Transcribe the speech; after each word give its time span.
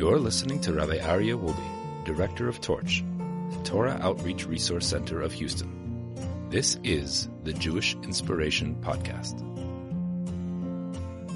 You're 0.00 0.18
listening 0.18 0.62
to 0.62 0.72
Rabbi 0.72 0.96
Aryeh 0.96 1.38
Wolbe, 1.38 2.06
Director 2.06 2.48
of 2.48 2.58
Torch, 2.62 3.04
the 3.50 3.62
Torah 3.64 3.98
Outreach 4.00 4.46
Resource 4.46 4.86
Center 4.86 5.20
of 5.20 5.30
Houston. 5.30 6.16
This 6.48 6.78
is 6.82 7.28
the 7.44 7.52
Jewish 7.52 7.94
Inspiration 7.96 8.76
Podcast. 8.76 9.42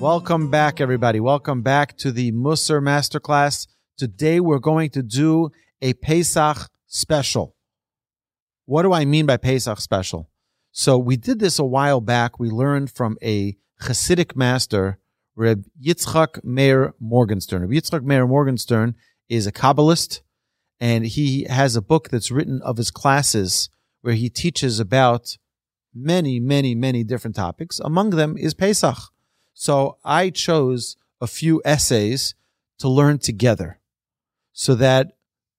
Welcome 0.00 0.50
back, 0.50 0.80
everybody. 0.80 1.20
Welcome 1.20 1.60
back 1.60 1.98
to 1.98 2.10
the 2.10 2.32
Musser 2.32 2.80
Masterclass. 2.80 3.66
Today 3.98 4.40
we're 4.40 4.60
going 4.60 4.88
to 4.92 5.02
do 5.02 5.50
a 5.82 5.92
Pesach 5.92 6.70
special. 6.86 7.56
What 8.64 8.84
do 8.84 8.94
I 8.94 9.04
mean 9.04 9.26
by 9.26 9.36
Pesach 9.36 9.78
special? 9.78 10.30
So 10.72 10.96
we 10.96 11.18
did 11.18 11.38
this 11.38 11.58
a 11.58 11.64
while 11.66 12.00
back. 12.00 12.38
We 12.38 12.48
learned 12.48 12.90
from 12.90 13.18
a 13.22 13.58
Hasidic 13.82 14.34
master, 14.34 15.00
Reb 15.36 15.64
Yitzchak 15.82 16.44
Meir 16.44 16.94
Morgenstern. 17.00 17.62
Reb 17.62 17.70
Yitzchak 17.70 18.02
Meir 18.02 18.26
Morgenstern 18.26 18.94
is 19.28 19.46
a 19.46 19.52
Kabbalist, 19.52 20.20
and 20.80 21.06
he 21.06 21.44
has 21.44 21.76
a 21.76 21.82
book 21.82 22.08
that's 22.08 22.30
written 22.30 22.60
of 22.62 22.76
his 22.76 22.90
classes 22.90 23.68
where 24.02 24.14
he 24.14 24.28
teaches 24.28 24.78
about 24.78 25.36
many, 25.94 26.38
many, 26.40 26.74
many 26.74 27.04
different 27.04 27.36
topics. 27.36 27.80
Among 27.80 28.10
them 28.10 28.36
is 28.36 28.54
Pesach. 28.54 28.98
So 29.54 29.98
I 30.04 30.30
chose 30.30 30.96
a 31.20 31.26
few 31.26 31.62
essays 31.64 32.34
to 32.78 32.88
learn 32.88 33.18
together 33.18 33.80
so 34.52 34.74
that 34.74 35.16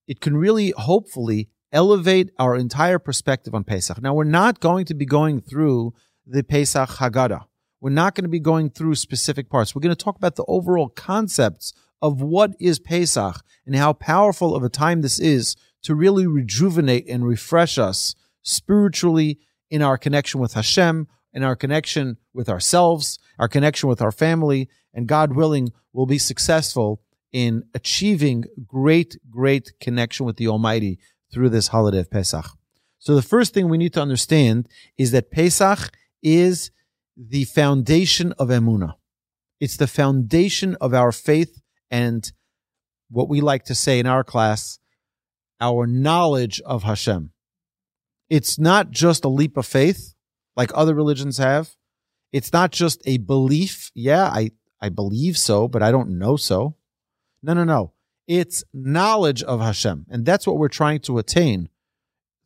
it 0.08 0.22
can 0.22 0.38
really 0.38 0.74
hopefully 0.78 1.50
elevate 1.72 2.32
our 2.38 2.56
entire 2.56 3.00
perspective 3.00 3.56
on 3.56 3.64
Pesach. 3.64 4.02
Now, 4.02 4.14
we're 4.14 4.24
not 4.24 4.60
going 4.60 4.86
to 4.86 4.94
be 4.94 5.06
going 5.06 5.42
through 5.42 5.94
the 6.26 6.44
Pesach 6.44 6.90
Haggadah. 6.90 7.46
We're 7.86 7.92
not 7.92 8.16
going 8.16 8.24
to 8.24 8.30
be 8.30 8.40
going 8.40 8.72
through 8.72 8.96
specific 8.96 9.48
parts. 9.48 9.76
We're 9.76 9.84
going 9.84 9.96
to 9.96 10.04
talk 10.04 10.18
about 10.18 10.38
the 10.38 10.46
overall 10.48 10.90
concepts 10.90 11.72
of 12.02 12.20
what 12.20 12.56
is 12.60 12.80
Pesach 12.80 13.44
and 13.64 13.76
how 13.76 13.94
powerful 13.94 14.56
of 14.56 14.64
a 14.64 14.70
time 14.70 15.04
this 15.04 15.20
is 15.20 15.56
to 15.84 15.94
really 15.94 16.26
rejuvenate 16.26 17.08
and 17.08 17.28
refresh 17.28 17.78
us 17.78 18.16
spiritually 18.42 19.38
in 19.70 19.84
our 19.84 20.00
connection 20.00 20.40
with 20.40 20.54
Hashem, 20.54 21.08
in 21.32 21.44
our 21.44 21.56
connection 21.56 22.18
with 22.34 22.50
ourselves, 22.50 23.20
our 23.38 23.48
connection 23.48 23.88
with 23.88 24.02
our 24.02 24.12
family, 24.12 24.68
and 24.92 25.08
God 25.08 25.36
willing, 25.36 25.72
we'll 25.94 26.08
be 26.08 26.18
successful 26.18 27.04
in 27.32 27.66
achieving 27.76 28.46
great, 28.66 29.16
great 29.30 29.74
connection 29.80 30.26
with 30.26 30.38
the 30.38 30.48
Almighty 30.48 30.98
through 31.32 31.50
this 31.50 31.68
holiday 31.68 32.00
of 32.00 32.10
Pesach. 32.10 32.48
So 32.98 33.14
the 33.14 33.22
first 33.22 33.54
thing 33.54 33.70
we 33.70 33.78
need 33.78 33.94
to 33.94 34.02
understand 34.02 34.68
is 34.98 35.12
that 35.12 35.30
Pesach 35.30 35.96
is 36.24 36.72
the 37.18 37.46
foundation 37.46 38.34
of 38.34 38.50
Emunah. 38.50 38.96
It's 39.60 39.78
the 39.78 39.88
foundation 39.88 40.76
of 40.82 40.94
our 40.94 41.12
faith 41.12 41.62
and 41.90 42.32
what 43.10 43.30
we 43.30 43.42
like 43.42 43.64
to 43.66 43.76
say 43.76 44.00
in 44.00 44.06
our 44.06 44.24
class, 44.24 44.80
our 45.62 45.88
knowledge 45.88 46.60
of 46.62 46.84
Hashem. 46.84 47.32
It's 48.30 48.60
not 48.60 48.92
just 48.92 49.24
a 49.24 49.30
leap 49.30 49.56
of 49.58 49.66
faith 49.66 50.14
like 50.56 50.72
other 50.74 50.94
religions 50.94 51.38
have. 51.38 51.76
It's 52.32 52.52
not 52.52 52.72
just 52.72 53.02
a 53.06 53.18
belief. 53.18 53.92
Yeah, 53.94 54.26
I, 54.26 54.52
I 54.82 54.90
believe 54.90 55.38
so, 55.38 55.68
but 55.68 55.82
I 55.82 55.92
don't 55.92 56.18
know 56.18 56.36
so. 56.36 56.76
No, 57.42 57.54
no, 57.54 57.64
no. 57.64 57.94
It's 58.28 58.64
knowledge 58.74 59.44
of 59.44 59.62
Hashem. 59.62 60.08
And 60.10 60.26
that's 60.26 60.48
what 60.48 60.58
we're 60.58 60.68
trying 60.68 61.00
to 61.02 61.20
attain 61.20 61.70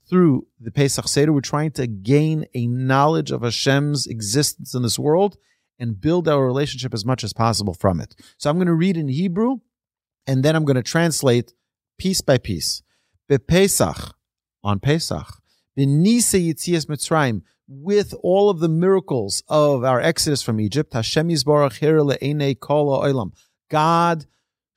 through 0.09 0.47
the 0.59 0.71
Pesach 0.71 1.07
Seder. 1.07 1.31
We're 1.31 1.41
trying 1.41 1.71
to 1.71 1.87
gain 1.87 2.45
a 2.53 2.67
knowledge 2.67 3.31
of 3.31 3.41
Hashem's 3.41 4.07
existence 4.07 4.73
in 4.73 4.81
this 4.81 4.97
world 4.97 5.37
and 5.77 6.01
build 6.01 6.27
our 6.27 6.45
relationship 6.45 6.93
as 6.93 7.05
much 7.05 7.23
as 7.23 7.31
possible 7.31 7.73
from 7.73 8.01
it. 8.01 8.15
So 8.37 8.49
I'm 8.49 8.57
going 8.57 8.67
to 8.67 8.73
read 8.73 8.97
in 8.97 9.07
Hebrew 9.07 9.57
and 10.27 10.43
then 10.43 10.55
I'm 10.55 10.65
going 10.65 10.75
to 10.75 10.83
translate 10.83 11.53
piece 11.97 12.21
by 12.21 12.37
piece. 12.37 12.81
Be 13.27 13.37
Pesach 13.37 14.15
on 14.63 14.79
Pesach, 14.79 15.27
Benise 15.77 16.47
Yitzias 16.47 16.87
Mitzrayim, 16.87 17.43
with 17.67 18.15
all 18.23 18.49
of 18.49 18.59
the 18.59 18.67
miracles 18.67 19.43
of 19.47 19.83
our 19.83 20.01
exodus 20.01 20.41
from 20.41 20.59
Egypt, 20.59 20.93
Hashem 20.93 21.29
Yisborach 21.29 21.77
Hir 21.77 21.99
Le'enei 21.99 22.59
Kol 22.59 22.99
Olam. 22.99 23.31
God 23.69 24.25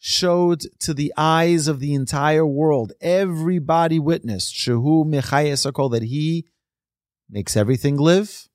showed 0.05 0.63
to 0.81 0.93
the 0.93 1.15
eyes 1.17 1.69
of 1.69 1.79
the 1.79 1.95
entire 1.95 2.45
world. 2.45 2.93
Everybody 3.01 4.01
witnessed 4.01 4.53
Shehu 4.53 5.07
Mechayes 5.07 5.91
that 5.93 6.03
he 6.03 6.45
makes 7.31 7.57
everything 7.57 7.97
live, 7.97 8.49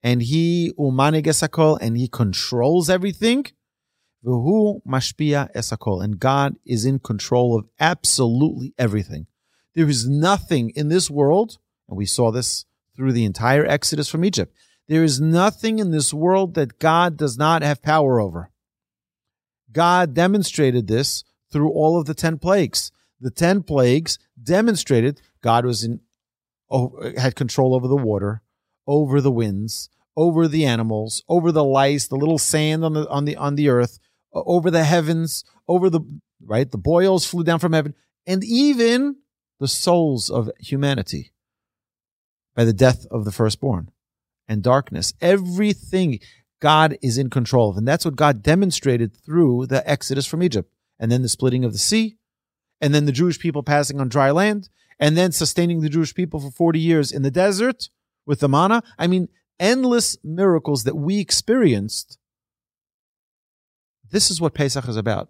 and 0.00 0.22
he 0.22 0.72
Umaniges 0.78 1.78
and 1.80 1.96
he 1.96 2.06
controls 2.06 2.88
everything. 2.88 3.46
V'hu 4.24 4.80
Mashpia 4.86 5.52
Esakol, 5.56 6.04
and 6.04 6.20
God 6.20 6.54
is 6.64 6.84
in 6.84 7.00
control 7.00 7.58
of 7.58 7.66
absolutely 7.80 8.72
everything. 8.78 9.26
There 9.74 9.88
is 9.88 10.08
nothing 10.08 10.70
in 10.76 10.88
this 10.88 11.10
world, 11.10 11.58
and 11.88 11.98
we 11.98 12.06
saw 12.06 12.30
this 12.30 12.64
through 12.94 13.12
the 13.12 13.24
entire 13.24 13.66
exodus 13.66 14.08
from 14.08 14.24
Egypt. 14.24 14.54
There 14.86 15.02
is 15.02 15.20
nothing 15.20 15.80
in 15.80 15.90
this 15.90 16.14
world 16.14 16.54
that 16.54 16.78
God 16.78 17.16
does 17.16 17.36
not 17.36 17.62
have 17.62 17.82
power 17.82 18.20
over. 18.20 18.52
God 19.76 20.14
demonstrated 20.14 20.86
this 20.86 21.22
through 21.52 21.70
all 21.70 22.00
of 22.00 22.06
the 22.06 22.14
10 22.14 22.38
plagues. 22.38 22.90
The 23.20 23.30
10 23.30 23.62
plagues 23.62 24.18
demonstrated 24.42 25.20
God 25.42 25.66
was 25.66 25.84
in 25.84 26.00
had 27.18 27.36
control 27.36 27.74
over 27.74 27.86
the 27.86 27.94
water, 27.94 28.40
over 28.86 29.20
the 29.20 29.30
winds, 29.30 29.90
over 30.16 30.48
the 30.48 30.64
animals, 30.64 31.22
over 31.28 31.52
the 31.52 31.62
lice, 31.62 32.08
the 32.08 32.16
little 32.16 32.38
sand 32.38 32.86
on 32.86 32.94
the 32.94 33.06
on 33.10 33.26
the 33.26 33.36
on 33.36 33.56
the 33.56 33.68
earth, 33.68 33.98
over 34.32 34.70
the 34.70 34.84
heavens, 34.84 35.44
over 35.68 35.90
the 35.90 36.00
right, 36.42 36.70
the 36.70 36.78
boils 36.78 37.26
flew 37.26 37.44
down 37.44 37.58
from 37.58 37.74
heaven, 37.74 37.94
and 38.26 38.42
even 38.42 39.16
the 39.60 39.68
souls 39.68 40.30
of 40.30 40.50
humanity 40.58 41.32
by 42.54 42.64
the 42.64 42.72
death 42.72 43.06
of 43.10 43.26
the 43.26 43.32
firstborn 43.32 43.90
and 44.48 44.62
darkness. 44.62 45.12
Everything 45.20 46.18
God 46.60 46.96
is 47.02 47.18
in 47.18 47.30
control 47.30 47.70
of. 47.70 47.76
And 47.76 47.86
that's 47.86 48.04
what 48.04 48.16
God 48.16 48.42
demonstrated 48.42 49.16
through 49.16 49.66
the 49.66 49.88
exodus 49.88 50.26
from 50.26 50.42
Egypt. 50.42 50.72
And 50.98 51.12
then 51.12 51.22
the 51.22 51.28
splitting 51.28 51.64
of 51.64 51.72
the 51.72 51.78
sea, 51.78 52.16
and 52.80 52.94
then 52.94 53.04
the 53.04 53.12
Jewish 53.12 53.38
people 53.38 53.62
passing 53.62 54.00
on 54.00 54.08
dry 54.08 54.30
land, 54.30 54.68
and 54.98 55.16
then 55.16 55.32
sustaining 55.32 55.80
the 55.80 55.88
Jewish 55.88 56.14
people 56.14 56.40
for 56.40 56.50
40 56.50 56.78
years 56.78 57.12
in 57.12 57.22
the 57.22 57.30
desert 57.30 57.90
with 58.24 58.40
the 58.40 58.48
manna. 58.48 58.82
I 58.98 59.06
mean, 59.06 59.28
endless 59.60 60.16
miracles 60.24 60.84
that 60.84 60.96
we 60.96 61.20
experienced. 61.20 62.18
This 64.10 64.30
is 64.30 64.40
what 64.40 64.54
Pesach 64.54 64.88
is 64.88 64.96
about, 64.96 65.28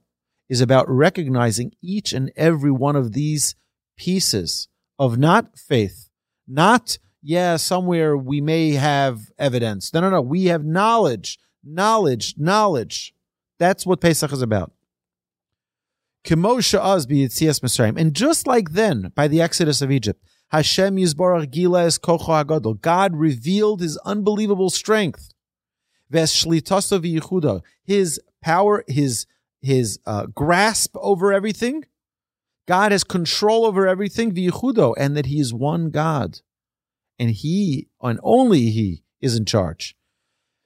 is 0.49 0.61
about 0.61 0.89
recognizing 0.89 1.73
each 1.83 2.13
and 2.13 2.31
every 2.37 2.71
one 2.71 2.95
of 2.95 3.13
these 3.13 3.55
pieces 3.97 4.69
of 4.99 5.19
not 5.19 5.59
faith, 5.59 6.11
not 6.47 6.99
yeah, 7.27 7.57
somewhere 7.57 8.17
we 8.17 8.41
may 8.41 8.75
have 8.75 9.33
evidence. 9.37 9.93
No, 9.93 10.01
no, 10.01 10.11
no. 10.11 10.21
We 10.21 10.45
have 10.45 10.65
knowledge, 10.65 11.41
knowledge, 11.65 12.37
knowledge. 12.39 13.13
That's 13.59 13.85
what 13.85 14.01
Pesach 14.01 14.33
is 14.33 14.43
about. 14.43 14.71
And 17.99 18.15
just 18.15 18.47
like 18.47 18.71
then, 18.71 19.11
by 19.17 19.27
the 19.27 19.41
exodus 19.41 19.83
of 19.83 19.91
Egypt, 19.91 20.23
Hashem 20.51 20.99
Yisborach 20.99 21.51
Gila 21.51 21.87
es 21.87 21.99
Kocho 21.99 22.45
Hagadol. 22.45 22.81
God 22.81 23.17
revealed 23.17 23.81
His 23.81 23.97
unbelievable 24.05 24.71
strength. 24.71 25.33
His 26.09 26.47
power, 28.41 28.85
His 28.87 29.27
His 29.61 29.99
uh, 30.07 30.27
grasp 30.27 30.97
over 31.01 31.33
everything. 31.33 31.85
God 32.69 32.93
has 32.93 33.03
control 33.03 33.67
over 33.67 33.89
everything. 33.89 34.29
And 34.29 35.17
that 35.17 35.27
He 35.27 35.41
is 35.41 35.53
one 35.53 35.91
God 35.91 36.41
and 37.19 37.31
he 37.31 37.89
and 38.01 38.21
only 38.23 38.71
he 38.71 39.03
is 39.21 39.37
in 39.37 39.45
charge. 39.45 39.97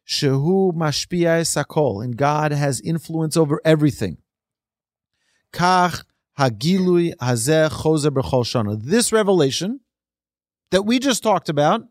Shehu 0.06 0.72
mashpia 0.74 1.42
sakol, 1.42 2.02
and 2.04 2.16
God 2.16 2.52
has 2.52 2.80
influence 2.80 3.36
over 3.36 3.60
everything. 3.64 4.18
Kach 5.52 6.04
hagilui 6.38 7.14
hazeh 7.16 7.70
chozer 7.70 8.10
b'chol 8.10 8.44
shana. 8.44 8.80
This 8.82 9.12
revelation 9.12 9.80
that 10.70 10.82
we 10.82 10.98
just 10.98 11.22
talked 11.22 11.48
about 11.48 11.82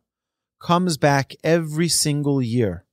comes 0.59 0.97
back 0.97 1.35
every 1.43 1.87
single 1.87 2.41
year. 2.41 2.85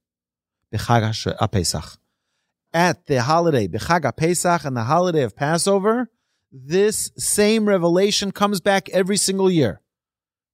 At 2.72 3.06
the 3.06 3.22
holiday, 3.22 3.68
B'chag 3.68 4.16
Pesach 4.16 4.64
and 4.64 4.76
the 4.76 4.84
holiday 4.84 5.22
of 5.22 5.34
Passover, 5.36 6.10
this 6.52 7.10
same 7.16 7.68
revelation 7.68 8.30
comes 8.32 8.60
back 8.60 8.88
every 8.90 9.16
single 9.16 9.50
year. 9.50 9.80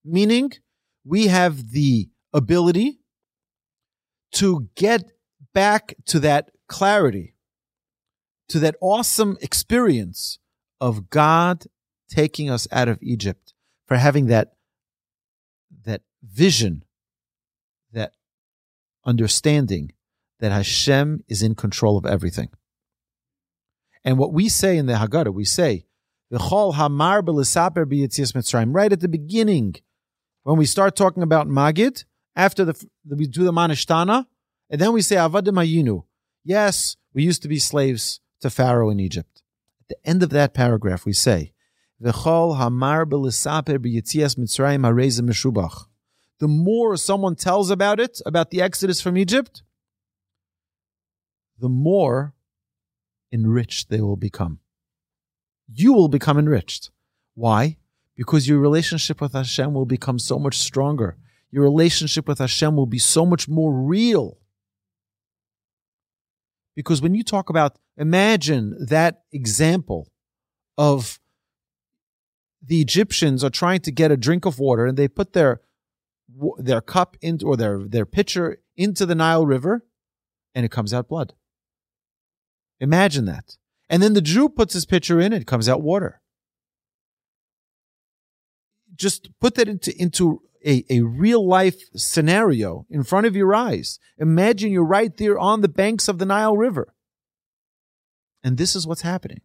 Meaning, 0.05 0.51
we 1.05 1.27
have 1.27 1.71
the 1.71 2.09
ability 2.33 2.99
to 4.33 4.69
get 4.75 5.11
back 5.53 5.95
to 6.05 6.19
that 6.19 6.51
clarity, 6.67 7.35
to 8.49 8.59
that 8.59 8.75
awesome 8.81 9.37
experience 9.41 10.39
of 10.81 11.09
God 11.09 11.65
taking 12.09 12.49
us 12.49 12.67
out 12.71 12.87
of 12.87 12.99
Egypt, 13.01 13.53
for 13.85 13.97
having 13.97 14.27
that, 14.27 14.53
that 15.85 16.01
vision, 16.23 16.83
that 17.91 18.13
understanding 19.05 19.91
that 20.39 20.51
Hashem 20.51 21.23
is 21.27 21.41
in 21.41 21.55
control 21.55 21.97
of 21.97 22.05
everything. 22.05 22.49
And 24.03 24.17
what 24.17 24.33
we 24.33 24.49
say 24.49 24.77
in 24.77 24.85
the 24.85 24.93
Haggadah, 24.93 25.33
we 25.33 25.45
say. 25.45 25.85
Right 26.29 26.41
at 28.91 28.99
the 28.99 29.07
beginning, 29.07 29.75
when 30.43 30.57
we 30.57 30.65
start 30.65 30.95
talking 30.95 31.23
about 31.23 31.47
Magid, 31.47 32.05
after 32.35 32.65
the 32.65 32.75
we 33.07 33.27
do 33.27 33.43
the 33.43 33.51
Manishtana, 33.51 34.25
and 34.69 34.81
then 34.81 34.93
we 34.93 35.01
say 35.01 35.15
Avadim 35.15 35.53
Hayinu. 35.53 36.03
Yes, 36.43 36.97
we 37.13 37.23
used 37.23 37.41
to 37.43 37.47
be 37.47 37.59
slaves 37.59 38.19
to 38.41 38.49
Pharaoh 38.49 38.89
in 38.89 38.99
Egypt. 38.99 39.41
At 39.81 39.87
the 39.89 40.09
end 40.09 40.23
of 40.23 40.29
that 40.31 40.53
paragraph, 40.53 41.05
we 41.05 41.13
say, 41.13 41.53
hamar. 42.03 43.05
The 46.39 46.47
more 46.47 46.97
someone 46.97 47.35
tells 47.35 47.69
about 47.69 47.99
it, 47.99 48.21
about 48.25 48.49
the 48.49 48.61
exodus 48.61 48.99
from 48.99 49.17
Egypt, 49.17 49.63
the 51.59 51.69
more 51.69 52.33
enriched 53.31 53.89
they 53.89 54.01
will 54.01 54.17
become. 54.17 54.59
You 55.71 55.93
will 55.93 56.09
become 56.09 56.37
enriched. 56.37 56.91
Why? 57.35 57.77
Because 58.23 58.47
your 58.47 58.59
relationship 58.59 59.19
with 59.19 59.33
Hashem 59.33 59.73
will 59.73 59.85
become 59.85 60.17
so 60.17 60.39
much 60.39 60.57
stronger. 60.57 61.17
Your 61.51 61.63
relationship 61.63 62.25
with 62.25 62.39
Hashem 62.39 62.73
will 62.73 62.85
be 62.85 62.97
so 62.97 63.25
much 63.25 63.49
more 63.49 63.73
real. 63.73 64.37
Because 66.73 67.01
when 67.01 67.15
you 67.15 67.23
talk 67.23 67.49
about, 67.49 67.77
imagine 67.97 68.77
that 68.87 69.23
example 69.33 70.09
of 70.77 71.19
the 72.65 72.79
Egyptians 72.79 73.43
are 73.43 73.49
trying 73.49 73.81
to 73.81 73.91
get 73.91 74.09
a 74.09 74.15
drink 74.15 74.45
of 74.45 74.57
water 74.57 74.85
and 74.85 74.97
they 74.97 75.09
put 75.09 75.33
their 75.33 75.59
their 76.57 76.79
cup 76.79 77.17
into 77.21 77.45
or 77.45 77.57
their 77.57 77.83
their 77.83 78.05
pitcher 78.05 78.59
into 78.77 79.05
the 79.05 79.15
Nile 79.15 79.45
River 79.45 79.85
and 80.55 80.65
it 80.65 80.71
comes 80.71 80.93
out 80.93 81.09
blood. 81.09 81.33
Imagine 82.79 83.25
that. 83.25 83.57
And 83.89 84.01
then 84.01 84.13
the 84.13 84.21
Jew 84.21 84.47
puts 84.47 84.73
his 84.73 84.85
pitcher 84.85 85.19
in, 85.19 85.33
it 85.33 85.45
comes 85.45 85.67
out 85.67 85.81
water. 85.81 86.21
Just 88.95 89.29
put 89.39 89.55
that 89.55 89.67
into, 89.67 89.99
into 89.99 90.41
a, 90.65 90.85
a 90.89 91.01
real 91.01 91.45
life 91.47 91.81
scenario 91.95 92.85
in 92.89 93.03
front 93.03 93.25
of 93.25 93.35
your 93.35 93.53
eyes. 93.53 93.99
Imagine 94.17 94.71
you're 94.71 94.85
right 94.85 95.15
there 95.17 95.37
on 95.37 95.61
the 95.61 95.67
banks 95.67 96.07
of 96.07 96.19
the 96.19 96.25
Nile 96.25 96.55
River. 96.55 96.93
And 98.43 98.57
this 98.57 98.75
is 98.75 98.85
what's 98.85 99.01
happening. 99.01 99.41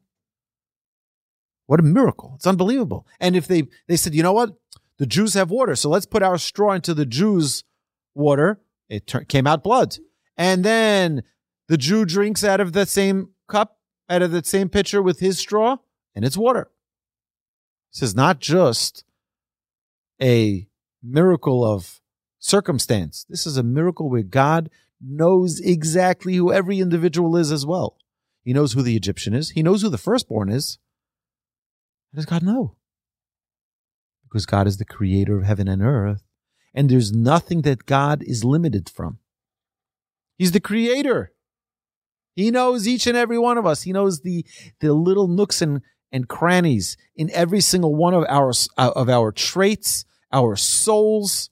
What 1.67 1.81
a 1.81 1.85
miracle. 1.85 2.33
It's 2.37 2.47
unbelievable. 2.47 3.07
And 3.21 3.37
if 3.37 3.47
they, 3.47 3.65
they 3.87 3.97
said, 3.97 4.15
you 4.15 4.23
know 4.23 4.33
what? 4.33 4.55
The 4.99 5.07
Jews 5.07 5.35
have 5.35 5.51
water, 5.51 5.77
so 5.77 5.89
let's 5.89 6.07
put 6.07 6.25
our 6.25 6.39
straw 6.39 6.73
into 6.73 6.93
the 6.93 7.07
Jews' 7.07 7.63
water. 8.15 8.61
It 8.89 9.13
came 9.29 9.47
out 9.47 9.63
blood. 9.63 9.97
And 10.37 10.65
then 10.65 11.23
the 11.69 11.77
Jew 11.77 12.05
drinks 12.05 12.43
out 12.43 12.61
of 12.61 12.73
the 12.73 12.85
same 12.85 13.31
cup, 13.49 13.79
out 14.09 14.23
of 14.23 14.33
the 14.33 14.43
same 14.43 14.69
pitcher 14.69 15.01
with 15.01 15.21
his 15.21 15.39
straw, 15.39 15.77
and 16.17 16.25
it's 16.25 16.37
water. 16.37 16.71
This 17.93 18.03
is 18.03 18.17
not 18.17 18.41
just 18.41 19.05
a 20.21 20.67
miracle 21.03 21.65
of 21.65 22.01
circumstance. 22.39 23.25
This 23.29 23.47
is 23.47 23.57
a 23.57 23.63
miracle 23.63 24.09
where 24.09 24.23
God 24.23 24.71
knows 25.01 25.61
exactly 25.61 26.35
who 26.37 26.53
every 26.53 26.81
individual 26.81 27.37
is 27.37 27.53
as 27.53 27.65
well. 27.65 27.97
He 28.45 28.53
knows 28.53 28.73
who 28.73 28.83
the 28.83 28.97
Egyptian 28.97 29.35
is. 29.35 29.51
He 29.51 29.63
knows 29.63 29.83
who 29.83 29.89
the 29.89 29.99
firstborn 29.99 30.49
is. 30.49 30.79
How 32.13 32.17
does 32.17 32.27
God 32.27 32.43
know? 32.43 32.77
Because 34.25 34.47
God 34.47 34.67
is 34.67 34.79
the 34.79 34.85
creator 34.85 35.39
of 35.39 35.45
heaven 35.45 35.69
and 35.69 35.83
earth, 35.83 36.23
and 36.75 36.89
there's 36.89 37.13
nothing 37.13 37.63
that 37.63 37.87
God 37.87 38.23
is 38.23 38.45
limited 38.45 38.89
from. 38.89 39.19
He's 40.37 40.53
the 40.53 40.61
creator. 40.61 41.33
He 42.35 42.51
knows 42.51 42.87
each 42.87 43.07
and 43.07 43.17
every 43.17 43.39
one 43.39 43.59
of 43.59 43.67
us. 43.67 43.83
He 43.83 43.93
knows 43.93 44.21
the 44.21 44.47
the 44.81 44.93
little 44.93 45.29
nooks 45.29 45.61
and, 45.61 45.83
and 46.13 46.29
crannies 46.29 46.97
in 47.17 47.31
every 47.33 47.61
single 47.61 47.95
one 47.95 48.15
of 48.15 48.25
our 48.29 48.53
uh, 48.77 48.93
of 48.95 49.09
our 49.09 49.33
traits, 49.33 50.05
our 50.33 50.57
souls, 50.57 51.51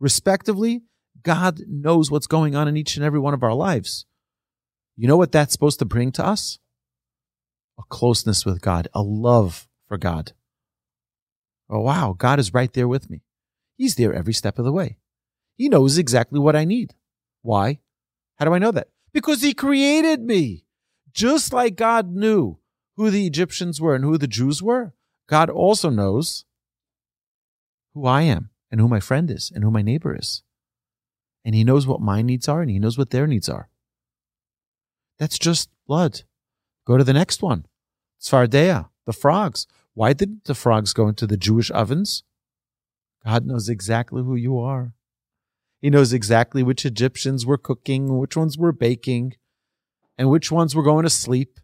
respectively. 0.00 0.82
God 1.22 1.60
knows 1.68 2.10
what's 2.10 2.26
going 2.26 2.56
on 2.56 2.68
in 2.68 2.76
each 2.76 2.96
and 2.96 3.04
every 3.04 3.20
one 3.20 3.34
of 3.34 3.42
our 3.42 3.54
lives. 3.54 4.06
You 4.96 5.08
know 5.08 5.16
what 5.16 5.32
that's 5.32 5.52
supposed 5.52 5.78
to 5.78 5.84
bring 5.84 6.12
to 6.12 6.26
us? 6.26 6.58
A 7.78 7.82
closeness 7.88 8.44
with 8.44 8.60
God, 8.60 8.88
a 8.92 9.02
love 9.02 9.68
for 9.86 9.96
God. 9.96 10.32
Oh, 11.70 11.80
wow, 11.80 12.14
God 12.16 12.38
is 12.38 12.52
right 12.52 12.72
there 12.72 12.88
with 12.88 13.08
me. 13.08 13.22
He's 13.76 13.94
there 13.94 14.12
every 14.12 14.34
step 14.34 14.58
of 14.58 14.64
the 14.64 14.72
way. 14.72 14.98
He 15.56 15.68
knows 15.68 15.96
exactly 15.96 16.38
what 16.38 16.56
I 16.56 16.64
need. 16.64 16.94
Why? 17.42 17.78
How 18.36 18.44
do 18.44 18.52
I 18.52 18.58
know 18.58 18.72
that? 18.72 18.88
because 19.12 19.42
he 19.42 19.54
created 19.54 20.22
me. 20.22 20.64
Just 21.12 21.52
like 21.52 21.76
God 21.76 22.14
knew 22.14 22.58
who 22.96 23.10
the 23.10 23.26
Egyptians 23.26 23.80
were 23.80 23.94
and 23.94 24.04
who 24.04 24.16
the 24.16 24.26
Jews 24.26 24.62
were, 24.62 24.94
God 25.28 25.50
also 25.50 25.90
knows 25.90 26.44
who 27.94 28.06
I 28.06 28.22
am 28.22 28.50
and 28.70 28.80
who 28.80 28.88
my 28.88 29.00
friend 29.00 29.30
is 29.30 29.52
and 29.54 29.62
who 29.62 29.70
my 29.70 29.82
neighbor 29.82 30.16
is. 30.16 30.42
And 31.44 31.54
he 31.54 31.64
knows 31.64 31.86
what 31.86 32.00
my 32.00 32.22
needs 32.22 32.48
are 32.48 32.62
and 32.62 32.70
he 32.70 32.78
knows 32.78 32.96
what 32.96 33.10
their 33.10 33.26
needs 33.26 33.48
are. 33.48 33.68
That's 35.18 35.38
just 35.38 35.68
blood. 35.86 36.22
Go 36.86 36.96
to 36.96 37.04
the 37.04 37.12
next 37.12 37.42
one. 37.42 37.66
Tzfardea, 38.20 38.88
the 39.06 39.12
frogs. 39.12 39.66
Why 39.94 40.12
didn't 40.12 40.44
the 40.44 40.54
frogs 40.54 40.92
go 40.92 41.08
into 41.08 41.26
the 41.26 41.36
Jewish 41.36 41.70
ovens? 41.70 42.22
God 43.24 43.46
knows 43.46 43.68
exactly 43.68 44.22
who 44.22 44.34
you 44.34 44.58
are. 44.58 44.94
He 45.80 45.90
knows 45.90 46.12
exactly 46.12 46.62
which 46.62 46.86
Egyptians 46.86 47.44
were 47.44 47.58
cooking, 47.58 48.18
which 48.18 48.36
ones 48.36 48.56
were 48.56 48.72
baking, 48.72 49.34
and 50.16 50.30
which 50.30 50.50
ones 50.50 50.74
were 50.74 50.82
going 50.82 51.02
to 51.02 51.10
sleep. 51.10 51.60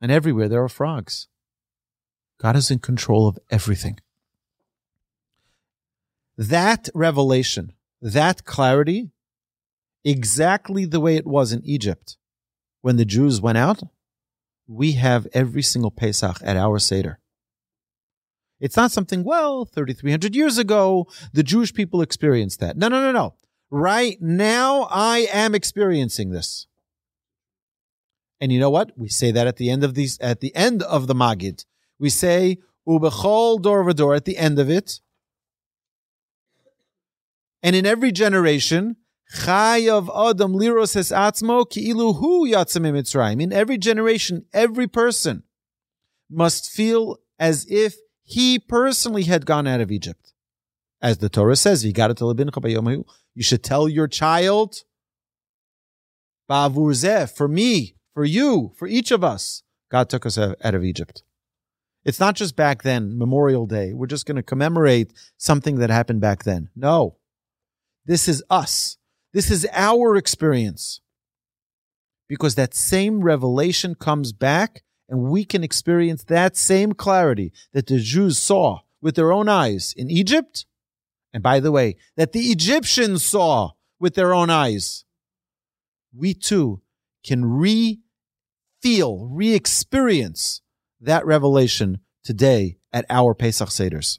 And 0.00 0.10
everywhere 0.10 0.48
there 0.48 0.62
are 0.62 0.68
frogs. 0.68 1.28
God 2.40 2.56
is 2.56 2.70
in 2.70 2.78
control 2.78 3.28
of 3.28 3.38
everything. 3.50 3.98
That 6.38 6.88
revelation, 6.94 7.72
that 8.00 8.44
clarity, 8.44 9.10
exactly 10.04 10.84
the 10.84 11.00
way 11.00 11.16
it 11.16 11.26
was 11.26 11.52
in 11.52 11.64
Egypt 11.64 12.16
when 12.80 12.96
the 12.96 13.04
Jews 13.04 13.40
went 13.40 13.58
out, 13.58 13.82
we 14.68 14.92
have 14.92 15.26
every 15.32 15.62
single 15.62 15.90
Pesach 15.90 16.38
at 16.44 16.56
our 16.56 16.78
Seder. 16.78 17.18
It's 18.60 18.76
not 18.76 18.92
something, 18.92 19.24
well, 19.24 19.64
3,300 19.64 20.36
years 20.36 20.58
ago, 20.58 21.08
the 21.32 21.42
Jewish 21.42 21.74
people 21.74 22.02
experienced 22.02 22.60
that. 22.60 22.76
No, 22.76 22.86
no, 22.86 23.00
no, 23.00 23.10
no. 23.10 23.34
Right 23.70 24.16
now, 24.20 24.88
I 24.90 25.28
am 25.32 25.54
experiencing 25.56 26.30
this. 26.30 26.66
And 28.40 28.52
you 28.52 28.60
know 28.60 28.70
what? 28.70 28.92
We 28.96 29.08
say 29.08 29.32
that 29.32 29.48
at 29.48 29.56
the 29.56 29.70
end 29.70 29.82
of 29.82 29.94
these, 29.94 30.18
at 30.20 30.40
the 30.40 30.54
end 30.54 30.82
of 30.84 31.08
the 31.08 31.14
Magid. 31.14 31.64
We 31.98 32.10
say, 32.10 32.58
Ubechol 32.88 33.60
dor 33.60 33.84
v'dor 33.84 34.16
at 34.16 34.24
the 34.24 34.38
end 34.38 34.60
of 34.60 34.70
it. 34.70 35.00
And 37.62 37.74
in 37.74 37.86
every 37.86 38.12
generation, 38.12 38.96
Chayav 39.34 40.08
Adam 40.08 40.52
liros 40.52 40.96
es 40.96 41.12
atzmo 41.12 41.68
ki'ilu 41.68 42.18
hu 42.18 42.48
yatzim 42.48 43.40
In 43.40 43.52
every 43.52 43.76
generation, 43.76 44.46
every 44.52 44.86
person 44.86 45.42
must 46.30 46.70
feel 46.70 47.18
as 47.38 47.66
if 47.68 47.96
he 48.22 48.58
personally 48.58 49.24
had 49.24 49.46
gone 49.46 49.66
out 49.66 49.80
of 49.80 49.90
Egypt. 49.90 50.32
As 51.00 51.18
the 51.18 51.28
Torah 51.28 51.56
says, 51.56 51.84
you 51.84 51.92
should 53.42 53.62
tell 53.62 53.88
your 53.88 54.08
child, 54.08 54.76
for 56.48 57.48
me, 57.48 57.94
for 58.14 58.24
you, 58.24 58.72
for 58.76 58.88
each 58.88 59.10
of 59.10 59.22
us, 59.22 59.62
God 59.90 60.08
took 60.08 60.26
us 60.26 60.36
out 60.38 60.74
of 60.74 60.84
Egypt. 60.84 61.22
It's 62.04 62.18
not 62.18 62.34
just 62.34 62.56
back 62.56 62.82
then, 62.82 63.16
Memorial 63.18 63.66
Day. 63.66 63.92
We're 63.92 64.06
just 64.06 64.26
going 64.26 64.36
to 64.36 64.42
commemorate 64.42 65.12
something 65.36 65.76
that 65.76 65.90
happened 65.90 66.20
back 66.20 66.44
then. 66.44 66.70
No. 66.74 67.17
This 68.08 68.26
is 68.26 68.42
us. 68.48 68.96
This 69.34 69.50
is 69.50 69.68
our 69.72 70.16
experience. 70.16 71.02
Because 72.26 72.54
that 72.54 72.74
same 72.74 73.20
revelation 73.20 73.94
comes 73.94 74.32
back 74.32 74.82
and 75.10 75.24
we 75.24 75.44
can 75.44 75.62
experience 75.62 76.24
that 76.24 76.56
same 76.56 76.94
clarity 76.94 77.52
that 77.74 77.86
the 77.86 77.98
Jews 77.98 78.38
saw 78.38 78.80
with 79.02 79.14
their 79.14 79.30
own 79.30 79.48
eyes 79.48 79.92
in 79.94 80.10
Egypt. 80.10 80.64
And 81.34 81.42
by 81.42 81.60
the 81.60 81.70
way, 81.70 81.96
that 82.16 82.32
the 82.32 82.50
Egyptians 82.50 83.22
saw 83.24 83.72
with 84.00 84.14
their 84.14 84.32
own 84.32 84.48
eyes. 84.48 85.04
We 86.16 86.32
too 86.32 86.80
can 87.22 87.44
re 87.44 88.00
feel, 88.80 89.28
re 89.30 89.52
experience 89.52 90.62
that 90.98 91.26
revelation 91.26 91.98
today 92.24 92.78
at 92.90 93.04
our 93.10 93.34
Pesach 93.34 93.68
Seders. 93.68 94.18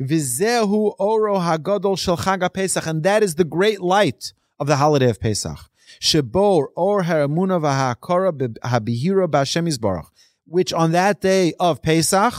Vizehu 0.00 0.94
oro 0.98 1.38
hagadol 1.38 1.98
shel 1.98 2.16
Chag 2.16 2.52
Pesach, 2.52 2.86
and 2.86 3.02
that 3.02 3.22
is 3.22 3.34
the 3.36 3.44
great 3.44 3.80
light 3.80 4.32
of 4.58 4.66
the 4.66 4.76
holiday 4.76 5.10
of 5.10 5.20
Pesach. 5.20 5.58
Shebor 6.00 6.66
or 6.74 7.02
Haramuna 7.02 7.60
v'Hakara 7.60 8.32
Habihira 8.58 9.28
B'Hashem 9.28 9.68
Yisbarach, 9.68 10.08
which 10.46 10.72
on 10.72 10.92
that 10.92 11.20
day 11.20 11.54
of 11.60 11.82
Pesach, 11.82 12.34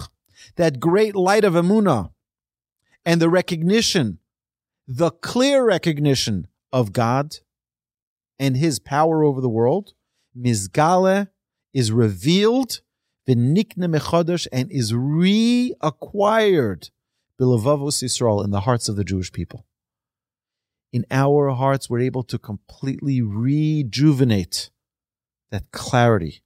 that 0.55 0.79
great 0.79 1.15
light 1.15 1.43
of 1.43 1.53
Emunah 1.53 2.11
and 3.05 3.21
the 3.21 3.29
recognition, 3.29 4.19
the 4.87 5.11
clear 5.11 5.65
recognition 5.65 6.47
of 6.71 6.91
God 6.91 7.37
and 8.37 8.57
His 8.57 8.79
power 8.79 9.23
over 9.23 9.41
the 9.41 9.49
world, 9.49 9.93
Mizgale 10.37 11.29
is 11.73 11.91
revealed, 11.91 12.81
v'nikne 13.27 13.87
mechodesh, 13.87 14.47
and 14.51 14.71
is 14.71 14.91
reacquired, 14.93 16.89
bilavavos 17.39 18.03
Yisrael, 18.03 18.43
in 18.43 18.51
the 18.51 18.61
hearts 18.61 18.89
of 18.89 18.95
the 18.95 19.03
Jewish 19.03 19.31
people. 19.31 19.65
In 20.91 21.05
our 21.11 21.49
hearts, 21.49 21.89
we're 21.89 21.99
able 21.99 22.23
to 22.23 22.37
completely 22.37 23.21
rejuvenate 23.21 24.69
that 25.51 25.71
clarity 25.71 26.43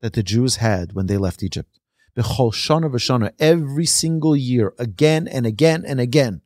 that 0.00 0.12
the 0.14 0.22
Jews 0.22 0.56
had 0.56 0.92
when 0.92 1.06
they 1.06 1.16
left 1.16 1.42
Egypt. 1.42 1.78
B'chol 2.16 2.52
shana 2.52 2.90
v'shana, 2.90 3.32
every 3.38 3.86
single 3.86 4.36
year, 4.36 4.72
again 4.78 5.28
and 5.28 5.46
again 5.46 5.84
and 5.86 6.00
again. 6.00 6.42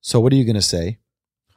So 0.00 0.20
what 0.20 0.32
are 0.32 0.36
you 0.36 0.44
going 0.44 0.56
to 0.56 0.62
say? 0.62 0.98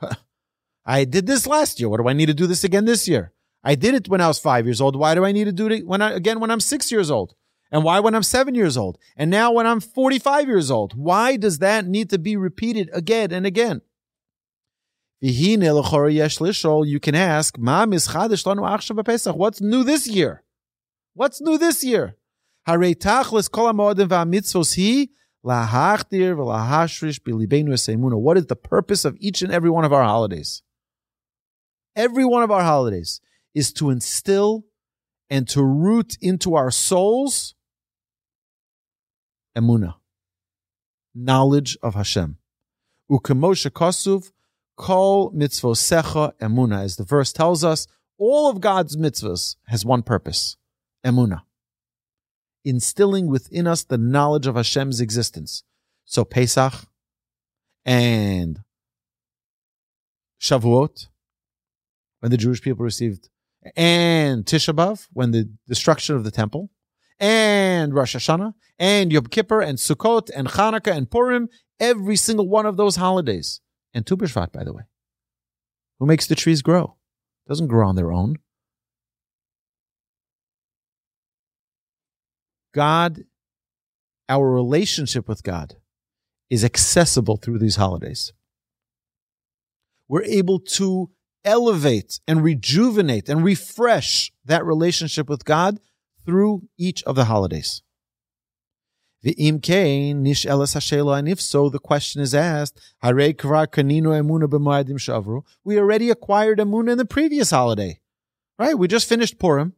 I 0.85 1.03
did 1.05 1.25
this 1.25 1.47
last 1.47 1.79
year. 1.79 1.89
What 1.89 1.99
do 1.99 2.07
I 2.07 2.13
need 2.13 2.27
to 2.27 2.33
do 2.33 2.47
this 2.47 2.63
again 2.63 2.85
this 2.85 3.07
year? 3.07 3.33
I 3.63 3.75
did 3.75 3.95
it 3.95 4.07
when 4.07 4.21
I 4.21 4.27
was 4.27 4.39
five 4.39 4.65
years 4.65 4.79
old. 4.79 4.95
Why 4.95 5.15
do 5.15 5.25
I 5.25 5.31
need 5.31 5.45
to 5.45 5.51
do 5.51 5.67
it 5.67 5.87
when 5.87 6.01
I, 6.01 6.11
again 6.11 6.39
when 6.39 6.51
I'm 6.51 6.59
six 6.59 6.91
years 6.91 7.09
old? 7.09 7.33
And 7.71 7.83
why 7.83 7.99
when 7.99 8.15
I'm 8.15 8.23
seven 8.23 8.55
years 8.55 8.77
old? 8.77 8.97
And 9.17 9.31
now 9.31 9.51
when 9.51 9.67
I'm 9.67 9.79
45 9.79 10.47
years 10.47 10.71
old? 10.71 10.93
Why 10.93 11.35
does 11.35 11.59
that 11.59 11.85
need 11.85 12.09
to 12.11 12.17
be 12.17 12.37
repeated 12.37 12.89
again 12.93 13.31
and 13.31 13.45
again? 13.45 13.81
You 15.21 16.99
can 16.99 17.15
ask, 17.15 17.57
what's 17.57 19.61
new 19.61 19.83
this 19.83 20.07
year? 20.07 20.43
What's 21.13 21.41
new 21.41 21.57
this 21.57 21.83
year? 21.83 22.15
What 22.67 22.83
is 28.37 28.45
the 28.45 28.59
purpose 28.61 29.05
of 29.05 29.17
each 29.19 29.41
and 29.41 29.51
every 29.51 29.69
one 29.69 29.85
of 29.85 29.93
our 29.93 30.03
holidays? 30.03 30.61
Every 31.95 32.25
one 32.25 32.43
of 32.43 32.51
our 32.51 32.63
holidays 32.63 33.21
is 33.53 33.71
to 33.73 33.89
instill 33.89 34.65
and 35.29 35.47
to 35.49 35.63
root 35.63 36.17
into 36.21 36.55
our 36.55 36.71
souls 36.71 37.55
emuna, 39.57 39.95
knowledge 41.13 41.77
of 41.81 41.95
Hashem. 41.95 42.37
Ukemoshe 43.09 43.69
kosuv 43.71 44.31
kol 44.75 45.31
mitzvosecha 45.31 46.33
emuna, 46.39 46.83
as 46.83 46.97
the 46.97 47.03
verse 47.03 47.31
tells 47.31 47.63
us, 47.63 47.87
all 48.17 48.49
of 48.49 48.61
God's 48.61 48.95
mitzvahs 48.95 49.55
has 49.67 49.85
one 49.85 50.03
purpose, 50.03 50.57
emuna 51.05 51.41
instilling 52.65 53.27
within 53.27 53.67
us 53.67 53.83
the 53.83 53.97
knowledge 53.97 54.47
of 54.47 54.55
Hashem's 54.55 54.99
existence. 54.99 55.63
So 56.03 56.25
Pesach 56.25 56.73
and 57.85 58.59
Shavuot, 60.41 61.07
when 62.19 62.31
the 62.31 62.37
Jewish 62.37 62.61
people 62.61 62.83
received, 62.83 63.29
and 63.75 64.45
Tisha 64.45 64.73
B'av, 64.75 65.07
when 65.13 65.31
the 65.31 65.49
destruction 65.67 66.15
of 66.15 66.23
the 66.23 66.31
temple, 66.31 66.69
and 67.19 67.93
Rosh 67.93 68.15
Hashanah, 68.15 68.53
and 68.77 69.11
Yom 69.11 69.27
Kippur, 69.27 69.61
and 69.61 69.77
Sukkot, 69.77 70.29
and 70.35 70.47
Hanukkah, 70.49 70.95
and 70.95 71.09
Purim, 71.09 71.49
every 71.79 72.15
single 72.15 72.47
one 72.47 72.65
of 72.65 72.77
those 72.77 72.97
holidays. 72.97 73.61
And 73.93 74.05
Tu 74.05 74.17
B'Shvat, 74.17 74.51
by 74.51 74.63
the 74.63 74.73
way. 74.73 74.83
Who 75.99 76.05
makes 76.05 76.27
the 76.27 76.35
trees 76.35 76.61
grow? 76.61 76.97
doesn't 77.47 77.67
grow 77.67 77.87
on 77.87 77.95
their 77.95 78.11
own. 78.11 78.37
God, 82.73 83.21
our 84.27 84.51
relationship 84.51 85.29
with 85.29 85.43
God 85.43 85.75
is 86.49 86.65
accessible 86.65 87.37
through 87.37 87.59
these 87.59 87.75
holidays. 87.75 88.33
We're 90.07 90.23
able 90.23 90.59
to 90.59 91.09
elevate 91.45 92.19
and 92.27 92.43
rejuvenate 92.43 93.29
and 93.29 93.43
refresh 93.43 94.33
that 94.43 94.65
relationship 94.65 95.29
with 95.29 95.45
God 95.45 95.79
through 96.25 96.67
each 96.77 97.03
of 97.03 97.15
the 97.15 97.25
holidays. 97.25 97.83
And 99.23 100.27
if 101.29 101.41
so, 101.41 101.69
the 101.69 101.79
question 101.81 102.21
is 102.21 102.35
asked, 102.35 102.79
we 103.01 103.09
already 105.79 106.09
acquired 106.09 106.59
emuna 106.59 106.91
in 106.91 106.97
the 106.97 107.05
previous 107.07 107.51
holiday, 107.51 108.01
right? 108.59 108.77
We 108.77 108.87
just 108.87 109.09
finished 109.09 109.39
Purim 109.39 109.73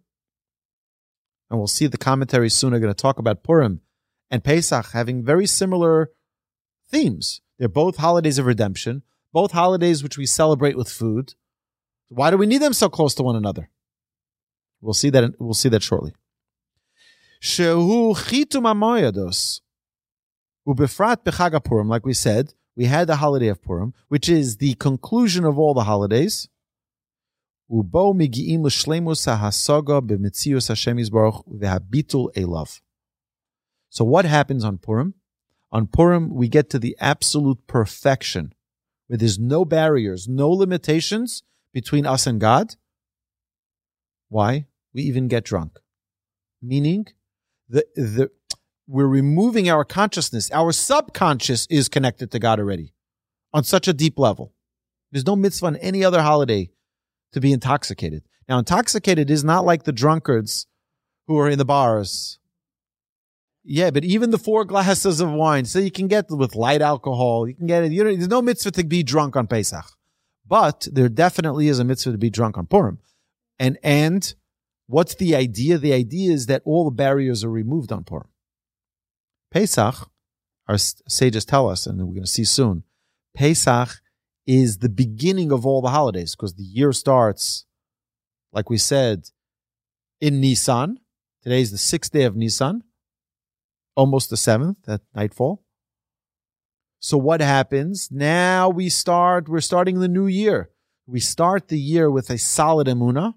and 1.50 1.59
we'll 1.59 1.67
see 1.67 1.88
the 1.88 1.97
commentary 1.97 2.50
soon 2.50 2.74
are 2.74 2.79
going 2.79 2.93
to 2.93 3.01
talk 3.01 3.19
about 3.19 3.43
Purim 3.43 3.81
and 4.29 4.43
Pesach 4.43 4.91
having 4.91 5.24
very 5.24 5.47
similar 5.47 6.12
themes. 6.89 7.41
They're 7.57 7.69
both 7.69 7.97
holidays 7.97 8.38
of 8.38 8.45
redemption, 8.45 9.03
both 9.31 9.51
holidays 9.51 10.03
which 10.03 10.17
we 10.17 10.25
celebrate 10.25 10.77
with 10.77 10.89
food. 10.89 11.36
Why 12.10 12.32
do 12.32 12.38
we 12.38 12.46
need 12.46 12.62
them 12.62 12.74
so 12.74 12.90
close 12.90 13.14
to 13.16 13.24
one 13.24 13.36
another? 13.36 13.70
We'll 14.82 14.94
see 14.94 15.10
that. 15.10 15.34
We'll 15.40 15.54
see 15.54 15.70
that 15.70 15.84
shortly. 15.84 16.14
Shehu 17.42 18.16
chitum 18.16 18.64
amoyados 18.64 19.62
ubefrat. 20.68 21.88
Like 21.88 22.06
we 22.06 22.14
said, 22.14 22.54
we 22.76 22.86
had 22.86 23.08
the 23.08 23.18
holiday 23.18 23.48
of 23.48 23.62
Purim, 23.62 23.94
which 24.08 24.30
is 24.30 24.58
the 24.58 24.76
conclusion 24.76 25.44
of 25.46 25.58
all 25.58 25.74
the 25.74 25.84
holidays. 25.84 26.48
Ubo 27.70 28.16
migiim 28.16 28.64
l'shlemus 28.64 29.28
hahasaga 29.28 30.02
b'mitzius 30.02 30.70
Hashem 30.70 30.98
Yisbarach 30.98 31.44
v'habitul 31.48 32.34
elav. 32.36 32.80
So 33.90 34.06
what 34.06 34.26
happens 34.26 34.64
on 34.64 34.78
Purim? 34.78 35.16
On 35.72 35.86
Purim, 35.88 36.34
we 36.34 36.48
get 36.48 36.70
to 36.70 36.80
the 36.80 36.96
absolute 37.00 37.68
perfection, 37.68 38.54
where 39.08 39.18
there's 39.18 39.38
no 39.38 39.66
barriers, 39.66 40.28
no 40.28 40.50
limitations 40.50 41.44
between 41.77 42.07
us 42.07 42.25
and 42.25 42.41
God. 42.41 42.74
Why? 44.29 44.65
We 44.96 45.03
even 45.03 45.27
get 45.27 45.43
drunk. 45.43 45.77
Meaning, 46.60 47.05
the, 47.69 47.86
the, 47.96 48.31
we're 48.88 49.05
removing 49.05 49.69
our 49.69 49.86
consciousness. 49.86 50.50
Our 50.51 50.72
subconscious 50.72 51.67
is 51.69 51.88
connected 51.88 52.31
to 52.31 52.39
God 52.39 52.60
already 52.60 52.96
on 53.53 53.63
such 53.63 53.88
a 53.88 53.93
deep 53.93 54.17
level. 54.17 54.55
There's 55.12 55.27
no 55.27 55.36
mitzvah 55.36 55.67
on 55.67 55.75
any 55.75 56.03
other 56.03 56.24
holiday 56.24 56.72
to 57.34 57.39
be 57.39 57.53
intoxicated. 57.53 58.24
Now, 58.50 58.57
intoxicated 58.57 59.29
is 59.29 59.43
not 59.43 59.63
like 59.63 59.84
the 59.84 59.91
drunkards 59.91 60.65
who 61.27 61.38
are 61.38 61.48
in 61.48 61.60
the 61.60 61.65
bars. 61.65 62.39
Yeah, 63.63 63.91
but 63.91 64.03
even 64.03 64.31
the 64.31 64.39
four 64.39 64.65
glasses 64.65 65.19
of 65.22 65.29
wine, 65.29 65.65
so 65.65 65.77
you 65.77 65.91
can 65.91 66.07
get 66.07 66.31
with 66.31 66.55
light 66.55 66.81
alcohol, 66.81 67.48
you 67.48 67.53
can 67.53 67.67
get 67.67 67.84
it. 67.84 67.91
You 67.91 68.03
know, 68.03 68.15
there's 68.15 68.27
no 68.27 68.41
mitzvah 68.41 68.72
to 68.72 68.84
be 68.84 69.03
drunk 69.03 69.36
on 69.36 69.46
Pesach, 69.46 69.86
but 70.48 70.88
there 70.92 71.10
definitely 71.10 71.68
is 71.68 71.80
a 71.80 71.84
mitzvah 71.84 72.12
to 72.12 72.18
be 72.18 72.30
drunk 72.30 72.58
on 72.58 72.68
Purim. 72.68 73.00
And 73.60 73.77
and 73.84 74.34
what's 74.88 75.16
the 75.16 75.36
idea? 75.36 75.77
The 75.77 75.94
idea 75.94 76.32
is 76.32 76.46
that 76.46 76.62
all 76.66 76.86
the 76.86 76.96
barriers 76.96 77.44
are 77.44 77.50
removed 77.50 77.92
on 77.92 78.04
Purim. 78.04 78.30
Pesach, 79.51 80.10
our 80.68 80.77
sages 80.77 81.46
tell 81.46 81.70
us, 81.70 81.88
and 81.88 82.00
we're 82.00 82.13
going 82.13 82.24
to 82.24 82.27
see 82.27 82.44
soon. 82.44 82.84
Pesach 83.36 84.01
is 84.46 84.80
the 84.80 84.89
beginning 84.89 85.51
of 85.51 85.66
all 85.66 85.82
the 85.82 85.89
holidays 85.89 86.36
because 86.36 86.56
the 86.56 86.63
year 86.63 86.94
starts, 86.94 87.66
like 88.51 88.70
we 88.70 88.77
said, 88.77 89.30
in 90.22 90.39
Nisan. 90.42 91.00
Today 91.44 91.62
is 91.62 91.72
the 91.72 91.77
sixth 91.77 92.12
day 92.12 92.24
of 92.24 92.36
Nisan, 92.36 92.84
almost 93.96 94.30
the 94.30 94.38
seventh 94.38 94.88
at 94.88 95.01
nightfall. 95.16 95.63
So 97.00 97.18
what 97.18 97.42
happens? 97.42 98.10
Now 98.12 98.70
we 98.70 98.89
start, 98.89 99.48
we're 99.48 99.62
starting 99.62 100.00
the 100.00 100.08
new 100.08 100.27
year. 100.27 100.72
We 101.06 101.20
start 101.20 101.68
the 101.68 101.80
year 101.80 102.12
with 102.12 102.30
a 102.30 102.38
solid 102.38 102.88
emuna, 102.88 103.34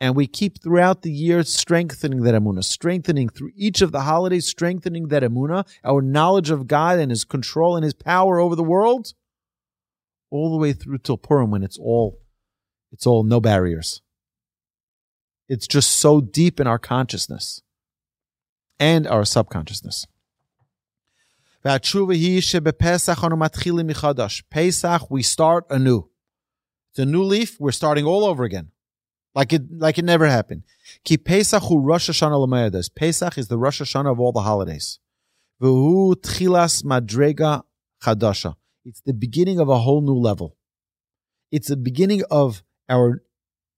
and 0.00 0.14
we 0.14 0.26
keep 0.26 0.62
throughout 0.62 1.02
the 1.02 1.12
year 1.12 1.42
strengthening 1.42 2.22
that 2.22 2.34
emuna, 2.34 2.64
strengthening 2.64 3.28
through 3.28 3.50
each 3.54 3.82
of 3.82 3.92
the 3.92 4.02
holidays, 4.02 4.46
strengthening 4.46 5.08
that 5.08 5.22
emuna, 5.22 5.66
our 5.84 6.00
knowledge 6.00 6.50
of 6.50 6.66
God 6.66 6.98
and 6.98 7.10
His 7.10 7.24
control 7.24 7.76
and 7.76 7.84
His 7.84 7.94
power 7.94 8.38
over 8.38 8.54
the 8.54 8.62
world 8.62 9.12
all 10.30 10.50
the 10.50 10.58
way 10.58 10.72
through 10.72 10.98
till 10.98 11.16
Purim 11.16 11.50
when 11.50 11.62
it's 11.62 11.78
all 11.78 12.20
it's 12.92 13.06
all 13.06 13.24
no 13.24 13.40
barriers. 13.40 14.00
It's 15.48 15.66
just 15.66 15.90
so 15.90 16.20
deep 16.20 16.60
in 16.60 16.66
our 16.66 16.78
consciousness 16.78 17.62
and 18.78 19.06
our 19.06 19.24
subconsciousness. 19.24 20.06
Pesach, 24.50 25.10
we 25.10 25.22
start 25.22 25.66
anew. 25.68 26.08
It's 26.90 26.98
a 27.00 27.04
new 27.04 27.24
leaf, 27.24 27.58
we're 27.58 27.72
starting 27.72 28.04
all 28.04 28.24
over 28.24 28.44
again. 28.44 28.70
Like 29.34 29.52
it 29.52 29.62
like 29.72 29.98
it 29.98 30.04
never 30.04 30.26
happened. 30.26 30.62
Ki 31.04 31.18
Pesach 31.18 31.64
Rosh 31.68 32.08
Hashanah 32.08 32.94
Pesach 32.94 33.36
is 33.36 33.48
the 33.48 33.58
Rosh 33.58 33.82
Hashanah 33.82 34.12
of 34.12 34.20
all 34.20 34.30
the 34.30 34.42
holidays. 34.42 35.00
V'hu 35.60 36.14
tchilas 36.14 36.84
madrega 36.84 37.64
chadasha. 38.00 38.54
It's 38.84 39.00
the 39.00 39.12
beginning 39.12 39.58
of 39.58 39.68
a 39.68 39.78
whole 39.78 40.02
new 40.02 40.14
level. 40.14 40.56
It's 41.50 41.66
the 41.66 41.76
beginning 41.76 42.22
of 42.30 42.62
our 42.88 43.24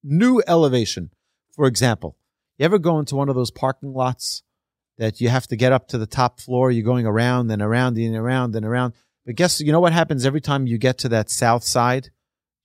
new 0.05 0.43
elevation. 0.47 1.11
For 1.53 1.67
example, 1.67 2.19
you 2.59 2.67
ever 2.67 2.79
go 2.79 2.99
into 2.99 3.17
one 3.17 3.31
of 3.31 3.35
those 3.35 3.51
parking 3.51 3.95
lots 3.95 4.43
that 4.99 5.21
you 5.21 5.29
have 5.29 5.47
to 5.47 5.57
get 5.57 5.73
up 5.73 5.89
to 5.89 5.99
the 5.99 6.07
top 6.07 6.41
floor? 6.41 6.71
You're 6.71 6.85
going 6.85 7.07
around 7.07 7.51
and 7.51 7.63
around 7.63 7.97
and 7.97 8.17
around 8.17 8.55
and 8.55 8.67
around. 8.67 8.95
But 9.25 9.37
guess 9.37 9.61
you 9.61 9.73
know 9.73 9.81
what 9.81 9.93
happens 9.93 10.27
every 10.27 10.41
time 10.41 10.67
you 10.67 10.79
get 10.79 10.99
to 10.99 11.09
that 11.11 11.31
south 11.31 11.65
side? 11.65 12.11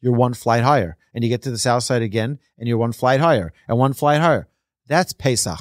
You're 0.01 0.13
one 0.13 0.33
flight 0.33 0.63
higher. 0.63 0.97
and 1.13 1.23
you 1.23 1.29
get 1.29 1.43
to 1.43 1.51
the 1.51 1.57
south 1.59 1.83
side 1.83 2.01
again, 2.01 2.39
and 2.57 2.67
you're 2.67 2.77
one 2.77 2.91
flight 2.91 3.19
higher 3.19 3.53
and 3.67 3.77
one 3.77 3.93
flight 3.93 4.19
higher. 4.19 4.47
That's 4.87 5.13
Pesach. 5.13 5.59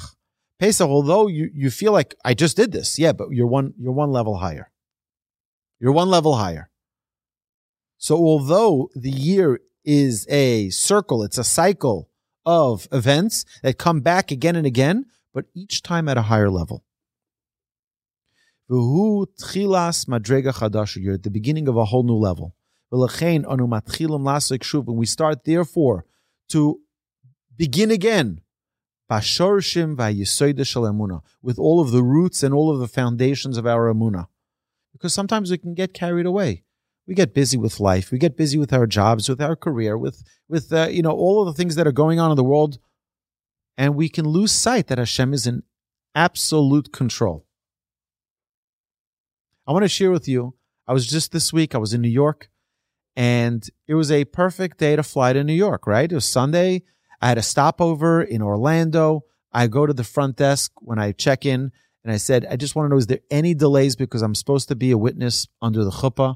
Pesach, 0.59 0.87
although 0.87 1.27
you, 1.27 1.49
you 1.53 1.69
feel 1.69 1.91
like 1.91 2.15
I 2.25 2.33
just 2.33 2.57
did 2.57 2.71
this, 2.71 2.97
yeah, 2.97 3.11
but 3.11 3.29
you're 3.31 3.47
one 3.47 3.73
you're 3.77 3.93
one 3.93 4.11
level 4.11 4.37
higher. 4.37 4.71
You're 5.79 5.91
one 5.91 6.09
level 6.09 6.35
higher. 6.35 6.69
So 7.97 8.15
although 8.15 8.89
the 8.95 9.11
year 9.11 9.59
is 9.83 10.25
a 10.29 10.69
circle, 10.69 11.23
it's 11.23 11.37
a 11.37 11.43
cycle 11.43 12.09
of 12.45 12.87
events 12.91 13.45
that 13.61 13.77
come 13.77 14.01
back 14.01 14.31
again 14.31 14.55
and 14.55 14.65
again, 14.65 15.05
but 15.33 15.45
each 15.53 15.81
time 15.81 16.07
at 16.07 16.17
a 16.17 16.23
higher 16.23 16.49
level. 16.49 16.83
You're 18.69 19.27
at 21.13 21.23
the 21.23 21.29
beginning 21.29 21.67
of 21.67 21.75
a 21.75 21.85
whole 21.85 22.03
new 22.03 22.15
level. 22.15 22.55
And 22.91 23.01
we 24.97 25.05
start, 25.05 25.43
therefore, 25.43 26.05
to 26.49 26.79
begin 27.57 27.91
again 27.91 28.41
with 31.41 31.59
all 31.59 31.81
of 31.81 31.91
the 31.91 32.03
roots 32.03 32.43
and 32.43 32.53
all 32.53 32.71
of 32.71 32.79
the 32.79 32.87
foundations 32.87 33.57
of 33.57 33.67
our 33.67 33.93
emunah. 33.93 34.27
Because 34.91 35.13
sometimes 35.13 35.51
we 35.51 35.57
can 35.57 35.73
get 35.73 35.93
carried 35.93 36.25
away. 36.25 36.63
We 37.05 37.15
get 37.15 37.33
busy 37.33 37.57
with 37.57 37.79
life. 37.79 38.11
We 38.11 38.17
get 38.17 38.37
busy 38.37 38.57
with 38.57 38.71
our 38.71 38.87
jobs, 38.87 39.27
with 39.27 39.41
our 39.41 39.57
career, 39.57 39.97
with 39.97 40.23
with 40.47 40.71
uh, 40.71 40.87
you 40.89 41.01
know 41.01 41.11
all 41.11 41.41
of 41.41 41.47
the 41.47 41.53
things 41.53 41.75
that 41.75 41.85
are 41.85 41.91
going 41.91 42.19
on 42.19 42.31
in 42.31 42.37
the 42.37 42.43
world, 42.43 42.79
and 43.77 43.95
we 43.95 44.09
can 44.09 44.25
lose 44.27 44.51
sight 44.51 44.87
that 44.87 44.97
Hashem 44.97 45.33
is 45.33 45.47
in 45.47 45.63
absolute 46.15 46.91
control. 46.91 47.45
I 49.65 49.71
want 49.71 49.83
to 49.83 49.89
share 49.89 50.11
with 50.11 50.27
you. 50.27 50.55
I 50.87 50.93
was 50.93 51.07
just 51.07 51.31
this 51.31 51.53
week. 51.53 51.73
I 51.73 51.77
was 51.77 51.93
in 51.93 52.01
New 52.01 52.09
York, 52.09 52.49
and 53.15 53.67
it 53.87 53.93
was 53.93 54.11
a 54.11 54.25
perfect 54.25 54.77
day 54.77 54.95
to 54.95 55.03
fly 55.03 55.33
to 55.33 55.43
New 55.43 55.53
York. 55.53 55.87
Right? 55.87 56.11
It 56.11 56.15
was 56.15 56.25
Sunday. 56.25 56.83
I 57.21 57.29
had 57.29 57.37
a 57.37 57.43
stopover 57.43 58.21
in 58.21 58.41
Orlando. 58.41 59.23
I 59.53 59.67
go 59.67 59.85
to 59.85 59.93
the 59.93 60.03
front 60.03 60.35
desk 60.35 60.73
when 60.81 60.99
I 60.99 61.13
check 61.13 61.45
in, 61.45 61.71
and 62.03 62.11
I 62.11 62.17
said, 62.17 62.45
"I 62.49 62.57
just 62.57 62.75
want 62.75 62.87
to 62.87 62.89
know: 62.89 62.97
is 62.97 63.07
there 63.07 63.21
any 63.31 63.53
delays 63.53 63.95
because 63.95 64.21
I'm 64.21 64.35
supposed 64.35 64.67
to 64.67 64.75
be 64.75 64.91
a 64.91 64.97
witness 64.97 65.47
under 65.61 65.83
the 65.85 65.91
chuppah? 65.91 66.35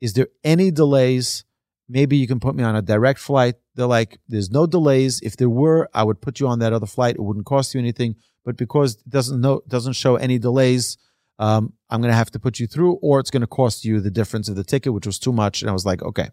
Is 0.00 0.14
there 0.14 0.28
any 0.42 0.70
delays? 0.70 1.44
Maybe 1.88 2.16
you 2.16 2.26
can 2.26 2.40
put 2.40 2.56
me 2.56 2.64
on 2.64 2.74
a 2.74 2.82
direct 2.82 3.20
flight." 3.20 3.54
They're 3.80 3.88
like, 3.88 4.20
"There's 4.28 4.50
no 4.50 4.66
delays. 4.66 5.20
If 5.22 5.36
there 5.36 5.50
were, 5.50 5.88
I 5.92 6.04
would 6.04 6.20
put 6.20 6.38
you 6.38 6.46
on 6.46 6.60
that 6.60 6.72
other 6.72 6.86
flight. 6.86 7.16
It 7.16 7.22
wouldn't 7.22 7.46
cost 7.46 7.74
you 7.74 7.80
anything. 7.80 8.16
But 8.44 8.56
because 8.56 8.94
it 8.94 9.08
doesn't 9.08 9.40
know 9.40 9.62
doesn't 9.66 9.94
show 9.94 10.16
any 10.16 10.38
delays." 10.38 10.96
um, 11.40 11.72
I'm 11.88 12.02
going 12.02 12.12
to 12.12 12.16
have 12.16 12.30
to 12.32 12.38
put 12.38 12.60
you 12.60 12.66
through, 12.66 12.98
or 13.00 13.18
it's 13.18 13.30
going 13.30 13.40
to 13.40 13.46
cost 13.46 13.82
you 13.86 13.98
the 14.00 14.10
difference 14.10 14.50
of 14.50 14.56
the 14.56 14.62
ticket, 14.62 14.92
which 14.92 15.06
was 15.06 15.18
too 15.18 15.32
much. 15.32 15.62
And 15.62 15.70
I 15.70 15.72
was 15.72 15.86
like, 15.86 16.02
okay, 16.02 16.28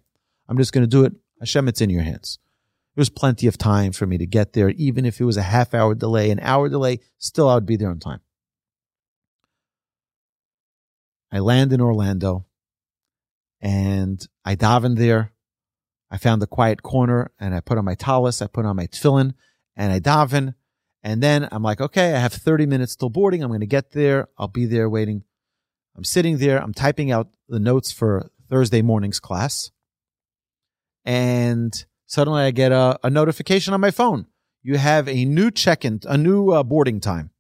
I'm 0.50 0.58
just 0.58 0.74
going 0.74 0.84
to 0.84 0.88
do 0.88 1.06
it. 1.06 1.14
Hashem, 1.40 1.70
it's 1.70 1.80
in 1.80 1.90
your 1.90 2.04
hands. 2.04 2.40
There 2.94 3.02
was 3.02 3.10
plenty 3.10 3.48
of 3.48 3.58
time 3.58 3.94
for 3.94 4.06
me 4.06 4.18
to 4.18 4.26
get 4.26 4.52
there. 4.52 4.70
Even 4.72 5.06
if 5.06 5.22
it 5.22 5.24
was 5.24 5.38
a 5.38 5.44
half 5.44 5.74
hour 5.74 5.96
delay, 5.96 6.30
an 6.30 6.42
hour 6.42 6.68
delay, 6.68 7.00
still 7.20 7.48
I 7.48 7.56
would 7.56 7.66
be 7.66 7.78
there 7.78 7.90
on 7.90 8.00
time. 8.00 8.20
I 11.32 11.40
land 11.40 11.72
in 11.72 11.80
Orlando 11.80 12.46
and 13.62 14.26
I 14.44 14.56
davened 14.56 14.98
there. 14.98 15.32
I 16.10 16.18
found 16.18 16.42
a 16.42 16.48
quiet 16.48 16.84
corner 16.84 17.32
and 17.40 17.54
I 17.54 17.60
put 17.60 17.78
on 17.78 17.86
my 17.86 17.96
tallis, 17.96 18.42
I 18.42 18.48
put 18.48 18.66
on 18.66 18.76
my 18.76 18.88
tefillin 18.88 19.34
and 19.76 19.92
I 19.92 20.00
daven. 20.00 20.56
And 21.04 21.22
then 21.22 21.48
I'm 21.52 21.64
like, 21.64 21.80
okay, 21.80 22.16
I 22.16 22.20
have 22.20 22.34
30 22.34 22.66
minutes 22.66 22.96
till 22.96 23.10
boarding. 23.10 23.44
I'm 23.44 23.50
going 23.50 23.62
to 23.62 23.66
get 23.66 23.92
there. 23.92 24.28
I'll 24.38 24.48
be 24.48 24.66
there 24.66 24.90
waiting. 24.90 25.24
I'm 25.96 26.04
sitting 26.04 26.38
there. 26.38 26.62
I'm 26.62 26.74
typing 26.74 27.12
out 27.12 27.30
the 27.48 27.60
notes 27.60 27.92
for 27.92 28.30
Thursday 28.50 28.82
morning's 28.82 29.20
class. 29.20 29.72
And 31.06 31.86
suddenly 32.06 32.44
I 32.44 32.52
get 32.52 32.72
a, 32.72 33.00
a 33.04 33.10
notification 33.10 33.74
on 33.74 33.82
my 33.82 33.92
phone. 33.92 34.28
You 34.64 34.78
have 34.78 35.08
a 35.08 35.24
new 35.24 35.50
check-in, 35.50 36.02
a 36.06 36.18
new 36.18 36.52
uh, 36.52 36.64
boarding 36.64 37.00
time. 37.00 37.32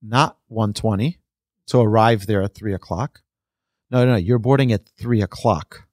Not 0.00 0.38
120 0.48 1.18
to 1.66 1.78
arrive 1.78 2.26
there 2.26 2.42
at 2.42 2.54
three 2.54 2.72
o'clock. 2.72 3.20
No, 3.90 4.04
no, 4.04 4.12
no. 4.12 4.16
You're 4.16 4.38
boarding 4.38 4.72
at 4.72 4.88
three 4.98 5.20
o'clock. 5.20 5.86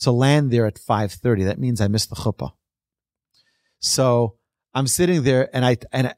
To 0.00 0.10
land 0.10 0.50
there 0.50 0.66
at 0.66 0.74
5.30. 0.74 1.44
That 1.44 1.58
means 1.58 1.80
I 1.80 1.88
missed 1.88 2.10
the 2.10 2.16
chuppah. 2.16 2.52
So 3.80 4.36
I'm 4.74 4.86
sitting 4.86 5.22
there 5.22 5.48
and 5.54 5.64
I 5.64 5.78
and 5.92 6.14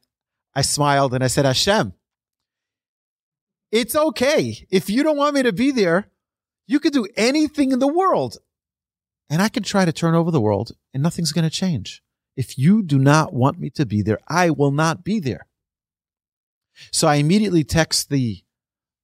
I 0.54 0.62
smiled 0.62 1.14
and 1.14 1.22
I 1.22 1.28
said, 1.28 1.44
Hashem, 1.44 1.92
it's 3.70 3.94
okay. 3.94 4.66
If 4.70 4.90
you 4.90 5.02
don't 5.02 5.16
want 5.16 5.34
me 5.34 5.42
to 5.44 5.52
be 5.52 5.70
there, 5.70 6.10
you 6.66 6.80
could 6.80 6.92
do 6.92 7.06
anything 7.16 7.72
in 7.72 7.78
the 7.78 7.92
world. 7.92 8.38
And 9.30 9.42
I 9.42 9.48
can 9.48 9.62
try 9.62 9.84
to 9.84 9.92
turn 9.92 10.14
over 10.14 10.30
the 10.30 10.40
world 10.40 10.72
and 10.92 11.02
nothing's 11.02 11.32
going 11.32 11.44
to 11.44 11.50
change. 11.50 12.02
If 12.36 12.58
you 12.58 12.82
do 12.82 12.98
not 12.98 13.32
want 13.32 13.58
me 13.58 13.70
to 13.70 13.84
be 13.84 14.00
there, 14.00 14.18
I 14.26 14.50
will 14.50 14.70
not 14.70 15.04
be 15.04 15.20
there. 15.20 15.46
So 16.92 17.08
I 17.08 17.16
immediately 17.16 17.64
text 17.64 18.08
the 18.08 18.42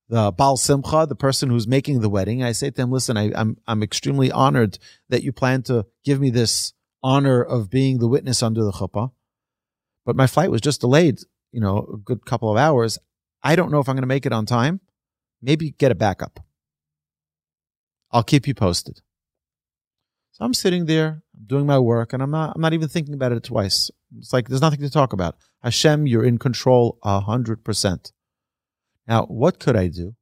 the 0.08 0.32
Baal 0.32 0.56
Simcha, 0.56 1.06
the 1.08 1.14
person 1.14 1.50
who's 1.50 1.66
making 1.66 2.00
the 2.00 2.08
wedding. 2.08 2.42
I 2.42 2.52
say 2.52 2.70
to 2.70 2.82
him, 2.82 2.90
listen, 2.90 3.16
I, 3.16 3.32
I'm 3.34 3.56
I'm 3.66 3.82
extremely 3.82 4.30
honored 4.30 4.78
that 5.08 5.22
you 5.22 5.32
plan 5.32 5.62
to 5.64 5.86
give 6.04 6.20
me 6.20 6.30
this 6.30 6.72
honor 7.02 7.42
of 7.42 7.70
being 7.70 7.98
the 7.98 8.08
witness 8.08 8.42
under 8.42 8.62
the 8.62 8.72
chuppah. 8.72 9.12
But 10.04 10.16
my 10.16 10.26
flight 10.26 10.50
was 10.50 10.60
just 10.60 10.80
delayed, 10.80 11.20
you 11.52 11.60
know, 11.60 11.88
a 11.94 11.96
good 11.96 12.26
couple 12.26 12.50
of 12.50 12.58
hours. 12.58 12.98
I 13.42 13.56
don't 13.56 13.70
know 13.70 13.78
if 13.78 13.88
I'm 13.88 13.94
going 13.94 14.02
to 14.02 14.06
make 14.06 14.26
it 14.26 14.32
on 14.32 14.46
time. 14.46 14.80
Maybe 15.40 15.70
get 15.70 15.92
a 15.92 15.94
backup. 15.94 16.40
I'll 18.10 18.22
keep 18.22 18.46
you 18.46 18.54
posted. 18.54 19.00
So 20.32 20.44
I'm 20.44 20.54
sitting 20.54 20.86
there, 20.86 21.22
I'm 21.36 21.46
doing 21.46 21.66
my 21.66 21.78
work, 21.78 22.12
and 22.12 22.22
I'm 22.22 22.30
not 22.30 22.54
I'm 22.54 22.60
not 22.60 22.72
even 22.72 22.88
thinking 22.88 23.14
about 23.14 23.32
it 23.32 23.42
twice. 23.44 23.90
It's 24.18 24.32
like 24.32 24.48
there's 24.48 24.60
nothing 24.60 24.80
to 24.80 24.90
talk 24.90 25.12
about. 25.12 25.36
Hashem, 25.62 26.06
you're 26.06 26.24
in 26.24 26.38
control 26.38 26.98
hundred 27.02 27.64
percent. 27.64 28.12
Now, 29.06 29.26
what 29.26 29.58
could 29.58 29.76
I 29.76 29.88
do? 29.88 30.14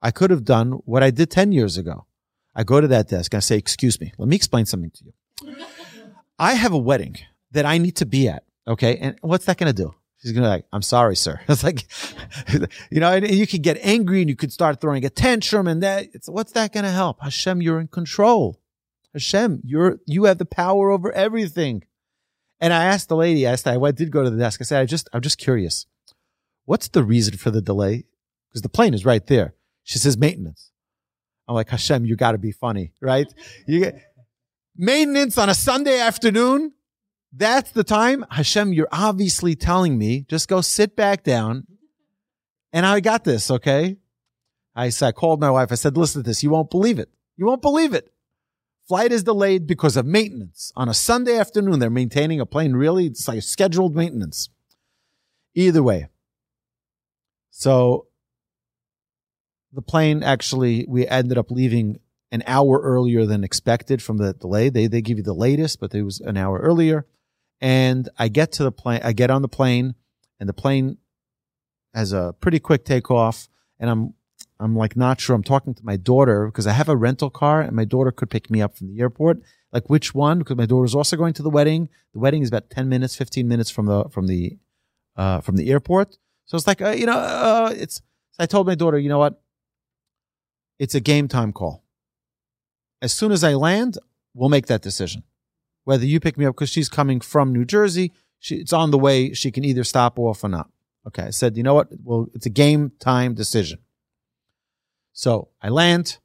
I 0.00 0.10
could 0.10 0.30
have 0.30 0.44
done 0.44 0.72
what 0.84 1.02
I 1.02 1.10
did 1.10 1.30
10 1.30 1.52
years 1.52 1.78
ago. 1.78 2.06
I 2.54 2.62
go 2.62 2.80
to 2.80 2.88
that 2.88 3.08
desk. 3.08 3.32
And 3.32 3.38
I 3.38 3.40
say, 3.40 3.56
excuse 3.56 4.00
me, 4.00 4.12
let 4.18 4.28
me 4.28 4.36
explain 4.36 4.66
something 4.66 4.90
to 4.90 5.04
you. 5.06 5.56
I 6.38 6.54
have 6.54 6.72
a 6.72 6.78
wedding 6.78 7.16
that 7.52 7.64
I 7.64 7.78
need 7.78 7.96
to 7.96 8.06
be 8.06 8.28
at. 8.28 8.44
Okay. 8.68 8.96
And 8.98 9.16
what's 9.22 9.46
that 9.46 9.56
going 9.56 9.74
to 9.74 9.82
do? 9.82 9.94
She's 10.18 10.32
going 10.32 10.42
to 10.42 10.46
be 10.46 10.50
like, 10.50 10.66
I'm 10.72 10.82
sorry, 10.82 11.16
sir. 11.16 11.40
It's 11.48 11.64
like, 11.64 11.86
you 12.90 13.00
know, 13.00 13.12
and 13.12 13.28
you 13.28 13.46
could 13.46 13.62
get 13.62 13.78
angry 13.82 14.20
and 14.20 14.28
you 14.28 14.36
could 14.36 14.52
start 14.52 14.80
throwing 14.80 15.04
a 15.04 15.10
tantrum 15.10 15.66
and 15.66 15.82
that 15.82 16.08
it's, 16.12 16.28
what's 16.28 16.52
that 16.52 16.72
going 16.72 16.84
to 16.84 16.90
help? 16.90 17.22
Hashem, 17.22 17.60
you're 17.62 17.80
in 17.80 17.88
control. 17.88 18.60
Hashem, 19.12 19.60
you're, 19.64 20.00
you 20.06 20.24
have 20.24 20.38
the 20.38 20.44
power 20.44 20.90
over 20.90 21.12
everything. 21.12 21.84
And 22.60 22.72
I 22.72 22.84
asked 22.84 23.08
the 23.08 23.16
lady, 23.16 23.46
I 23.46 23.52
asked, 23.52 23.66
I 23.66 23.90
did 23.90 24.10
go 24.10 24.22
to 24.22 24.30
the 24.30 24.38
desk. 24.38 24.60
I 24.60 24.64
said, 24.64 24.80
I 24.80 24.86
just, 24.86 25.08
I'm 25.12 25.20
just 25.20 25.38
curious. 25.38 25.86
What's 26.64 26.88
the 26.88 27.02
reason 27.02 27.36
for 27.36 27.50
the 27.50 27.60
delay? 27.60 28.04
Because 28.48 28.62
the 28.62 28.68
plane 28.68 28.94
is 28.94 29.04
right 29.04 29.26
there. 29.26 29.54
She 29.82 29.98
says 29.98 30.16
maintenance. 30.16 30.70
I'm 31.46 31.54
like, 31.54 31.68
Hashem, 31.68 32.06
you 32.06 32.16
got 32.16 32.32
to 32.32 32.38
be 32.38 32.52
funny, 32.52 32.92
right? 33.02 33.26
You 33.66 33.80
get 33.80 34.00
maintenance 34.76 35.36
on 35.36 35.48
a 35.48 35.54
Sunday 35.54 35.98
afternoon. 35.98 36.72
That's 37.32 37.70
the 37.72 37.84
time. 37.84 38.24
Hashem, 38.30 38.72
you're 38.72 38.88
obviously 38.92 39.56
telling 39.56 39.98
me 39.98 40.24
just 40.28 40.48
go 40.48 40.60
sit 40.60 40.96
back 40.96 41.22
down. 41.22 41.66
And 42.72 42.86
I 42.86 43.00
got 43.00 43.24
this. 43.24 43.50
Okay. 43.50 43.98
I 44.74 44.88
said, 44.88 45.08
I 45.08 45.12
called 45.12 45.40
my 45.40 45.50
wife. 45.50 45.70
I 45.70 45.76
said, 45.76 45.96
listen 45.96 46.22
to 46.22 46.28
this. 46.28 46.42
You 46.42 46.50
won't 46.50 46.70
believe 46.70 46.98
it. 46.98 47.10
You 47.36 47.46
won't 47.46 47.62
believe 47.62 47.92
it. 47.92 48.12
Flight 48.88 49.12
is 49.12 49.22
delayed 49.22 49.66
because 49.66 49.96
of 49.96 50.04
maintenance 50.04 50.72
on 50.76 50.88
a 50.88 50.94
Sunday 50.94 51.38
afternoon. 51.38 51.78
They're 51.78 51.90
maintaining 51.90 52.40
a 52.40 52.46
plane. 52.46 52.74
Really? 52.74 53.06
It's 53.06 53.28
like 53.28 53.42
scheduled 53.42 53.94
maintenance. 53.94 54.48
Either 55.54 55.82
way. 55.82 56.08
So 57.56 58.08
the 59.72 59.80
plane 59.80 60.24
actually, 60.24 60.86
we 60.88 61.06
ended 61.06 61.38
up 61.38 61.52
leaving 61.52 62.00
an 62.32 62.42
hour 62.48 62.80
earlier 62.80 63.26
than 63.26 63.44
expected 63.44 64.02
from 64.02 64.16
the 64.18 64.32
delay. 64.32 64.70
They, 64.70 64.88
they 64.88 65.00
give 65.00 65.18
you 65.18 65.22
the 65.22 65.34
latest, 65.34 65.78
but 65.78 65.94
it 65.94 66.02
was 66.02 66.18
an 66.18 66.36
hour 66.36 66.58
earlier. 66.58 67.06
And 67.60 68.08
I 68.18 68.26
get 68.26 68.50
to 68.52 68.64
the 68.64 68.72
plane, 68.72 69.00
I 69.04 69.12
get 69.12 69.30
on 69.30 69.42
the 69.42 69.48
plane 69.48 69.94
and 70.40 70.48
the 70.48 70.52
plane 70.52 70.98
has 71.94 72.12
a 72.12 72.34
pretty 72.40 72.58
quick 72.58 72.84
takeoff. 72.84 73.48
And 73.78 73.88
I'm, 73.88 74.14
I'm 74.58 74.74
like 74.74 74.96
not 74.96 75.20
sure. 75.20 75.36
I'm 75.36 75.44
talking 75.44 75.74
to 75.74 75.84
my 75.84 75.96
daughter 75.96 76.46
because 76.46 76.66
I 76.66 76.72
have 76.72 76.88
a 76.88 76.96
rental 76.96 77.30
car 77.30 77.60
and 77.60 77.76
my 77.76 77.84
daughter 77.84 78.10
could 78.10 78.30
pick 78.30 78.50
me 78.50 78.62
up 78.62 78.76
from 78.76 78.88
the 78.88 79.00
airport. 79.00 79.38
Like 79.72 79.88
which 79.88 80.12
one? 80.12 80.40
Because 80.40 80.56
my 80.56 80.66
daughter's 80.66 80.96
also 80.96 81.16
going 81.16 81.34
to 81.34 81.42
the 81.42 81.50
wedding. 81.50 81.88
The 82.14 82.18
wedding 82.18 82.42
is 82.42 82.48
about 82.48 82.68
10 82.68 82.88
minutes, 82.88 83.14
15 83.14 83.46
minutes 83.46 83.70
from 83.70 83.86
the, 83.86 84.08
from 84.08 84.26
the, 84.26 84.58
uh, 85.16 85.40
from 85.40 85.54
the 85.54 85.70
airport. 85.70 86.18
So 86.46 86.56
it's 86.56 86.66
like, 86.66 86.82
uh, 86.82 86.90
you 86.90 87.06
know, 87.06 87.18
uh, 87.18 87.72
it's, 87.76 88.02
I 88.38 88.46
told 88.46 88.66
my 88.66 88.74
daughter, 88.74 88.98
you 88.98 89.08
know 89.08 89.18
what? 89.18 89.40
It's 90.78 90.94
a 90.94 91.00
game 91.00 91.28
time 91.28 91.52
call. 91.52 91.84
As 93.02 93.12
soon 93.12 93.32
as 93.32 93.44
I 93.44 93.54
land, 93.54 93.98
we'll 94.34 94.48
make 94.48 94.66
that 94.66 94.82
decision. 94.82 95.22
Whether 95.84 96.06
you 96.06 96.20
pick 96.20 96.38
me 96.38 96.46
up 96.46 96.54
because 96.54 96.70
she's 96.70 96.88
coming 96.88 97.20
from 97.20 97.52
New 97.52 97.64
Jersey, 97.64 98.12
she, 98.38 98.56
it's 98.56 98.72
on 98.72 98.90
the 98.90 98.98
way. 98.98 99.32
She 99.34 99.50
can 99.50 99.64
either 99.64 99.84
stop 99.84 100.18
off 100.18 100.44
or 100.44 100.48
not. 100.48 100.68
Okay. 101.06 101.24
I 101.24 101.30
said, 101.30 101.56
you 101.56 101.62
know 101.62 101.74
what? 101.74 101.88
Well, 102.02 102.28
it's 102.34 102.46
a 102.46 102.50
game 102.50 102.92
time 102.98 103.34
decision. 103.34 103.78
So 105.12 105.48
I 105.62 105.68
land 105.68 106.18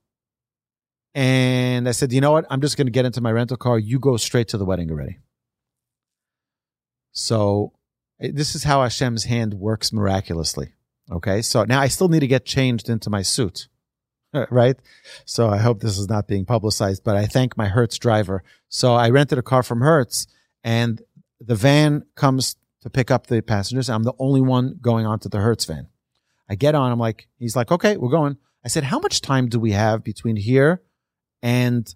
And 1.14 1.90
I 1.90 1.92
said, 1.92 2.14
you 2.14 2.22
know 2.22 2.32
what? 2.32 2.46
I'm 2.50 2.62
just 2.62 2.78
going 2.78 2.88
to 2.88 2.92
get 2.92 3.06
into 3.06 3.22
my 3.22 3.32
rental 3.32 3.58
car. 3.58 3.80
You 3.80 4.00
go 4.00 4.18
straight 4.18 4.48
to 4.50 4.58
the 4.58 4.66
wedding 4.66 4.92
already. 4.92 5.20
So 7.12 7.74
this 8.20 8.56
is 8.56 8.64
how 8.64 8.82
Hashem's 8.82 9.26
hand 9.26 9.54
works 9.54 9.94
miraculously. 9.94 10.74
Okay. 11.12 11.42
So 11.42 11.64
now 11.64 11.80
I 11.80 11.88
still 11.88 12.10
need 12.10 12.20
to 12.20 12.28
get 12.28 12.46
changed 12.46 12.90
into 12.90 13.10
my 13.10 13.22
suit. 13.22 13.68
Right. 14.52 14.78
So 15.26 15.50
I 15.50 15.58
hope 15.58 15.80
this 15.80 15.98
is 15.98 16.08
not 16.08 16.28
being 16.28 16.46
publicized, 16.46 17.04
but 17.04 17.16
I 17.16 17.26
thank 17.26 17.58
my 17.58 17.66
Hertz 17.66 17.98
driver. 17.98 18.44
So 18.68 18.94
I 18.94 19.10
rented 19.10 19.40
a 19.40 19.42
car 19.42 19.64
from 19.64 19.82
Hertz 19.82 20.28
and 20.64 21.02
the 21.40 21.56
van 21.56 22.06
comes 22.14 22.56
to 22.82 22.92
pick 22.92 23.10
up 23.10 23.26
the 23.26 23.42
passengers. 23.42 23.90
I'm 23.90 24.04
the 24.04 24.14
only 24.20 24.42
one 24.42 24.78
going 24.82 25.08
onto 25.08 25.30
the 25.30 25.40
Hertz 25.40 25.66
van. 25.66 25.88
I 26.50 26.54
get 26.56 26.76
on. 26.76 26.92
I'm 26.92 27.00
like, 27.00 27.28
he's 27.38 27.56
like, 27.56 27.72
okay, 27.72 27.98
we're 27.98 28.10
going. 28.10 28.38
I 28.64 28.68
said, 28.68 28.84
how 28.84 29.00
much 29.00 29.22
time 29.22 29.48
do 29.48 29.60
we 29.60 29.72
have 29.72 30.04
between 30.04 30.36
here 30.36 30.82
and 31.42 31.94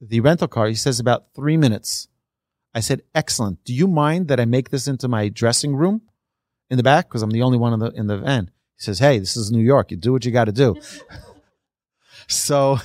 the 0.00 0.20
rental 0.20 0.48
car? 0.48 0.68
He 0.68 0.74
says 0.74 1.00
about 1.00 1.26
three 1.34 1.56
minutes. 1.56 2.08
I 2.74 2.80
said, 2.80 3.02
excellent. 3.14 3.64
Do 3.64 3.72
you 3.72 3.86
mind 3.86 4.28
that 4.28 4.40
I 4.40 4.44
make 4.44 4.70
this 4.70 4.88
into 4.88 5.06
my 5.06 5.28
dressing 5.28 5.76
room 5.76 6.02
in 6.68 6.76
the 6.76 6.82
back? 6.82 7.08
Cause 7.08 7.22
I'm 7.22 7.30
the 7.30 7.42
only 7.42 7.58
one 7.58 7.72
in 7.72 7.78
the, 7.78 7.90
in 7.90 8.08
the 8.08 8.18
van. 8.18 8.50
He 8.76 8.82
says, 8.82 8.98
Hey, 8.98 9.18
this 9.18 9.36
is 9.36 9.52
New 9.52 9.62
York. 9.62 9.92
You 9.92 9.96
do 9.96 10.12
what 10.12 10.24
you 10.24 10.32
got 10.32 10.46
to 10.46 10.52
do. 10.52 10.76
so 12.28 12.78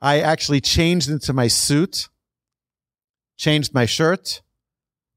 I 0.00 0.20
actually 0.20 0.60
changed 0.60 1.10
into 1.10 1.32
my 1.32 1.48
suit, 1.48 2.08
changed 3.36 3.74
my 3.74 3.84
shirt, 3.84 4.42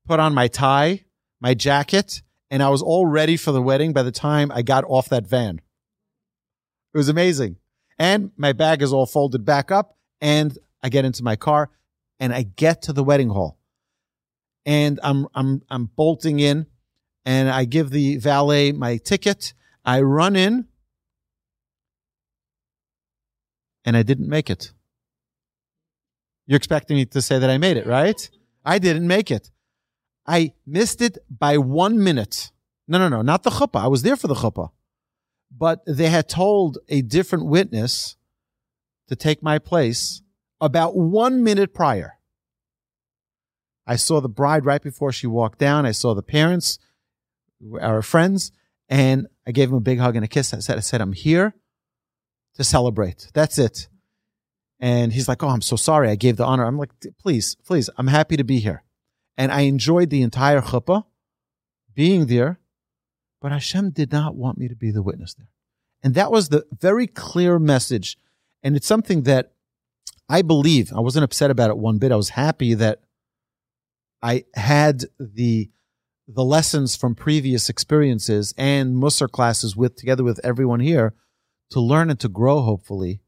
put 0.08 0.20
on 0.20 0.34
my 0.34 0.48
tie, 0.48 1.06
my 1.40 1.54
jacket, 1.54 2.24
and 2.50 2.64
I 2.64 2.70
was 2.70 2.82
all 2.82 3.06
ready 3.06 3.38
for 3.38 3.52
the 3.52 3.62
wedding 3.62 3.94
by 3.94 4.02
the 4.02 4.12
time 4.12 4.52
I 4.52 4.64
got 4.64 4.84
off 4.86 5.10
that 5.10 5.28
van. 5.28 5.62
It 6.94 6.98
was 6.98 7.10
amazing. 7.10 7.58
And 8.00 8.32
my 8.36 8.54
bag 8.54 8.82
is 8.82 8.92
all 8.92 9.06
folded 9.06 9.46
back 9.46 9.72
up 9.72 9.98
and 10.20 10.58
I 10.82 10.90
get 10.90 11.06
into 11.06 11.24
my 11.24 11.36
car 11.36 11.70
and 12.20 12.34
I 12.34 12.42
get 12.44 12.82
to 12.84 12.94
the 12.94 13.04
wedding 13.04 13.30
hall 13.30 13.59
and 14.70 15.00
I'm, 15.02 15.28
I'm, 15.34 15.62
I'm 15.70 15.86
bolting 15.86 16.40
in 16.40 16.68
and 17.26 17.50
I 17.50 17.66
give 17.66 17.90
the 17.90 18.18
valet 18.18 18.72
my 18.72 18.98
ticket. 18.98 19.54
I 19.84 20.02
run 20.02 20.36
in 20.36 20.68
and 23.86 23.98
I 23.98 24.04
didn't 24.04 24.30
make 24.30 24.50
it. 24.50 24.72
You're 26.46 26.58
expecting 26.58 26.98
me 26.98 27.06
to 27.06 27.22
say 27.22 27.40
that 27.40 27.50
I 27.50 27.58
made 27.58 27.78
it, 27.78 27.88
right? 27.88 28.30
I 28.64 28.80
didn't 28.80 29.08
make 29.08 29.32
it. 29.32 29.50
I 30.28 30.54
missed 30.66 31.02
it 31.02 31.18
by 31.30 31.58
one 31.58 32.04
minute. 32.04 32.52
No, 32.88 32.98
no, 32.98 33.10
no, 33.10 33.22
not 33.22 33.44
the 33.44 33.50
chuppah. 33.50 33.84
I 33.84 33.88
was 33.88 34.04
there 34.04 34.16
for 34.16 34.28
the 34.28 34.36
chuppah 34.36 34.70
but 35.52 35.82
they 35.86 36.10
had 36.10 36.30
told 36.30 36.78
a 36.90 37.02
different 37.02 37.46
witness 37.46 38.16
to 39.08 39.16
take 39.16 39.42
my 39.42 39.58
place 39.58 40.22
about 40.62 40.96
one 40.96 41.44
minute 41.44 41.74
prior. 41.74 42.19
I 43.90 43.96
saw 43.96 44.22
the 44.22 44.30
bride 44.30 44.66
right 44.66 44.82
before 44.82 45.12
she 45.12 45.28
walked 45.28 45.60
down. 45.60 45.86
I 45.86 45.92
saw 45.92 46.14
the 46.14 46.24
parents, 46.24 46.80
our 47.82 48.02
friends, 48.02 48.52
and 48.88 49.28
I 49.46 49.52
gave 49.52 49.70
him 49.70 49.76
a 49.76 49.82
big 49.82 50.00
hug 50.00 50.16
and 50.16 50.24
a 50.24 50.28
kiss. 50.28 50.54
I 50.54 50.60
said, 50.60 50.78
I 50.78 50.82
said, 50.82 51.02
I'm 51.02 51.14
here 51.14 51.56
to 52.56 52.64
celebrate. 52.64 53.30
That's 53.34 53.58
it. 53.58 53.88
And 54.80 55.12
he's 55.12 55.28
like, 55.28 55.44
Oh, 55.44 55.50
I'm 55.50 55.62
so 55.62 55.76
sorry. 55.76 56.10
I 56.10 56.16
gave 56.16 56.38
the 56.38 56.46
honor. 56.46 56.66
I'm 56.66 56.78
like, 56.78 56.92
please, 57.20 57.56
please, 57.66 57.90
I'm 57.98 58.08
happy 58.08 58.38
to 58.38 58.44
be 58.44 58.60
here. 58.60 58.84
And 59.38 59.52
I 59.52 59.62
enjoyed 59.62 60.10
the 60.10 60.22
entire 60.22 60.62
chuppah 60.62 61.06
being 61.96 62.28
there 62.28 62.60
but 63.42 63.52
Hashem 63.52 63.92
did 63.92 64.12
not 64.12 64.36
want 64.36 64.58
me 64.58 64.68
to 64.68 64.76
be 64.76 64.92
the 64.92 65.02
witness 65.02 65.34
there. 65.34 65.50
And 66.04 66.14
that 66.16 66.32
was 66.32 66.50
the 66.50 66.66
very 66.80 67.08
clear 67.08 67.60
message. 67.60 68.18
And 68.64 68.76
it's 68.76 68.88
something 68.88 69.24
that 69.24 69.54
I 70.28 70.42
believe, 70.42 70.92
I 70.94 71.00
wasn't 71.00 71.24
upset 71.24 71.52
about 71.52 71.70
it 71.70 71.78
one 71.78 71.98
bit. 71.98 72.12
I 72.12 72.18
was 72.18 72.30
happy 72.30 72.74
that 72.76 73.02
I 74.22 74.46
had 74.54 75.06
the 75.20 75.70
the 76.28 76.44
lessons 76.44 76.96
from 76.96 77.16
previous 77.16 77.70
experiences 77.70 78.54
and 78.56 78.96
Musar 78.96 79.30
classes 79.30 79.76
with 79.76 79.96
together 79.96 80.24
with 80.24 80.40
everyone 80.44 80.80
here 80.80 81.16
to 81.72 81.80
learn 81.80 82.12
and 82.12 82.20
to 82.20 82.30
grow, 82.30 82.62
hopefully, 82.62 83.22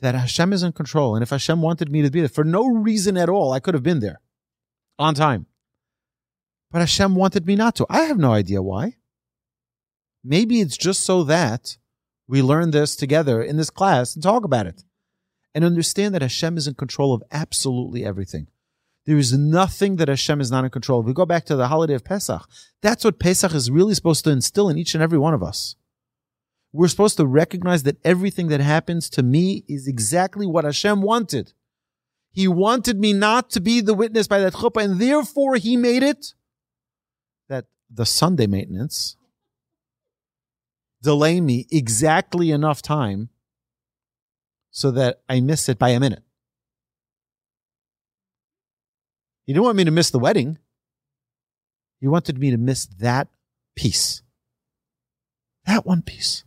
that 0.00 0.14
Hashem 0.14 0.52
is 0.52 0.62
in 0.62 0.72
control. 0.72 1.14
And 1.14 1.22
if 1.22 1.30
Hashem 1.30 1.62
wanted 1.62 1.90
me 1.90 2.02
to 2.02 2.10
be 2.10 2.20
there 2.20 2.28
for 2.28 2.44
no 2.44 2.66
reason 2.66 3.16
at 3.16 3.30
all, 3.30 3.52
I 3.52 3.60
could 3.60 3.72
have 3.72 3.82
been 3.82 4.00
there 4.00 4.20
on 4.98 5.14
time. 5.14 5.46
But 6.70 6.80
Hashem 6.80 7.14
wanted 7.14 7.46
me 7.46 7.56
not 7.56 7.76
to. 7.76 7.86
I 7.88 8.02
have 8.02 8.18
no 8.18 8.32
idea 8.32 8.62
why. 8.62 8.96
Maybe 10.24 10.60
it's 10.60 10.76
just 10.76 11.02
so 11.04 11.24
that 11.24 11.76
we 12.28 12.42
learn 12.42 12.70
this 12.70 12.94
together 12.96 13.42
in 13.42 13.56
this 13.56 13.70
class 13.70 14.14
and 14.14 14.22
talk 14.22 14.44
about 14.44 14.66
it 14.66 14.84
and 15.54 15.64
understand 15.64 16.14
that 16.14 16.22
Hashem 16.22 16.56
is 16.56 16.66
in 16.66 16.74
control 16.74 17.14
of 17.14 17.22
absolutely 17.30 18.04
everything. 18.04 18.48
There 19.04 19.18
is 19.18 19.32
nothing 19.32 19.96
that 19.96 20.08
Hashem 20.08 20.40
is 20.40 20.50
not 20.50 20.64
in 20.64 20.70
control 20.70 21.00
of. 21.00 21.06
We 21.06 21.12
go 21.12 21.26
back 21.26 21.44
to 21.46 21.56
the 21.56 21.68
holiday 21.68 21.94
of 21.94 22.04
Pesach. 22.04 22.48
That's 22.82 23.04
what 23.04 23.18
Pesach 23.18 23.52
is 23.52 23.70
really 23.70 23.94
supposed 23.94 24.24
to 24.24 24.30
instill 24.30 24.68
in 24.68 24.78
each 24.78 24.94
and 24.94 25.02
every 25.02 25.18
one 25.18 25.34
of 25.34 25.42
us. 25.42 25.74
We're 26.72 26.88
supposed 26.88 27.16
to 27.18 27.26
recognize 27.26 27.82
that 27.82 27.98
everything 28.04 28.48
that 28.48 28.60
happens 28.60 29.10
to 29.10 29.22
me 29.22 29.64
is 29.68 29.86
exactly 29.86 30.46
what 30.46 30.64
Hashem 30.64 31.02
wanted. 31.02 31.52
He 32.30 32.48
wanted 32.48 32.98
me 32.98 33.12
not 33.12 33.50
to 33.50 33.60
be 33.60 33.80
the 33.80 33.92
witness 33.92 34.26
by 34.26 34.38
that 34.38 34.54
chuppah, 34.54 34.84
and 34.84 35.00
therefore 35.00 35.56
he 35.56 35.76
made 35.76 36.02
it 36.02 36.32
that 37.48 37.66
the 37.90 38.06
Sunday 38.06 38.46
maintenance 38.46 39.16
delay 41.02 41.40
me 41.40 41.66
exactly 41.70 42.50
enough 42.50 42.80
time 42.80 43.28
so 44.70 44.90
that 44.92 45.20
I 45.28 45.40
miss 45.40 45.68
it 45.68 45.78
by 45.78 45.90
a 45.90 46.00
minute. 46.00 46.22
He 49.44 49.52
didn't 49.52 49.64
want 49.64 49.76
me 49.76 49.84
to 49.84 49.90
miss 49.90 50.10
the 50.10 50.18
wedding. 50.18 50.58
You 52.00 52.10
wanted 52.10 52.38
me 52.38 52.50
to 52.50 52.56
miss 52.56 52.86
that 52.86 53.28
piece. 53.76 54.22
That 55.66 55.86
one 55.86 56.02
piece. 56.02 56.44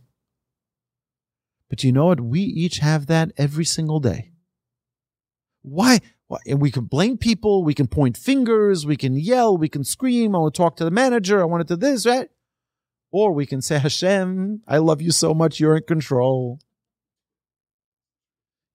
But 1.68 1.82
you 1.82 1.92
know 1.92 2.06
what? 2.06 2.20
We 2.20 2.40
each 2.40 2.78
have 2.78 3.06
that 3.06 3.32
every 3.36 3.64
single 3.64 4.00
day. 4.00 4.32
Why? 5.62 6.00
And 6.46 6.60
we 6.60 6.70
can 6.70 6.84
blame 6.84 7.18
people. 7.18 7.64
We 7.64 7.74
can 7.74 7.86
point 7.86 8.16
fingers. 8.16 8.86
We 8.86 8.96
can 8.96 9.16
yell. 9.16 9.56
We 9.56 9.68
can 9.68 9.84
scream. 9.84 10.34
I 10.34 10.38
want 10.38 10.54
to 10.54 10.58
talk 10.58 10.76
to 10.76 10.84
the 10.84 10.90
manager. 10.90 11.40
I 11.40 11.44
want 11.44 11.66
to 11.66 11.76
do 11.76 11.80
this, 11.80 12.06
right? 12.06 12.28
Or 13.10 13.32
we 13.32 13.46
can 13.46 13.62
say, 13.62 13.78
Hashem, 13.78 14.62
I 14.66 14.78
love 14.78 15.00
you 15.00 15.10
so 15.10 15.34
much. 15.34 15.58
You're 15.58 15.76
in 15.76 15.84
control. 15.84 16.60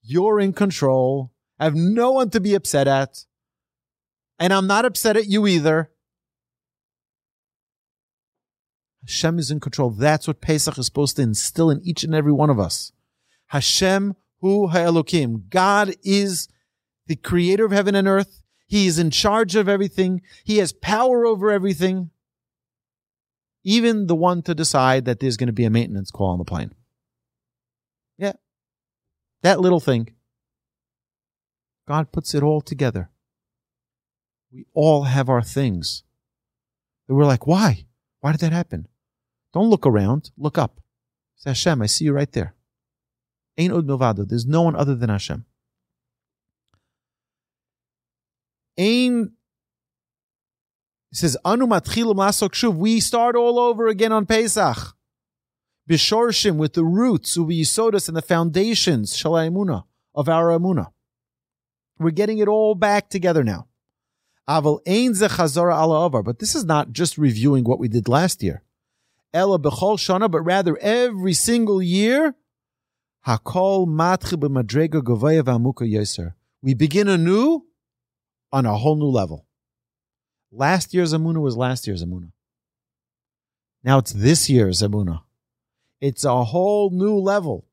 You're 0.01 0.39
in 0.39 0.53
control. 0.53 1.31
I 1.59 1.65
have 1.65 1.75
no 1.75 2.11
one 2.11 2.29
to 2.31 2.39
be 2.39 2.55
upset 2.55 2.87
at. 2.87 3.25
And 4.41 4.51
I'm 4.51 4.67
not 4.67 4.83
upset 4.83 5.15
at 5.15 5.27
you 5.27 5.47
either. 5.47 5.91
Hashem 9.05 9.39
is 9.39 9.51
in 9.51 9.61
control. 9.61 9.91
That's 9.91 10.27
what 10.27 10.41
Pesach 10.41 10.77
is 10.77 10.85
supposed 10.85 11.15
to 11.15 11.21
instill 11.21 11.69
in 11.69 11.79
each 11.83 12.03
and 12.03 12.13
every 12.13 12.33
one 12.33 12.49
of 12.49 12.59
us. 12.59 12.91
Hashem 13.47 14.15
hu 14.41 14.67
ha'elokim. 14.67 15.49
God 15.49 15.93
is 16.03 16.49
the 17.07 17.15
creator 17.15 17.65
of 17.65 17.71
heaven 17.71 17.95
and 17.95 18.07
earth. 18.07 18.43
He 18.67 18.87
is 18.87 18.99
in 18.99 19.11
charge 19.11 19.55
of 19.55 19.69
everything. 19.69 20.21
He 20.43 20.57
has 20.57 20.73
power 20.73 21.25
over 21.25 21.49
everything 21.49 22.09
even 23.63 24.07
the 24.07 24.15
one 24.15 24.41
to 24.43 24.55
decide 24.55 25.05
that 25.05 25.19
there's 25.19 25.37
going 25.37 25.47
to 25.47 25.53
be 25.53 25.65
a 25.65 25.69
maintenance 25.69 26.11
call 26.11 26.29
on 26.29 26.39
the 26.39 26.45
plane. 26.45 26.73
Yeah. 28.17 28.33
That 29.43 29.59
little 29.59 29.79
thing. 29.79 30.15
God 31.87 32.11
puts 32.11 32.33
it 32.33 32.43
all 32.43 32.61
together. 32.61 33.10
We 34.51 34.65
all 34.73 35.03
have 35.03 35.29
our 35.29 35.41
things. 35.41 36.03
And 37.07 37.17
we're 37.17 37.25
like, 37.25 37.47
why? 37.47 37.85
Why 38.19 38.31
did 38.31 38.41
that 38.41 38.51
happen? 38.51 38.87
Don't 39.53 39.69
look 39.69 39.85
around. 39.85 40.31
Look 40.37 40.57
up. 40.57 40.79
Say, 41.37 41.51
Hashem, 41.51 41.81
I 41.81 41.85
see 41.85 42.05
you 42.05 42.13
right 42.13 42.31
there. 42.31 42.55
Ain't 43.57 43.73
od 43.73 43.87
milvado. 43.87 44.27
There's 44.27 44.45
no 44.45 44.61
one 44.61 44.75
other 44.75 44.95
than 44.95 45.09
Hashem. 45.09 45.45
Ain 48.77 49.31
he 51.11 51.17
says, 51.17 51.37
Anu 51.43 51.67
matchilim 51.67 52.15
lasok. 52.15 52.73
We 52.73 53.01
start 53.01 53.35
all 53.35 53.59
over 53.59 53.87
again 53.87 54.13
on 54.13 54.25
Pesach. 54.25 54.95
Bishorshim 55.89 56.55
with 56.55 56.73
the 56.73 56.85
roots, 56.85 57.37
uvi 57.37 57.61
yisodus, 57.61 58.07
and 58.07 58.15
the 58.15 58.21
foundations, 58.21 59.13
shalayimuna, 59.13 59.83
of 60.15 60.29
our 60.29 60.47
amuna. 60.57 60.87
We're 61.99 62.11
getting 62.11 62.37
it 62.37 62.47
all 62.47 62.75
back 62.75 63.09
together 63.09 63.43
now. 63.43 63.67
Aval 64.47 64.79
ein 64.85 65.13
ze 65.13 65.27
chazara 65.27 65.73
ala 65.73 66.05
avar. 66.05 66.23
But 66.23 66.39
this 66.39 66.55
is 66.55 66.65
not 66.65 66.91
just 66.91 67.17
reviewing 67.17 67.63
what 67.63 67.79
we 67.79 67.87
did 67.87 68.07
last 68.07 68.43
year. 68.43 68.63
Ella 69.33 69.59
bechol 69.59 69.97
shana, 69.97 70.29
but 70.29 70.41
rather 70.41 70.77
every 70.77 71.33
single 71.33 71.81
year, 71.81 72.35
hakol 73.25 73.87
matchi 73.87 74.37
b'madrega 74.37 75.01
govaya 75.01 75.41
v'amuka 75.43 75.89
yeser. 75.89 76.33
We 76.61 76.73
begin 76.73 77.07
anew 77.07 77.63
on 78.51 78.65
a 78.65 78.75
whole 78.75 78.95
new 78.95 79.05
level. 79.05 79.45
Last 80.51 80.93
year's 80.93 81.13
Amuna 81.13 81.39
was 81.39 81.55
last 81.55 81.87
year's 81.87 82.03
Amuna. 82.03 82.31
Now 83.83 83.99
it's 83.99 84.11
this 84.11 84.49
year's 84.49 84.81
Amuna. 84.81 85.21
It's 86.01 86.25
a 86.25 86.43
whole 86.43 86.89
new 86.89 87.15
level. 87.15 87.65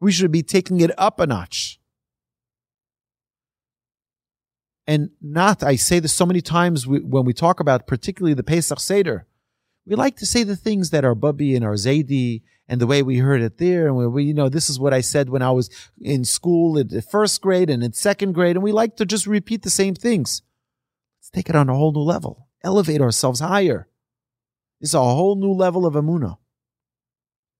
We 0.00 0.12
should 0.12 0.32
be 0.32 0.42
taking 0.42 0.80
it 0.80 0.90
up 0.96 1.20
a 1.20 1.26
notch. 1.26 1.79
And 4.90 5.10
not, 5.22 5.62
I 5.62 5.76
say 5.76 6.00
this 6.00 6.12
so 6.12 6.26
many 6.26 6.40
times 6.40 6.84
when 6.84 7.24
we 7.24 7.32
talk 7.32 7.60
about 7.60 7.86
particularly 7.86 8.34
the 8.34 8.42
Pesach 8.42 8.80
Seder, 8.80 9.24
we 9.86 9.94
like 9.94 10.16
to 10.16 10.26
say 10.26 10.42
the 10.42 10.56
things 10.56 10.90
that 10.90 11.04
are 11.04 11.14
Bubby 11.14 11.54
and 11.54 11.64
our 11.64 11.74
Zaidi 11.74 12.42
and 12.66 12.80
the 12.80 12.88
way 12.88 13.00
we 13.00 13.18
heard 13.18 13.40
it 13.40 13.58
there. 13.58 13.86
And 13.86 14.12
we, 14.12 14.24
you 14.24 14.34
know, 14.34 14.48
this 14.48 14.68
is 14.68 14.80
what 14.80 14.92
I 14.92 15.00
said 15.00 15.28
when 15.28 15.42
I 15.42 15.52
was 15.52 15.70
in 16.00 16.24
school 16.24 16.76
in 16.76 16.88
the 16.88 17.02
first 17.02 17.40
grade 17.40 17.70
and 17.70 17.84
in 17.84 17.92
second 17.92 18.32
grade. 18.32 18.56
And 18.56 18.64
we 18.64 18.72
like 18.72 18.96
to 18.96 19.06
just 19.06 19.28
repeat 19.28 19.62
the 19.62 19.70
same 19.70 19.94
things. 19.94 20.42
Let's 21.20 21.30
take 21.30 21.48
it 21.48 21.54
on 21.54 21.68
a 21.68 21.74
whole 21.76 21.92
new 21.92 22.00
level, 22.00 22.48
elevate 22.64 23.00
ourselves 23.00 23.38
higher. 23.38 23.86
It's 24.80 24.92
a 24.92 24.98
whole 24.98 25.36
new 25.36 25.52
level 25.52 25.86
of 25.86 25.94
Amuna. 25.94 26.38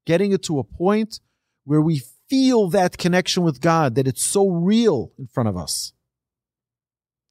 Getting 0.04 0.32
it 0.32 0.42
to 0.46 0.58
a 0.58 0.64
point 0.64 1.20
where 1.62 1.80
we 1.80 2.02
feel 2.28 2.68
that 2.70 2.98
connection 2.98 3.44
with 3.44 3.60
God, 3.60 3.94
that 3.94 4.08
it's 4.08 4.24
so 4.24 4.48
real 4.48 5.12
in 5.16 5.28
front 5.28 5.48
of 5.48 5.56
us 5.56 5.92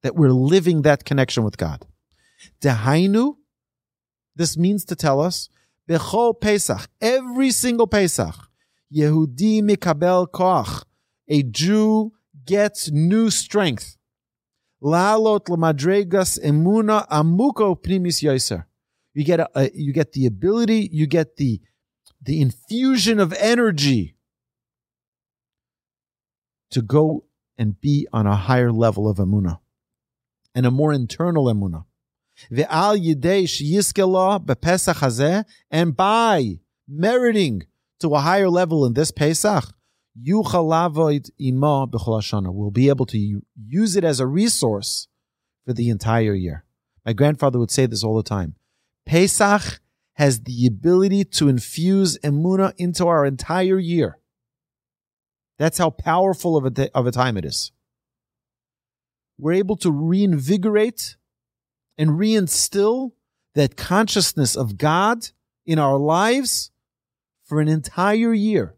that 0.04 0.16
we're 0.16 0.32
living 0.32 0.84
that 0.84 1.06
connection 1.06 1.44
with 1.44 1.58
God. 1.58 1.86
Dehainu, 2.62 3.36
this 4.36 4.58
means 4.58 4.86
to 4.86 4.96
tell 4.96 5.20
us, 5.20 5.50
Bechol 5.88 6.40
Pesach, 6.40 6.88
every 7.02 7.52
single 7.52 7.88
Pesach, 7.88 8.36
Yehudi 8.94 9.62
mikabel 9.62 10.28
koach, 10.28 10.84
a 11.28 11.44
Jew 11.44 12.12
gets 12.46 12.90
new 12.92 13.30
strength. 13.30 13.98
Lalot 14.82 15.46
lamadregas 15.48 16.40
emuna 16.40 17.08
amuko 17.10 17.76
primis 17.76 18.24
yoser. 18.24 18.66
You 19.14 19.24
get 19.26 19.40
a, 19.40 19.50
a, 19.56 19.72
you 19.74 19.92
get 19.92 20.14
the 20.14 20.26
ability, 20.26 20.90
you 20.92 21.06
get 21.06 21.36
the 21.36 21.60
the 22.22 22.42
infusion 22.42 23.20
of 23.20 23.34
energy 23.34 24.16
to 26.72 26.82
go 26.82 27.26
and 27.58 27.80
be 27.82 28.08
on 28.14 28.28
a 28.28 28.36
higher 28.36 28.72
level 28.72 29.08
of 29.10 29.18
emuna 29.18 29.60
and 30.56 30.66
a 30.66 30.72
more 30.72 30.94
internal 30.94 31.46
emuna. 31.46 31.86
Ve'al 32.52 32.98
yidei 32.98 33.44
sheyiskela 33.44 34.44
bepesach 34.44 35.00
hazeh, 35.00 35.46
and 35.70 35.96
by 35.96 36.60
meriting 36.88 37.64
to 38.00 38.16
a 38.16 38.20
higher 38.20 38.50
level 38.50 38.86
in 38.86 38.94
this 38.94 39.12
Pesach, 39.12 39.66
yuchalavoid 40.18 41.30
ima 41.38 41.88
b'chol 41.88 42.54
will 42.54 42.72
be 42.72 42.90
able 42.90 43.06
to 43.06 43.42
use 43.56 43.96
it 43.96 44.04
as 44.04 44.20
a 44.20 44.28
resource 44.28 45.08
for 45.66 45.74
the 45.74 45.90
entire 45.90 46.34
year. 46.34 46.66
My 47.06 47.14
grandfather 47.14 47.60
would 47.60 47.72
say 47.72 47.86
this 47.86 48.04
all 48.04 48.16
the 48.16 48.24
time. 48.24 48.56
Pesach 49.06 49.80
has 50.14 50.42
the 50.42 50.68
ability 50.68 51.24
to 51.24 51.48
infuse 51.48 52.18
emuna 52.20 52.74
into 52.78 53.08
our 53.08 53.26
entire 53.26 53.80
year. 53.80 54.18
That's 55.58 55.78
how 55.78 55.90
powerful 55.90 56.58
of 56.58 56.78
a, 56.78 56.90
of 56.96 57.06
a 57.08 57.12
time 57.12 57.38
it 57.38 57.46
is 57.46 57.72
we're 59.40 59.54
able 59.54 59.78
to 59.78 59.90
reinvigorate 59.90 61.16
and 61.98 62.12
reinstill 62.12 63.14
that 63.56 63.78
consciousness 63.78 64.56
of 64.56 64.78
God 64.78 65.30
in 65.66 65.80
our 65.80 65.98
lives 65.98 66.72
for 67.44 67.62
an 67.62 67.68
entire 67.68 68.34
year. 68.34 68.76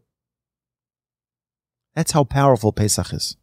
That's 1.94 2.12
how 2.12 2.24
powerful 2.24 2.72
Pesach 2.72 3.12
is. 3.12 3.36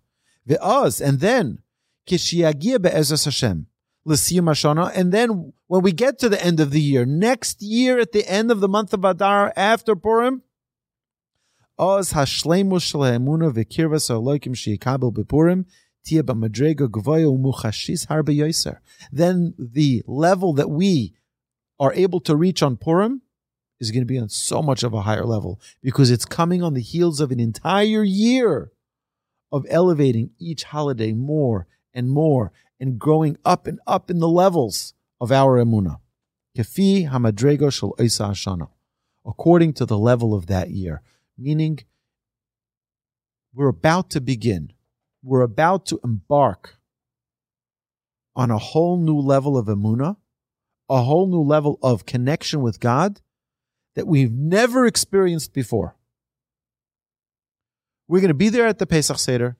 Ve'oz, 0.47 1.05
and 1.05 1.19
then, 1.19 1.59
kishiyagia 2.07 2.81
be'ezras 2.81 3.25
Hashem, 3.25 3.67
l'siyum 4.05 4.45
hashana, 4.45 4.91
and 4.95 5.11
then 5.11 5.53
when 5.67 5.83
we 5.83 5.91
get 5.91 6.17
to 6.19 6.29
the 6.29 6.43
end 6.43 6.59
of 6.59 6.71
the 6.71 6.81
year, 6.81 7.05
next 7.05 7.61
year 7.61 7.99
at 7.99 8.11
the 8.11 8.27
end 8.27 8.49
of 8.49 8.59
the 8.59 8.67
month 8.67 8.93
of 8.93 9.05
Adar, 9.05 9.53
after 9.55 9.95
Purim, 9.95 10.41
oz 11.77 12.13
hashleimus 12.13 12.81
shel 12.81 13.03
ha'emuna 13.03 13.53
v'kirvas 13.53 14.07
ha'loikim 14.07 14.55
she'yikabel 14.55 15.13
bepurim, 15.13 15.65
then 19.11 19.53
the 19.57 20.03
level 20.07 20.53
that 20.53 20.69
we 20.69 21.13
are 21.79 21.93
able 21.93 22.19
to 22.19 22.35
reach 22.35 22.61
on 22.61 22.77
Purim 22.77 23.21
is 23.79 23.91
going 23.91 24.01
to 24.01 24.05
be 24.05 24.19
on 24.19 24.29
so 24.29 24.61
much 24.61 24.83
of 24.83 24.93
a 24.93 25.01
higher 25.01 25.25
level 25.25 25.59
because 25.81 26.11
it's 26.11 26.25
coming 26.25 26.61
on 26.61 26.73
the 26.73 26.81
heels 26.81 27.21
of 27.21 27.31
an 27.31 27.39
entire 27.39 28.03
year 28.03 28.71
of 29.51 29.65
elevating 29.69 30.31
each 30.39 30.63
holiday 30.65 31.13
more 31.13 31.67
and 31.93 32.09
more 32.09 32.51
and 32.79 32.99
growing 32.99 33.37
up 33.45 33.67
and 33.67 33.79
up 33.87 34.09
in 34.09 34.19
the 34.19 34.27
levels 34.27 34.93
of 35.19 35.31
our 35.31 35.63
emuna. 35.63 35.99
Kefi 36.57 37.09
hamadrego 37.09 37.71
shel 37.71 37.95
hashana, 37.97 38.69
according 39.25 39.73
to 39.73 39.85
the 39.85 39.97
level 39.97 40.33
of 40.33 40.47
that 40.47 40.69
year. 40.71 41.01
Meaning, 41.37 41.79
we're 43.53 43.69
about 43.69 44.09
to 44.11 44.21
begin 44.21 44.73
we're 45.23 45.41
about 45.41 45.85
to 45.87 45.99
embark 46.03 46.77
on 48.35 48.51
a 48.51 48.57
whole 48.57 48.97
new 48.97 49.17
level 49.17 49.57
of 49.57 49.67
emuna, 49.67 50.17
a 50.89 51.03
whole 51.03 51.27
new 51.27 51.41
level 51.41 51.77
of 51.83 52.05
connection 52.05 52.61
with 52.61 52.79
God 52.79 53.21
that 53.95 54.07
we've 54.07 54.31
never 54.31 54.85
experienced 54.85 55.53
before. 55.53 55.95
We're 58.07 58.21
going 58.21 58.29
to 58.29 58.33
be 58.33 58.49
there 58.49 58.65
at 58.65 58.79
the 58.79 58.87
Pesach 58.87 59.19
Seder, 59.19 59.57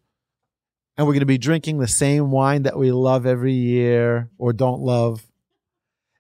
and 0.98 1.06
we're 1.06 1.13
going 1.13 1.19
to 1.19 1.26
be 1.26 1.38
drinking 1.38 1.80
the 1.80 1.88
same 1.88 2.32
wine 2.32 2.63
that 2.63 2.78
we 2.78 2.91
love 2.91 3.26
every 3.26 3.54
year 3.54 4.30
or 4.38 4.54
don't 4.54 4.82
love. 4.82 5.26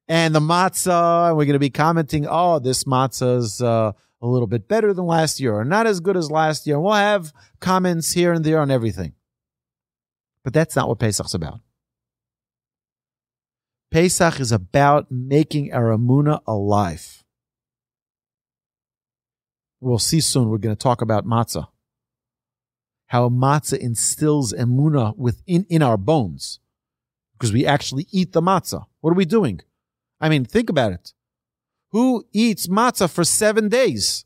And 0.07 0.35
the 0.35 0.39
matzah, 0.39 1.29
and 1.29 1.37
we're 1.37 1.45
going 1.45 1.53
to 1.53 1.59
be 1.59 1.69
commenting, 1.69 2.27
oh, 2.27 2.59
this 2.59 2.83
matzah 2.83 3.37
is 3.37 3.61
uh, 3.61 3.93
a 4.21 4.27
little 4.27 4.47
bit 4.47 4.67
better 4.67 4.93
than 4.93 5.05
last 5.05 5.39
year 5.39 5.53
or 5.53 5.63
not 5.63 5.87
as 5.87 5.99
good 5.99 6.17
as 6.17 6.29
last 6.29 6.67
year. 6.67 6.75
And 6.75 6.83
we'll 6.83 6.93
have 6.93 7.31
comments 7.59 8.11
here 8.11 8.33
and 8.33 8.43
there 8.43 8.59
on 8.59 8.69
everything. 8.69 9.13
But 10.49 10.55
that's 10.55 10.75
not 10.75 10.87
what 10.87 10.97
Pesach's 10.97 11.35
about. 11.35 11.59
Pesach 13.91 14.39
is 14.39 14.51
about 14.51 15.11
making 15.11 15.71
our 15.71 15.95
Amuna 15.95 16.39
alive. 16.47 17.23
We'll 19.79 19.99
see 19.99 20.19
soon. 20.19 20.49
We're 20.49 20.57
going 20.57 20.75
to 20.75 20.83
talk 20.83 21.03
about 21.03 21.23
matzah. 21.23 21.67
How 23.09 23.29
matzah 23.29 23.77
instills 23.77 24.51
emuna 24.51 25.15
within 25.15 25.67
in 25.69 25.83
our 25.83 25.97
bones, 25.97 26.59
because 27.33 27.53
we 27.53 27.67
actually 27.67 28.07
eat 28.09 28.31
the 28.31 28.41
matzah. 28.41 28.87
What 29.01 29.11
are 29.11 29.13
we 29.13 29.25
doing? 29.25 29.61
I 30.19 30.29
mean, 30.29 30.45
think 30.45 30.71
about 30.71 30.93
it. 30.93 31.13
Who 31.91 32.25
eats 32.33 32.65
matzah 32.65 33.07
for 33.07 33.23
seven 33.23 33.69
days? 33.69 34.25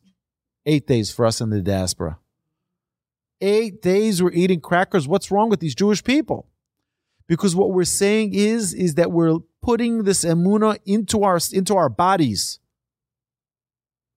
Eight 0.66 0.88
days 0.88 1.12
for 1.12 1.26
us 1.26 1.42
in 1.42 1.50
the 1.50 1.62
diaspora 1.62 2.18
eight 3.44 3.82
days 3.82 4.24
we're 4.24 4.32
eating 4.32 4.62
crackers. 4.62 5.08
What's 5.08 5.30
wrong 5.30 5.50
with 5.50 5.60
these 5.60 5.76
Jewish 5.76 6.04
people? 6.04 6.48
Because 7.28 7.56
what 7.56 7.72
we're 7.72 7.84
saying 7.84 8.34
is, 8.34 8.74
is 8.74 8.96
that 8.96 9.12
we're 9.12 9.40
putting 9.62 10.04
this 10.04 10.26
emuna 10.26 10.80
into 10.86 11.24
our, 11.24 11.40
into 11.52 11.76
our 11.76 11.90
bodies. 11.90 12.60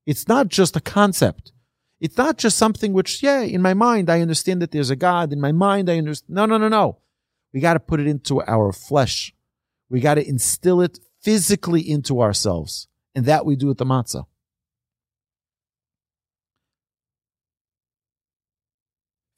It's 0.07 0.29
not 0.29 0.49
just 0.49 0.77
a 0.77 0.81
concept. 0.81 1.53
It's 2.01 2.17
not 2.17 2.37
just 2.37 2.59
something 2.59 2.93
which, 2.93 3.23
yeah, 3.23 3.41
in 3.41 3.63
my 3.63 3.75
mind, 3.75 4.11
I 4.11 4.21
understand 4.21 4.61
that 4.63 4.71
there's 4.71 4.91
a 4.91 4.97
God. 4.97 5.33
In 5.33 5.41
my 5.41 5.53
mind, 5.53 5.89
I 5.89 5.99
understand. 5.99 6.35
No, 6.35 6.47
no, 6.47 6.59
no, 6.59 6.69
no. 6.69 6.99
We 7.53 7.61
got 7.61 7.75
to 7.75 7.81
put 7.81 8.01
it 8.01 8.07
into 8.07 8.43
our 8.43 8.73
flesh. 8.73 9.35
We 9.89 10.01
got 10.01 10.15
to 10.15 10.29
instill 10.29 10.81
it 10.83 10.99
physically 11.23 11.81
into 11.81 12.21
ourselves. 12.21 12.89
And 13.15 13.25
that 13.25 13.47
we 13.47 13.57
do 13.57 13.69
with 13.69 13.79
the 13.79 13.87
matzah. 13.87 14.27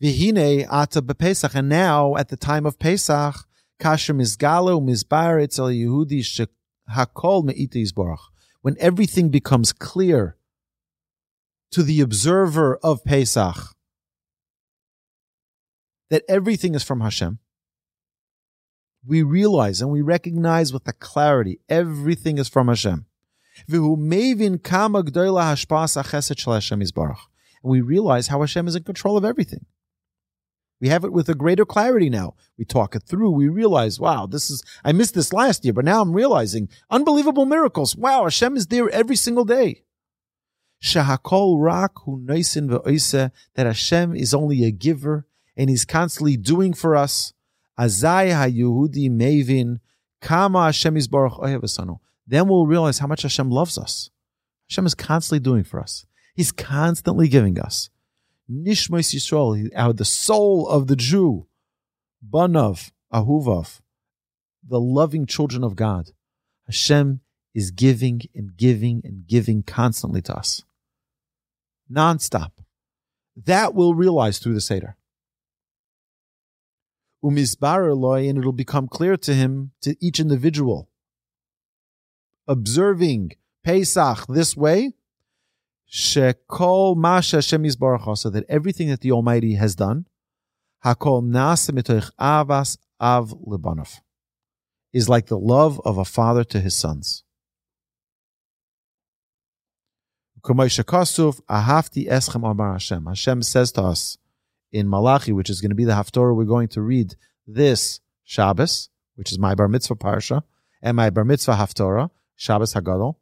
Vihine 0.02 0.66
ata 0.70 1.02
bepesach, 1.02 1.54
and 1.54 1.68
now 1.68 2.16
at 2.16 2.28
the 2.28 2.36
time 2.36 2.66
of 2.66 2.78
Pesach, 2.78 3.34
kasher 3.80 4.14
mizgalo 4.14 4.80
mizbar 4.80 5.42
etzel 5.42 5.66
Yehudi 5.66 6.48
hakol 6.94 7.44
me'ita 7.44 7.78
yizborach. 7.78 8.20
When 8.62 8.76
everything 8.78 9.28
becomes 9.28 9.72
clear 9.72 10.36
to 11.72 11.82
the 11.82 12.00
observer 12.00 12.76
of 12.82 13.04
Pesach, 13.04 13.74
that 16.10 16.22
everything 16.28 16.74
is 16.74 16.82
from 16.82 17.00
Hashem, 17.00 17.38
we 19.06 19.22
realize 19.22 19.80
and 19.80 19.90
we 19.90 20.00
recognize 20.00 20.72
with 20.72 20.86
a 20.88 20.92
clarity 20.92 21.60
everything 21.68 22.38
is 22.38 22.48
from 22.48 22.68
Hashem. 22.68 23.06
And 23.66 23.82
we 27.62 27.80
realize 27.80 28.28
how 28.28 28.40
Hashem 28.40 28.68
is 28.68 28.76
in 28.76 28.82
control 28.84 29.16
of 29.16 29.24
everything. 29.24 29.66
We 30.80 30.88
have 30.88 31.04
it 31.04 31.12
with 31.12 31.28
a 31.28 31.34
greater 31.34 31.64
clarity 31.64 32.08
now. 32.08 32.34
We 32.56 32.64
talk 32.64 32.94
it 32.94 33.02
through. 33.02 33.32
We 33.32 33.48
realize, 33.48 33.98
wow, 33.98 34.26
this 34.26 34.48
is, 34.48 34.62
I 34.84 34.92
missed 34.92 35.14
this 35.14 35.32
last 35.32 35.64
year, 35.64 35.72
but 35.72 35.84
now 35.84 36.00
I'm 36.00 36.12
realizing 36.12 36.68
unbelievable 36.88 37.46
miracles. 37.46 37.96
Wow, 37.96 38.24
Hashem 38.24 38.56
is 38.56 38.68
there 38.68 38.88
every 38.90 39.16
single 39.16 39.44
day. 39.44 39.82
Shahakol 40.82 41.60
rak 41.60 41.92
hu 42.04 42.20
ve'oise, 42.20 43.32
that 43.54 43.66
Hashem 43.66 44.14
is 44.14 44.32
only 44.32 44.64
a 44.64 44.70
giver 44.70 45.26
and 45.56 45.68
he's 45.68 45.84
constantly 45.84 46.36
doing 46.36 46.72
for 46.72 46.94
us. 46.94 47.32
Azai 47.78 48.32
ha-Yehudi 48.32 49.10
mevin, 49.10 49.80
kama 50.20 50.66
Hashem 50.66 50.96
is 50.96 51.08
baruch 51.08 51.32
oyevasano. 51.32 51.90
Oh, 51.90 52.00
then 52.26 52.46
we'll 52.46 52.66
realize 52.66 53.00
how 53.00 53.06
much 53.08 53.22
Hashem 53.22 53.50
loves 53.50 53.76
us. 53.76 54.10
Hashem 54.68 54.86
is 54.86 54.94
constantly 54.94 55.40
doing 55.40 55.64
for 55.64 55.80
us. 55.80 56.06
He's 56.34 56.52
constantly 56.52 57.26
giving 57.26 57.58
us 57.58 57.90
Nishmas 58.50 59.14
Yisrael, 59.14 59.68
how 59.74 59.92
the 59.92 60.04
soul 60.04 60.68
of 60.68 60.86
the 60.86 60.96
Jew, 60.96 61.46
Banav, 62.26 62.90
Ahuvav, 63.12 63.80
the 64.66 64.80
loving 64.80 65.26
children 65.26 65.62
of 65.62 65.76
God. 65.76 66.10
Hashem 66.66 67.20
is 67.54 67.70
giving 67.70 68.22
and 68.34 68.56
giving 68.56 69.00
and 69.04 69.26
giving 69.26 69.62
constantly 69.62 70.22
to 70.22 70.36
us. 70.36 70.64
Nonstop. 71.90 72.52
That 73.36 73.74
we'll 73.74 73.94
realize 73.94 74.38
through 74.38 74.54
the 74.54 74.60
Seder. 74.60 74.96
Umizbar 77.24 77.96
loy, 77.96 78.28
and 78.28 78.38
it'll 78.38 78.52
become 78.52 78.88
clear 78.88 79.16
to 79.16 79.34
him, 79.34 79.72
to 79.82 79.96
each 80.00 80.20
individual, 80.20 80.88
observing 82.46 83.32
Pesach 83.64 84.26
this 84.28 84.56
way, 84.56 84.92
shekol 85.90 86.96
masha 86.96 87.36
Hashem 87.38 87.68
so 87.70 88.30
that 88.30 88.44
everything 88.48 88.88
that 88.88 89.00
the 89.00 89.12
Almighty 89.12 89.54
has 89.54 89.74
done, 89.74 90.06
hakol 90.84 91.22
mitoich 91.22 92.10
avas 92.20 92.78
av 93.00 93.34
libanov, 93.46 94.00
is 94.92 95.08
like 95.08 95.26
the 95.26 95.38
love 95.38 95.80
of 95.84 95.98
a 95.98 96.04
father 96.04 96.44
to 96.44 96.60
his 96.60 96.76
sons. 96.76 97.24
Hashem 100.44 100.68
says 103.42 103.72
to 103.72 103.82
us 103.82 104.18
in 104.70 104.88
Malachi, 104.88 105.32
which 105.32 105.50
is 105.50 105.60
going 105.60 105.70
to 105.70 105.74
be 105.74 105.84
the 105.84 105.92
Haftorah 105.92 106.34
we're 106.34 106.44
going 106.44 106.68
to 106.68 106.80
read 106.80 107.16
this 107.46 108.00
Shabbos, 108.24 108.88
which 109.16 109.32
is 109.32 109.38
my 109.38 109.54
Bar 109.54 109.68
Mitzvah 109.68 109.96
Parsha, 109.96 110.42
and 110.80 110.96
my 110.96 111.10
Bar 111.10 111.24
Mitzvah 111.24 111.54
Haftorah, 111.54 112.10
Shabbos 112.36 112.74
Hagadol. 112.74 113.16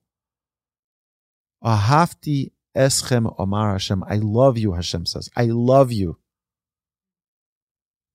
Ahafti 1.65 2.51
eschem 2.77 3.35
omar 3.39 3.73
Hashem. 3.73 4.05
I 4.05 4.17
love 4.17 4.59
you, 4.59 4.73
Hashem 4.73 5.07
says. 5.07 5.31
I 5.37 5.45
love 5.45 5.93
you. 5.93 6.19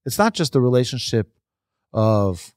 It's 0.04 0.18
not 0.18 0.34
just 0.34 0.56
a 0.56 0.60
relationship 0.60 1.32
of 1.92 2.54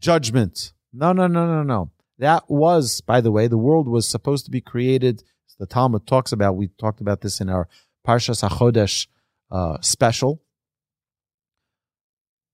judgment. 0.00 0.72
No, 0.92 1.12
no, 1.12 1.26
no, 1.26 1.46
no, 1.46 1.62
no. 1.62 1.90
That 2.18 2.44
was, 2.48 3.00
by 3.00 3.20
the 3.20 3.30
way, 3.30 3.46
the 3.46 3.58
world 3.58 3.88
was 3.88 4.06
supposed 4.06 4.44
to 4.44 4.50
be 4.50 4.60
created. 4.60 5.22
The 5.58 5.66
Talmud 5.66 6.06
talks 6.06 6.32
about. 6.32 6.56
We 6.56 6.68
talked 6.78 7.00
about 7.00 7.20
this 7.20 7.40
in 7.40 7.48
our 7.48 7.68
Parshas 8.06 8.48
Hachodesh 8.48 9.06
uh, 9.50 9.78
special 9.80 10.42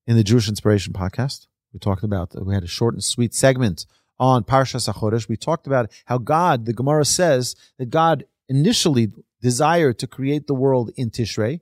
in 0.06 0.16
the 0.16 0.24
Jewish 0.24 0.48
Inspiration 0.48 0.92
podcast. 0.92 1.46
We 1.72 1.80
talked 1.80 2.02
about. 2.02 2.34
We 2.44 2.54
had 2.54 2.64
a 2.64 2.68
short 2.68 2.94
and 2.94 3.04
sweet 3.04 3.34
segment 3.34 3.86
on 4.18 4.44
Parshas 4.44 4.90
Hachodesh. 4.90 5.28
We 5.28 5.36
talked 5.36 5.66
about 5.66 5.90
how 6.06 6.18
God, 6.18 6.66
the 6.66 6.72
Gemara 6.72 7.04
says 7.04 7.56
that 7.78 7.90
God 7.90 8.24
initially 8.48 9.12
desired 9.40 9.98
to 9.98 10.06
create 10.06 10.46
the 10.46 10.54
world 10.54 10.90
in 10.96 11.10
Tishrei, 11.10 11.60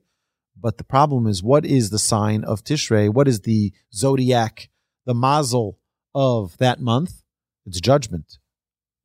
but 0.59 0.77
the 0.77 0.83
problem 0.83 1.27
is, 1.27 1.43
what 1.43 1.65
is 1.65 1.89
the 1.89 1.99
sign 1.99 2.43
of 2.43 2.63
Tishrei? 2.63 3.09
What 3.09 3.27
is 3.27 3.41
the 3.41 3.73
zodiac, 3.93 4.69
the 5.05 5.13
mazel 5.13 5.79
of 6.13 6.57
that 6.57 6.79
month? 6.79 7.23
It's 7.65 7.81
judgment. 7.81 8.37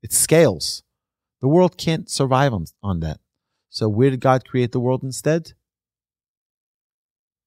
It's 0.03 0.17
scales. 0.17 0.83
The 1.41 1.49
world 1.49 1.77
can't 1.77 2.11
survive 2.11 2.53
on, 2.53 2.67
on 2.83 3.01
that. 3.01 3.21
So 3.71 3.89
where 3.89 4.11
did 4.11 4.21
God 4.21 4.47
create 4.47 4.73
the 4.73 4.81
world 4.81 5.03
instead? 5.03 5.53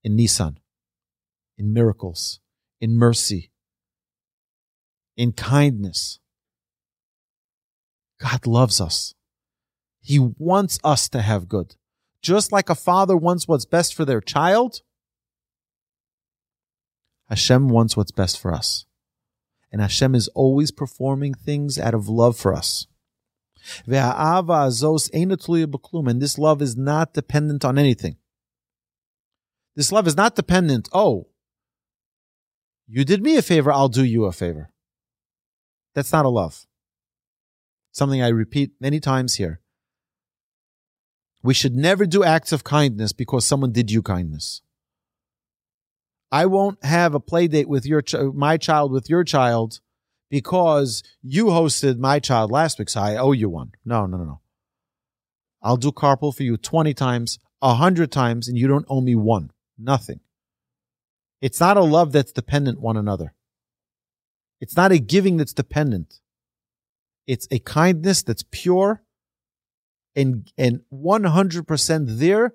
In 0.03 0.15
Nisan, 0.15 0.59
in 1.57 1.73
miracles, 1.73 2.39
in 2.79 2.95
mercy, 2.95 3.51
in 5.15 5.31
kindness. 5.31 6.19
God 8.19 8.47
loves 8.47 8.81
us. 8.81 9.13
He 10.01 10.19
wants 10.19 10.79
us 10.83 11.07
to 11.09 11.21
have 11.21 11.47
good. 11.47 11.75
Just 12.21 12.51
like 12.51 12.69
a 12.69 12.75
father 12.75 13.15
wants 13.15 13.47
what's 13.47 13.65
best 13.65 13.95
for 13.95 14.05
their 14.05 14.21
child, 14.21 14.81
Hashem 17.29 17.69
wants 17.69 17.95
what's 17.95 18.11
best 18.11 18.39
for 18.39 18.53
us. 18.53 18.85
And 19.71 19.81
Hashem 19.81 20.15
is 20.15 20.27
always 20.29 20.71
performing 20.71 21.33
things 21.33 21.79
out 21.79 21.93
of 21.93 22.09
love 22.09 22.37
for 22.37 22.53
us. 22.53 22.87
And 23.87 23.95
this 26.21 26.37
love 26.37 26.61
is 26.61 26.75
not 26.75 27.13
dependent 27.13 27.63
on 27.63 27.77
anything. 27.77 28.17
This 29.75 29.91
love 29.91 30.07
is 30.07 30.17
not 30.17 30.35
dependent, 30.35 30.89
oh, 30.91 31.27
you 32.87 33.05
did 33.05 33.23
me 33.23 33.37
a 33.37 33.41
favor, 33.41 33.71
I'll 33.71 33.87
do 33.87 34.03
you 34.03 34.25
a 34.25 34.33
favor. 34.33 34.73
That's 35.95 36.11
not 36.11 36.25
a 36.25 36.29
love. 36.29 36.65
Something 37.93 38.21
I 38.21 38.27
repeat 38.27 38.73
many 38.81 38.99
times 38.99 39.35
here. 39.35 39.61
We 41.43 41.53
should 41.53 41.75
never 41.75 42.05
do 42.05 42.23
acts 42.23 42.51
of 42.51 42.63
kindness 42.63 43.13
because 43.13 43.45
someone 43.45 43.71
did 43.71 43.89
you 43.89 44.01
kindness. 44.01 44.61
I 46.31 46.45
won't 46.45 46.83
have 46.85 47.13
a 47.13 47.19
play 47.19 47.47
date 47.47 47.67
with 47.67 47.85
your 47.85 48.01
ch- 48.01 48.15
my 48.33 48.57
child 48.57 48.91
with 48.91 49.09
your 49.09 49.23
child 49.23 49.81
because 50.29 51.03
you 51.21 51.47
hosted 51.47 51.97
my 51.97 52.19
child 52.19 52.51
last 52.51 52.79
week, 52.79 52.89
so 52.89 53.01
I 53.01 53.17
owe 53.17 53.33
you 53.33 53.49
one. 53.49 53.71
No, 53.83 54.05
no, 54.05 54.17
no, 54.17 54.23
no. 54.23 54.41
I'll 55.61 55.77
do 55.77 55.91
carpool 55.91 56.35
for 56.35 56.43
you 56.43 56.57
20 56.57 56.93
times, 56.93 57.37
100 57.59 58.11
times, 58.11 58.47
and 58.47 58.57
you 58.57 58.67
don't 58.67 58.85
owe 58.89 59.01
me 59.01 59.15
one. 59.15 59.51
Nothing. 59.77 60.21
It's 61.41 61.59
not 61.59 61.75
a 61.75 61.81
love 61.81 62.11
that's 62.11 62.31
dependent 62.31 62.79
one 62.79 62.97
another. 62.97 63.33
It's 64.61 64.77
not 64.77 64.91
a 64.91 64.99
giving 64.99 65.37
that's 65.37 65.53
dependent. 65.53 66.19
It's 67.27 67.47
a 67.51 67.59
kindness 67.59 68.23
that's 68.23 68.45
pure 68.51 69.03
and 70.15 70.51
and 70.57 70.81
100% 70.93 72.17
there 72.17 72.53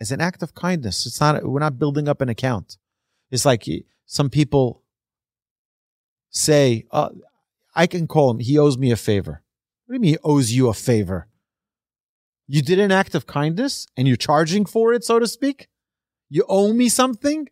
as 0.00 0.12
an 0.12 0.20
act 0.20 0.42
of 0.42 0.54
kindness. 0.54 1.06
It's 1.06 1.20
not 1.20 1.44
we're 1.44 1.60
not 1.60 1.78
building 1.78 2.08
up 2.08 2.20
an 2.20 2.28
account. 2.28 2.78
It's 3.30 3.44
like 3.44 3.64
some 4.06 4.30
people 4.30 4.82
say, 6.30 6.86
uh, 6.90 7.10
I 7.74 7.86
can 7.86 8.06
call 8.06 8.30
him, 8.30 8.38
he 8.38 8.58
owes 8.58 8.78
me 8.78 8.90
a 8.90 8.96
favor. 8.96 9.42
What 9.86 9.92
do 9.92 9.96
you 9.96 10.00
mean 10.00 10.10
he 10.12 10.18
owes 10.24 10.52
you 10.52 10.68
a 10.68 10.74
favor? 10.74 11.28
You 12.46 12.62
did 12.62 12.78
an 12.78 12.92
act 12.92 13.14
of 13.14 13.26
kindness 13.26 13.86
and 13.96 14.08
you're 14.08 14.16
charging 14.16 14.64
for 14.64 14.92
it, 14.92 15.04
so 15.04 15.18
to 15.18 15.26
speak? 15.26 15.68
You 16.30 16.44
owe 16.48 16.72
me 16.72 16.88
something? 16.88 17.48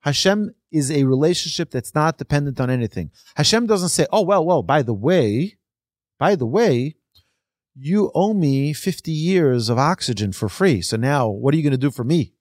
Hashem 0.00 0.54
is 0.70 0.90
a 0.90 1.04
relationship 1.04 1.70
that's 1.70 1.94
not 1.94 2.18
dependent 2.18 2.60
on 2.60 2.70
anything. 2.70 3.10
Hashem 3.36 3.66
doesn't 3.66 3.88
say, 3.88 4.06
oh, 4.12 4.22
well, 4.22 4.44
well, 4.44 4.62
by 4.62 4.82
the 4.82 4.94
way, 4.94 5.56
by 6.18 6.36
the 6.36 6.46
way, 6.46 6.95
you 7.78 8.10
owe 8.14 8.32
me 8.32 8.72
50 8.72 9.10
years 9.10 9.68
of 9.68 9.78
oxygen 9.78 10.32
for 10.32 10.48
free. 10.48 10.80
So 10.80 10.96
now 10.96 11.28
what 11.28 11.52
are 11.52 11.56
you 11.56 11.62
going 11.62 11.72
to 11.72 11.76
do 11.78 11.90
for 11.90 12.04
me? 12.04 12.32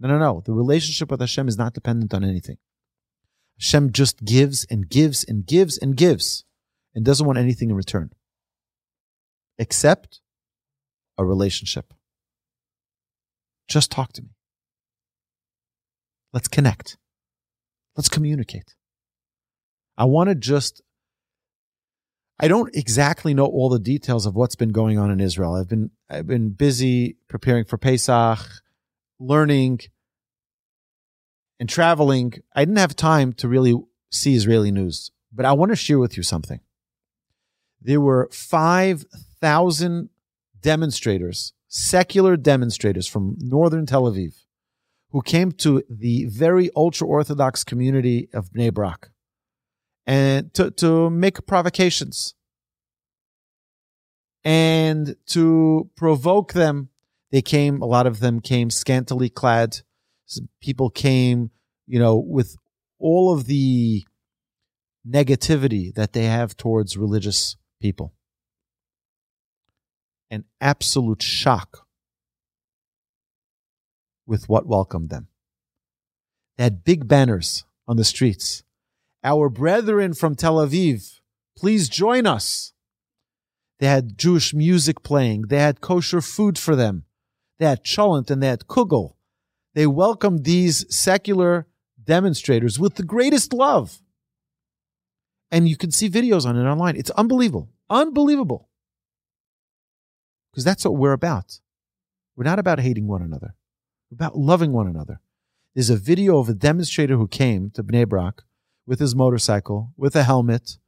No, 0.00 0.08
no, 0.08 0.18
no. 0.18 0.42
The 0.44 0.52
relationship 0.52 1.10
with 1.10 1.20
Hashem 1.20 1.48
is 1.48 1.56
not 1.56 1.74
dependent 1.74 2.12
on 2.12 2.24
anything. 2.24 2.58
Hashem 3.58 3.92
just 3.92 4.24
gives 4.24 4.66
and 4.68 4.88
gives 4.88 5.24
and 5.24 5.46
gives 5.46 5.78
and 5.78 5.96
gives 5.96 6.44
and 6.94 7.04
doesn't 7.04 7.26
want 7.26 7.38
anything 7.38 7.70
in 7.70 7.76
return 7.76 8.10
except 9.58 10.20
a 11.16 11.24
relationship. 11.24 11.94
Just 13.68 13.90
talk 13.90 14.12
to 14.12 14.22
me. 14.22 14.30
Let's 16.32 16.48
connect. 16.48 16.98
Let's 17.96 18.08
communicate. 18.08 18.74
I 19.96 20.04
want 20.04 20.28
to 20.28 20.34
just, 20.34 20.82
I 22.38 22.48
don't 22.48 22.74
exactly 22.76 23.32
know 23.32 23.46
all 23.46 23.68
the 23.68 23.78
details 23.78 24.26
of 24.26 24.34
what's 24.34 24.56
been 24.56 24.70
going 24.70 24.98
on 24.98 25.10
in 25.10 25.20
Israel. 25.20 25.54
I've 25.54 25.68
been, 25.68 25.90
I've 26.10 26.26
been 26.26 26.50
busy 26.50 27.16
preparing 27.28 27.64
for 27.64 27.78
Pesach, 27.78 28.40
learning 29.18 29.80
and 31.58 31.68
traveling. 31.68 32.34
I 32.54 32.64
didn't 32.64 32.78
have 32.78 32.94
time 32.94 33.32
to 33.34 33.48
really 33.48 33.74
see 34.10 34.34
Israeli 34.34 34.70
news, 34.70 35.10
but 35.32 35.46
I 35.46 35.52
want 35.52 35.70
to 35.70 35.76
share 35.76 35.98
with 35.98 36.16
you 36.16 36.22
something. 36.22 36.60
There 37.80 38.00
were 38.00 38.28
5,000 38.30 40.10
demonstrators, 40.60 41.54
secular 41.68 42.36
demonstrators 42.36 43.06
from 43.06 43.36
northern 43.38 43.86
Tel 43.86 44.02
Aviv 44.02 44.34
who 45.10 45.22
came 45.22 45.52
to 45.52 45.82
the 45.88 46.26
very 46.26 46.70
ultra 46.76 47.06
Orthodox 47.06 47.64
community 47.64 48.28
of 48.34 48.50
Bnei 48.50 48.72
Brak 48.72 49.10
and 50.06 50.52
to, 50.54 50.70
to 50.72 51.10
make 51.10 51.46
provocations 51.46 52.34
and 54.44 55.16
to 55.26 55.90
provoke 55.96 56.52
them. 56.52 56.90
They 57.32 57.42
came, 57.42 57.82
a 57.82 57.86
lot 57.86 58.06
of 58.06 58.20
them 58.20 58.40
came 58.40 58.70
scantily 58.70 59.28
clad. 59.28 59.80
People 60.60 60.90
came, 60.90 61.50
you 61.86 61.98
know, 61.98 62.16
with 62.16 62.56
all 62.98 63.32
of 63.32 63.46
the 63.46 64.04
negativity 65.08 65.92
that 65.94 66.12
they 66.12 66.24
have 66.24 66.56
towards 66.56 66.96
religious 66.96 67.56
people. 67.80 68.14
An 70.30 70.44
absolute 70.60 71.22
shock 71.22 71.86
with 74.26 74.48
what 74.48 74.66
welcomed 74.66 75.10
them. 75.10 75.28
They 76.56 76.64
had 76.64 76.84
big 76.84 77.06
banners 77.06 77.64
on 77.86 77.96
the 77.96 78.04
streets. 78.04 78.62
Our 79.24 79.48
brethren 79.48 80.14
from 80.14 80.34
Tel 80.34 80.56
Aviv, 80.56 81.20
please 81.56 81.88
join 81.88 82.26
us. 82.26 82.72
They 83.78 83.86
had 83.86 84.16
Jewish 84.16 84.54
music 84.54 85.02
playing. 85.02 85.42
They 85.48 85.58
had 85.58 85.80
kosher 85.80 86.20
food 86.20 86.58
for 86.58 86.76
them. 86.76 87.04
they 87.58 87.66
had 87.66 87.84
cholent 87.84 88.30
and 88.30 88.42
they 88.42 88.48
had 88.48 88.66
kugel. 88.66 89.14
They 89.74 89.86
welcomed 89.86 90.44
these 90.44 90.84
secular 90.94 91.66
demonstrators 92.02 92.78
with 92.78 92.94
the 92.94 93.02
greatest 93.02 93.52
love. 93.52 94.00
And 95.50 95.68
you 95.68 95.76
can 95.76 95.90
see 95.90 96.08
videos 96.08 96.46
on 96.46 96.56
it 96.56 96.64
online. 96.64 96.96
It's 96.96 97.10
unbelievable. 97.10 97.70
Unbelievable. 97.88 98.68
Because 100.50 100.64
that's 100.64 100.84
what 100.84 100.96
we're 100.96 101.12
about. 101.12 101.60
We're 102.36 102.44
not 102.44 102.58
about 102.58 102.80
hating 102.80 103.06
one 103.06 103.22
another. 103.22 103.54
We're 104.10 104.16
about 104.16 104.38
loving 104.38 104.72
one 104.72 104.86
another. 104.86 105.20
There's 105.74 105.90
a 105.90 105.96
video 105.96 106.38
of 106.38 106.48
a 106.48 106.54
demonstrator 106.54 107.16
who 107.16 107.28
came 107.28 107.70
to 107.70 107.82
Bnei 107.84 108.08
Brak 108.08 108.42
with 108.86 109.00
his 109.00 109.14
motorcycle, 109.14 109.92
with 109.96 110.14
a 110.14 110.22
helmet, 110.22 110.78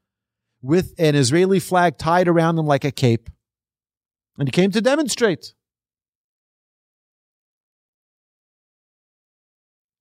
with 0.63 0.95
an 0.99 1.15
Israeli 1.15 1.61
flag 1.61 1.99
tied 1.99 2.29
around 2.29 2.59
him 2.59 2.67
like 2.67 2.85
a 2.85 2.91
cape. 2.91 3.29
And 4.39 4.49
he 4.49 4.53
came 4.53 4.71
to 4.71 4.81
demonstrate. 4.81 5.55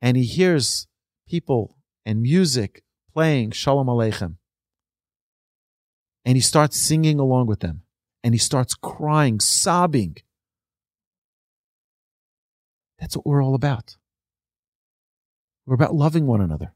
And 0.01 0.15
he 0.15 0.23
hears 0.23 0.87
people 1.27 1.77
and 2.05 2.21
music 2.21 2.83
playing 3.13 3.51
Shalom 3.51 3.87
Aleichem. 3.87 4.35
And 6.23 6.37
he 6.37 6.41
starts 6.41 6.77
singing 6.77 7.19
along 7.19 7.47
with 7.47 7.61
them. 7.61 7.81
And 8.23 8.33
he 8.33 8.37
starts 8.37 8.75
crying, 8.75 9.39
sobbing. 9.39 10.17
That's 12.99 13.15
what 13.15 13.25
we're 13.25 13.43
all 13.43 13.55
about. 13.55 13.95
We're 15.65 15.75
about 15.75 15.95
loving 15.95 16.27
one 16.27 16.41
another. 16.41 16.73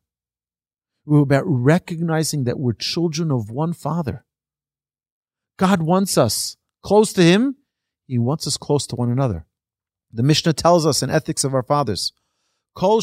We're 1.06 1.22
about 1.22 1.44
recognizing 1.46 2.44
that 2.44 2.60
we're 2.60 2.74
children 2.74 3.32
of 3.32 3.50
one 3.50 3.74
Father. 3.74 4.26
God 5.58 5.82
wants 5.82 6.18
us 6.18 6.58
close 6.84 7.14
to 7.14 7.24
Him. 7.24 7.56
He 8.08 8.18
wants 8.18 8.46
us 8.48 8.58
close 8.58 8.86
to 8.88 8.96
one 8.96 9.10
another. 9.12 9.46
The 10.12 10.24
Mishnah 10.24 10.54
tells 10.54 10.86
us 10.86 11.02
in 11.02 11.10
Ethics 11.10 11.44
of 11.44 11.54
Our 11.54 11.64
Fathers, 11.64 12.14
Kol 12.76 13.02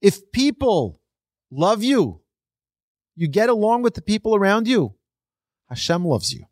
If 0.00 0.32
people 0.32 1.00
love 1.50 1.82
you, 1.82 2.20
you 3.14 3.28
get 3.28 3.48
along 3.48 3.82
with 3.82 3.94
the 3.94 4.02
people 4.02 4.34
around 4.34 4.66
you, 4.68 4.94
Hashem 5.68 6.04
loves 6.04 6.32
you. 6.32 6.46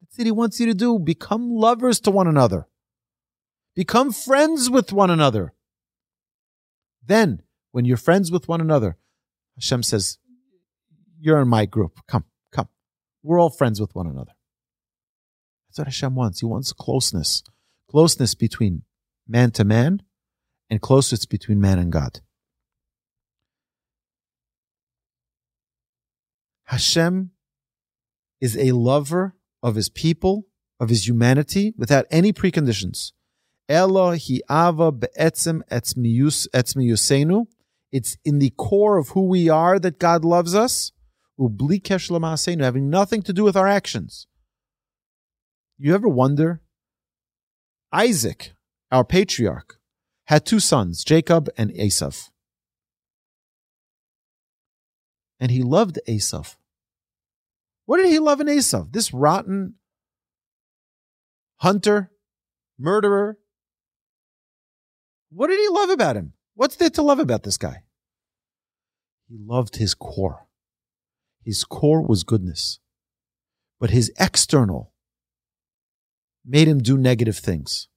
That's 0.00 0.18
what 0.18 0.26
He 0.26 0.32
wants 0.32 0.60
you 0.60 0.66
to 0.66 0.74
do. 0.74 0.98
Become 0.98 1.50
lovers 1.50 2.00
to 2.00 2.10
one 2.10 2.26
another. 2.26 2.66
Become 3.74 4.12
friends 4.12 4.70
with 4.70 4.92
one 4.92 5.10
another. 5.10 5.52
Then, 7.06 7.42
when 7.72 7.84
you're 7.84 7.96
friends 7.96 8.30
with 8.30 8.48
one 8.48 8.60
another, 8.60 8.96
Hashem 9.56 9.82
says, 9.82 10.18
You're 11.18 11.40
in 11.40 11.48
my 11.48 11.66
group. 11.66 12.00
Come, 12.08 12.24
come. 12.52 12.68
We're 13.22 13.40
all 13.40 13.50
friends 13.50 13.80
with 13.80 13.94
one 13.94 14.06
another. 14.06 14.32
That's 15.68 15.78
what 15.78 15.86
Hashem 15.88 16.14
wants. 16.14 16.40
He 16.40 16.46
wants 16.46 16.72
closeness. 16.72 17.42
Closeness 17.90 18.34
between 18.34 18.82
man 19.26 19.50
to 19.52 19.64
man 19.64 20.02
and 20.70 20.80
closeness 20.80 21.26
between 21.26 21.60
man 21.60 21.78
and 21.78 21.92
God. 21.92 22.20
Hashem 26.64 27.30
is 28.40 28.56
a 28.56 28.72
lover 28.72 29.36
of 29.62 29.74
his 29.74 29.88
people, 29.88 30.46
of 30.80 30.88
his 30.88 31.06
humanity, 31.06 31.74
without 31.76 32.06
any 32.10 32.32
preconditions. 32.32 33.12
Elo 33.68 34.12
hi 34.12 34.40
ava 34.50 34.92
be'etzem 34.92 35.62
etzmiyusenu. 35.70 37.46
It's 37.90 38.16
in 38.24 38.38
the 38.38 38.50
core 38.50 38.98
of 38.98 39.10
who 39.10 39.28
we 39.28 39.48
are 39.48 39.78
that 39.78 39.98
God 39.98 40.24
loves 40.24 40.54
us. 40.54 40.92
Ubli 41.38 41.80
kesh 41.80 42.60
having 42.60 42.90
nothing 42.90 43.22
to 43.22 43.32
do 43.32 43.44
with 43.44 43.56
our 43.56 43.66
actions. 43.66 44.26
You 45.78 45.94
ever 45.94 46.08
wonder? 46.08 46.60
Isaac, 47.92 48.52
our 48.90 49.04
patriarch, 49.04 49.78
had 50.26 50.44
two 50.44 50.60
sons, 50.60 51.04
Jacob 51.04 51.48
and 51.56 51.70
Esav. 51.72 52.30
And 55.40 55.50
he 55.50 55.62
loved 55.62 55.98
Esav. 56.08 56.56
What 57.86 57.98
did 57.98 58.06
he 58.06 58.18
love 58.18 58.40
in 58.40 58.46
Esav? 58.46 58.92
This 58.92 59.12
rotten 59.12 59.74
hunter, 61.58 62.10
murderer, 62.78 63.38
what 65.34 65.48
did 65.48 65.58
he 65.58 65.68
love 65.68 65.90
about 65.90 66.16
him? 66.16 66.32
What's 66.54 66.76
there 66.76 66.90
to 66.90 67.02
love 67.02 67.18
about 67.18 67.42
this 67.42 67.58
guy? 67.58 67.82
He 69.28 69.36
loved 69.36 69.76
his 69.76 69.94
core. 69.94 70.46
His 71.42 71.64
core 71.64 72.02
was 72.02 72.22
goodness. 72.22 72.78
But 73.80 73.90
his 73.90 74.12
external 74.18 74.92
made 76.46 76.68
him 76.68 76.78
do 76.78 76.96
negative 76.96 77.36
things. 77.36 77.88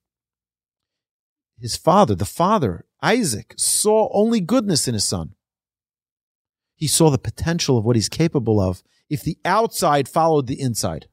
His 1.60 1.76
father, 1.76 2.16
the 2.16 2.26
father, 2.26 2.86
Isaac, 3.04 3.54
saw 3.58 4.10
only 4.14 4.40
goodness 4.40 4.88
in 4.88 4.96
his 4.96 5.06
son. 5.06 5.36
He 6.76 6.88
saw 6.88 7.12
the 7.12 7.18
potential 7.20 7.78
of 7.78 7.86
what 7.86 7.96
he's 7.96 8.10
capable 8.10 8.60
of 8.60 8.84
if 9.10 9.22
the 9.22 9.38
outside 9.46 10.10
followed 10.10 10.48
the 10.48 10.60
inside. 10.60 11.08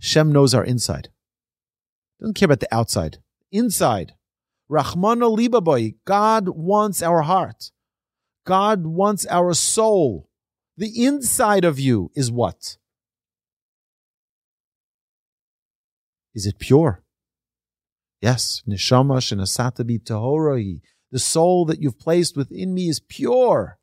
Hashem 0.00 0.32
knows 0.32 0.54
our 0.54 0.64
inside. 0.64 1.08
Doesn't 2.20 2.34
care 2.34 2.46
about 2.46 2.60
the 2.60 2.74
outside 2.74 3.18
inside. 3.50 4.12
Rahmana 4.70 5.34
libaboy. 5.36 5.94
God 6.04 6.48
wants 6.48 7.02
our 7.02 7.22
heart. 7.22 7.70
God 8.44 8.86
wants 8.86 9.26
our 9.26 9.54
soul. 9.54 10.28
The 10.76 11.04
inside 11.04 11.64
of 11.64 11.78
you 11.78 12.10
is 12.14 12.30
what? 12.30 12.76
Is 16.34 16.46
it 16.46 16.58
pure? 16.58 17.02
Yes. 18.20 18.62
Neshama 18.68 19.18
shenasatabi 19.18 20.02
tahoroi. 20.04 20.80
The 21.10 21.18
soul 21.18 21.64
that 21.66 21.80
you've 21.80 21.98
placed 21.98 22.36
within 22.36 22.74
me 22.74 22.88
is 22.88 23.00
pure. 23.00 23.78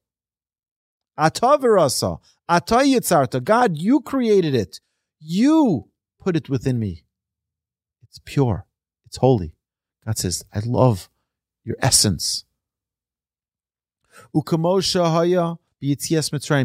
Atavirasa. 1.18 2.20
Atayitzarta. 2.50 3.44
God, 3.44 3.78
you 3.78 4.02
created 4.02 4.54
it. 4.54 4.80
You 5.20 5.90
put 6.20 6.36
it 6.36 6.50
within 6.50 6.80
me. 6.80 7.04
It's 8.04 8.20
pure. 8.24 8.68
It's 9.06 9.18
holy. 9.18 9.55
God 10.06 10.18
says, 10.18 10.46
I 10.54 10.60
love 10.64 11.10
your 11.64 11.78
essence. 11.82 12.46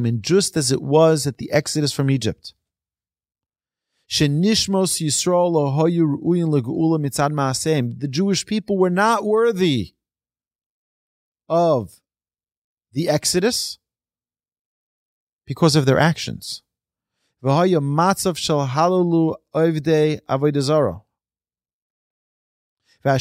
And 0.07 0.22
just 0.22 0.57
as 0.57 0.70
it 0.70 0.82
was 0.82 1.26
at 1.26 1.38
the 1.38 1.51
Exodus 1.51 1.93
from 1.93 2.11
Egypt. 2.11 2.55
The 8.01 8.09
Jewish 8.09 8.45
people 8.45 8.76
were 8.76 8.91
not 8.91 9.24
worthy 9.24 9.95
of 11.49 12.01
the 12.93 13.09
Exodus 13.09 13.78
because 15.47 15.76
of 15.76 15.86
their 15.86 15.99
actions. 15.99 16.62
So 23.03 23.12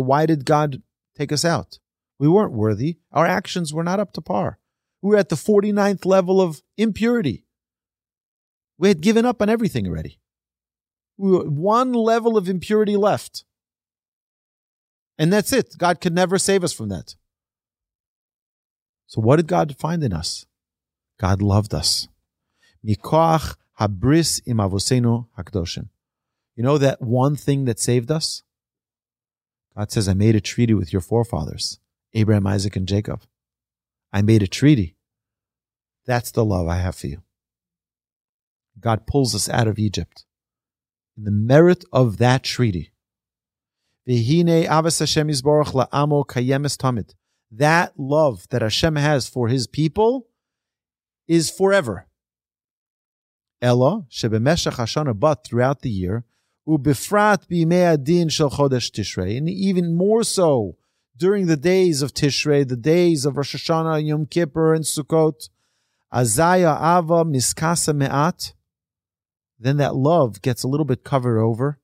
why 0.00 0.26
did 0.26 0.44
God 0.44 0.82
take 1.16 1.32
us 1.32 1.44
out? 1.44 1.78
We 2.18 2.28
weren't 2.28 2.52
worthy. 2.52 2.98
Our 3.12 3.26
actions 3.26 3.72
were 3.72 3.84
not 3.84 4.00
up 4.00 4.12
to 4.14 4.20
par. 4.20 4.58
We 5.02 5.10
were 5.10 5.16
at 5.16 5.28
the 5.28 5.36
49th 5.36 6.04
level 6.04 6.40
of 6.40 6.62
impurity. 6.76 7.44
We 8.78 8.88
had 8.88 9.00
given 9.00 9.26
up 9.26 9.42
on 9.42 9.48
everything 9.48 9.86
already. 9.86 10.18
We 11.16 11.30
were 11.32 11.44
one 11.44 11.92
level 11.92 12.36
of 12.36 12.48
impurity 12.48 12.96
left. 12.96 13.44
And 15.18 15.32
that's 15.32 15.52
it. 15.52 15.76
God 15.76 16.00
could 16.00 16.14
never 16.14 16.38
save 16.38 16.64
us 16.64 16.72
from 16.72 16.88
that. 16.88 17.16
So 19.06 19.20
what 19.20 19.36
did 19.36 19.46
God 19.46 19.76
find 19.76 20.02
in 20.04 20.12
us? 20.12 20.46
God 21.18 21.42
loved 21.42 21.74
us. 21.74 22.08
Mikoach 22.86 23.56
habris 23.80 24.40
im 24.46 24.58
avosenu 24.58 25.26
hakdoshim. 25.36 25.88
You 26.58 26.64
know 26.64 26.76
that 26.78 27.00
one 27.00 27.36
thing 27.36 27.66
that 27.66 27.78
saved 27.78 28.10
us? 28.10 28.42
God 29.76 29.92
says, 29.92 30.08
I 30.08 30.14
made 30.14 30.34
a 30.34 30.40
treaty 30.40 30.74
with 30.74 30.92
your 30.92 31.00
forefathers, 31.00 31.78
Abraham, 32.14 32.48
Isaac, 32.48 32.74
and 32.74 32.88
Jacob. 32.88 33.22
I 34.12 34.22
made 34.22 34.42
a 34.42 34.48
treaty. 34.48 34.96
That's 36.04 36.32
the 36.32 36.44
love 36.44 36.66
I 36.66 36.78
have 36.78 36.96
for 36.96 37.06
you. 37.06 37.22
God 38.80 39.06
pulls 39.06 39.36
us 39.36 39.48
out 39.48 39.68
of 39.68 39.78
Egypt. 39.78 40.24
In 41.16 41.22
the 41.22 41.30
merit 41.30 41.84
of 41.92 42.18
that 42.18 42.42
treaty, 42.42 42.90
that 44.04 44.72
love 47.96 48.48
that 48.48 48.62
Hashem 48.62 48.96
has 48.96 49.28
for 49.28 49.46
his 49.46 49.68
people 49.68 50.26
is 51.28 51.50
forever. 51.50 52.08
Ella, 53.62 54.06
shebemeshach 54.10 54.72
hashana, 54.72 55.16
but 55.16 55.44
throughout 55.44 55.82
the 55.82 55.90
year, 55.90 56.24
ubifrat 56.68 57.44
adin 57.50 58.28
shel 58.28 58.50
chodesh 58.50 58.90
Tishrei, 58.90 59.38
and 59.38 59.48
even 59.48 59.96
more 59.96 60.22
so 60.22 60.76
during 61.16 61.46
the 61.46 61.56
days 61.56 62.02
of 62.02 62.14
Tishrei, 62.14 62.66
the 62.66 62.76
days 62.76 63.24
of 63.24 63.36
Rosh 63.36 63.56
Hashanah, 63.56 64.06
Yom 64.06 64.26
Kippur, 64.26 64.74
and 64.74 64.84
Sukkot. 64.84 65.48
Azaya 66.12 66.76
ava 66.76 67.24
miskasa 67.24 67.94
me'at. 67.94 68.54
Then 69.58 69.76
that 69.78 69.96
love 69.96 70.40
gets 70.40 70.62
a 70.62 70.68
little 70.68 70.86
bit 70.86 71.04
covered 71.04 71.40
over 71.40 71.80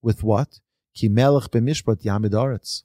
with 0.00 0.22
what? 0.22 0.60
Ki 0.94 1.08
melech 1.08 1.50
b'mishpat 1.50 2.02
yamid 2.02 2.82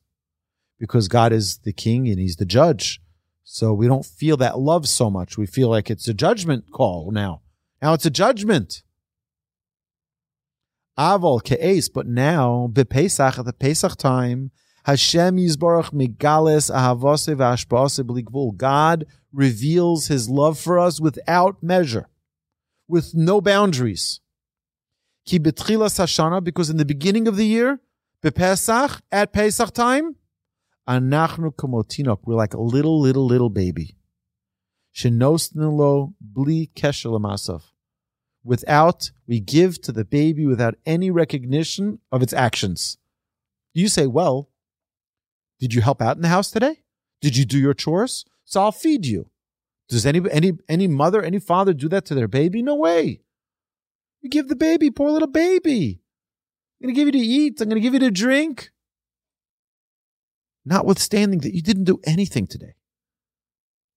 Because 0.79 1.07
God 1.07 1.31
is 1.31 1.59
the 1.59 1.73
king 1.73 2.07
and 2.07 2.19
he's 2.19 2.35
the 2.35 2.45
judge. 2.45 3.01
So 3.43 3.73
we 3.73 3.87
don't 3.87 4.05
feel 4.05 4.37
that 4.37 4.59
love 4.59 4.87
so 4.87 5.09
much. 5.09 5.37
We 5.37 5.45
feel 5.45 5.69
like 5.69 5.89
it's 5.89 6.07
a 6.07 6.13
judgment 6.13 6.65
call 6.71 7.11
now. 7.11 7.41
Now 7.81 7.93
it's 7.93 8.05
a 8.05 8.11
judgment. 8.11 8.83
Aval 10.97 11.43
ke'es, 11.43 11.89
but 11.89 12.07
now, 12.07 12.69
b'Pesach, 12.73 13.37
at 13.37 13.45
the 13.45 13.53
Pesach 13.53 13.97
time, 13.97 14.51
Hashem 14.85 15.37
Yisbarach 15.37 15.91
Megales 15.91 16.71
Ahavase 16.73 17.35
Vashpase 17.35 18.03
B'Ligvul. 18.03 18.55
God 18.55 19.05
reveals 19.31 20.07
His 20.07 20.27
love 20.29 20.57
for 20.57 20.79
us 20.79 20.99
without 20.99 21.61
measure, 21.61 22.07
with 22.87 23.13
no 23.13 23.41
boundaries. 23.41 24.21
Ki 25.25 25.39
betchilas 25.39 25.99
Hashana, 25.99 26.43
because 26.43 26.69
in 26.69 26.77
the 26.77 26.85
beginning 26.85 27.27
of 27.27 27.35
the 27.35 27.45
year, 27.45 27.79
bepesach 28.23 29.01
at 29.11 29.33
Pesach 29.33 29.71
time, 29.73 30.15
anachnu 30.87 31.53
kamotinok, 31.53 32.19
we're 32.25 32.35
like 32.35 32.53
a 32.53 32.61
little, 32.61 32.99
little, 32.99 33.25
little 33.25 33.49
baby. 33.49 33.97
Shenosnilo 34.95 36.13
bli 36.19 36.71
kesher 36.75 37.11
Without, 38.47 39.11
we 39.27 39.41
give 39.41 39.81
to 39.81 39.91
the 39.91 40.05
baby 40.05 40.45
without 40.45 40.75
any 40.85 41.11
recognition 41.11 41.99
of 42.13 42.23
its 42.23 42.31
actions. 42.31 42.97
You 43.73 43.89
say, 43.89 44.07
well, 44.07 44.49
did 45.59 45.73
you 45.73 45.81
help 45.81 46.01
out 46.01 46.15
in 46.15 46.21
the 46.21 46.29
house 46.29 46.49
today? 46.49 46.77
Did 47.19 47.35
you 47.35 47.43
do 47.43 47.59
your 47.59 47.73
chores? 47.73 48.23
So 48.45 48.61
I'll 48.61 48.71
feed 48.71 49.05
you. 49.05 49.29
Does 49.89 50.05
any 50.05 50.21
any 50.31 50.53
any 50.69 50.87
mother, 50.87 51.21
any 51.21 51.39
father 51.39 51.73
do 51.73 51.89
that 51.89 52.05
to 52.05 52.15
their 52.15 52.29
baby? 52.29 52.61
No 52.61 52.75
way. 52.75 53.19
You 54.21 54.29
give 54.29 54.47
the 54.47 54.55
baby, 54.55 54.91
poor 54.91 55.11
little 55.11 55.27
baby. 55.27 55.99
I'm 56.79 56.87
gonna 56.87 56.95
give 56.95 57.07
you 57.07 57.11
to 57.11 57.19
eat. 57.19 57.59
I'm 57.59 57.67
gonna 57.67 57.81
give 57.81 57.93
you 57.95 57.99
to 57.99 58.11
drink. 58.11 58.71
Notwithstanding 60.63 61.39
that 61.39 61.53
you 61.53 61.61
didn't 61.61 61.83
do 61.83 61.99
anything 62.05 62.47
today 62.47 62.75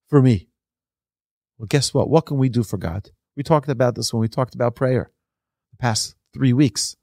for 0.08 0.20
me. 0.20 0.48
Well, 1.56 1.68
guess 1.68 1.94
what? 1.94 2.10
What 2.10 2.26
can 2.26 2.36
we 2.36 2.48
do 2.48 2.64
for 2.64 2.78
God? 2.78 3.10
We 3.36 3.42
talked 3.42 3.68
about 3.68 3.94
this 3.94 4.12
when 4.12 4.20
we 4.20 4.28
talked 4.28 4.54
about 4.54 4.74
prayer 4.74 5.10
the 5.72 5.76
past 5.78 6.14
three 6.34 6.52
weeks. 6.52 6.96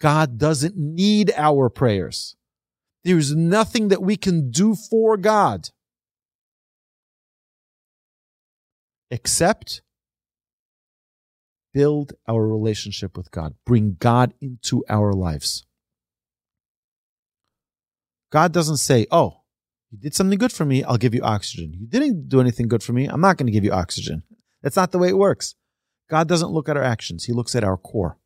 God 0.00 0.38
doesn't 0.38 0.76
need 0.76 1.32
our 1.36 1.68
prayers. 1.68 2.36
There's 3.04 3.34
nothing 3.34 3.88
that 3.88 4.02
we 4.02 4.16
can 4.16 4.50
do 4.50 4.74
for 4.74 5.16
God 5.16 5.70
except 9.10 9.82
build 11.72 12.12
our 12.28 12.46
relationship 12.46 13.16
with 13.16 13.30
God, 13.30 13.54
bring 13.64 13.96
God 13.98 14.34
into 14.40 14.84
our 14.88 15.12
lives. 15.12 15.64
God 18.30 18.52
doesn't 18.52 18.78
say, 18.78 19.06
Oh, 19.10 19.39
you 19.90 19.98
did 19.98 20.14
something 20.14 20.38
good 20.38 20.52
for 20.52 20.64
me, 20.64 20.84
I'll 20.84 20.96
give 20.96 21.14
you 21.14 21.22
oxygen. 21.22 21.74
You 21.74 21.86
didn't 21.86 22.28
do 22.28 22.40
anything 22.40 22.68
good 22.68 22.82
for 22.82 22.92
me, 22.92 23.06
I'm 23.06 23.20
not 23.20 23.36
going 23.36 23.46
to 23.46 23.52
give 23.52 23.64
you 23.64 23.72
oxygen. 23.72 24.22
That's 24.62 24.76
not 24.76 24.92
the 24.92 24.98
way 24.98 25.08
it 25.08 25.18
works. 25.18 25.54
God 26.08 26.28
doesn't 26.28 26.50
look 26.50 26.68
at 26.68 26.76
our 26.76 26.82
actions, 26.82 27.24
He 27.24 27.32
looks 27.32 27.54
at 27.54 27.64
our 27.64 27.76
core. 27.76 28.18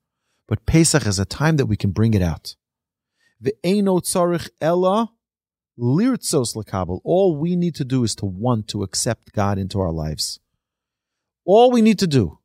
But 0.47 0.67
Pesach 0.67 1.07
is 1.07 1.19
a 1.19 1.25
time 1.25 1.57
that 1.57 1.67
we 1.67 1.77
can 1.77 1.91
bring 1.91 2.13
it 2.15 2.23
out. 2.23 2.55
All 7.05 7.37
we 7.37 7.57
need 7.57 7.75
to 7.75 7.85
do 7.85 8.05
is 8.05 8.15
to 8.17 8.27
want 8.27 8.69
to 8.69 8.83
accept 8.83 9.33
God 9.33 9.59
into 9.59 9.81
our 9.81 9.91
lives. 9.93 10.41
All 11.45 11.71
we 11.71 11.83
need 11.83 11.99
to 11.99 12.07
do, 12.07 12.39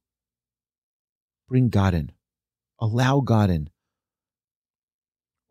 bring 1.47 1.69
God 1.69 1.93
in, 1.93 2.11
allow 2.79 3.19
God 3.19 3.49
in. 3.49 3.69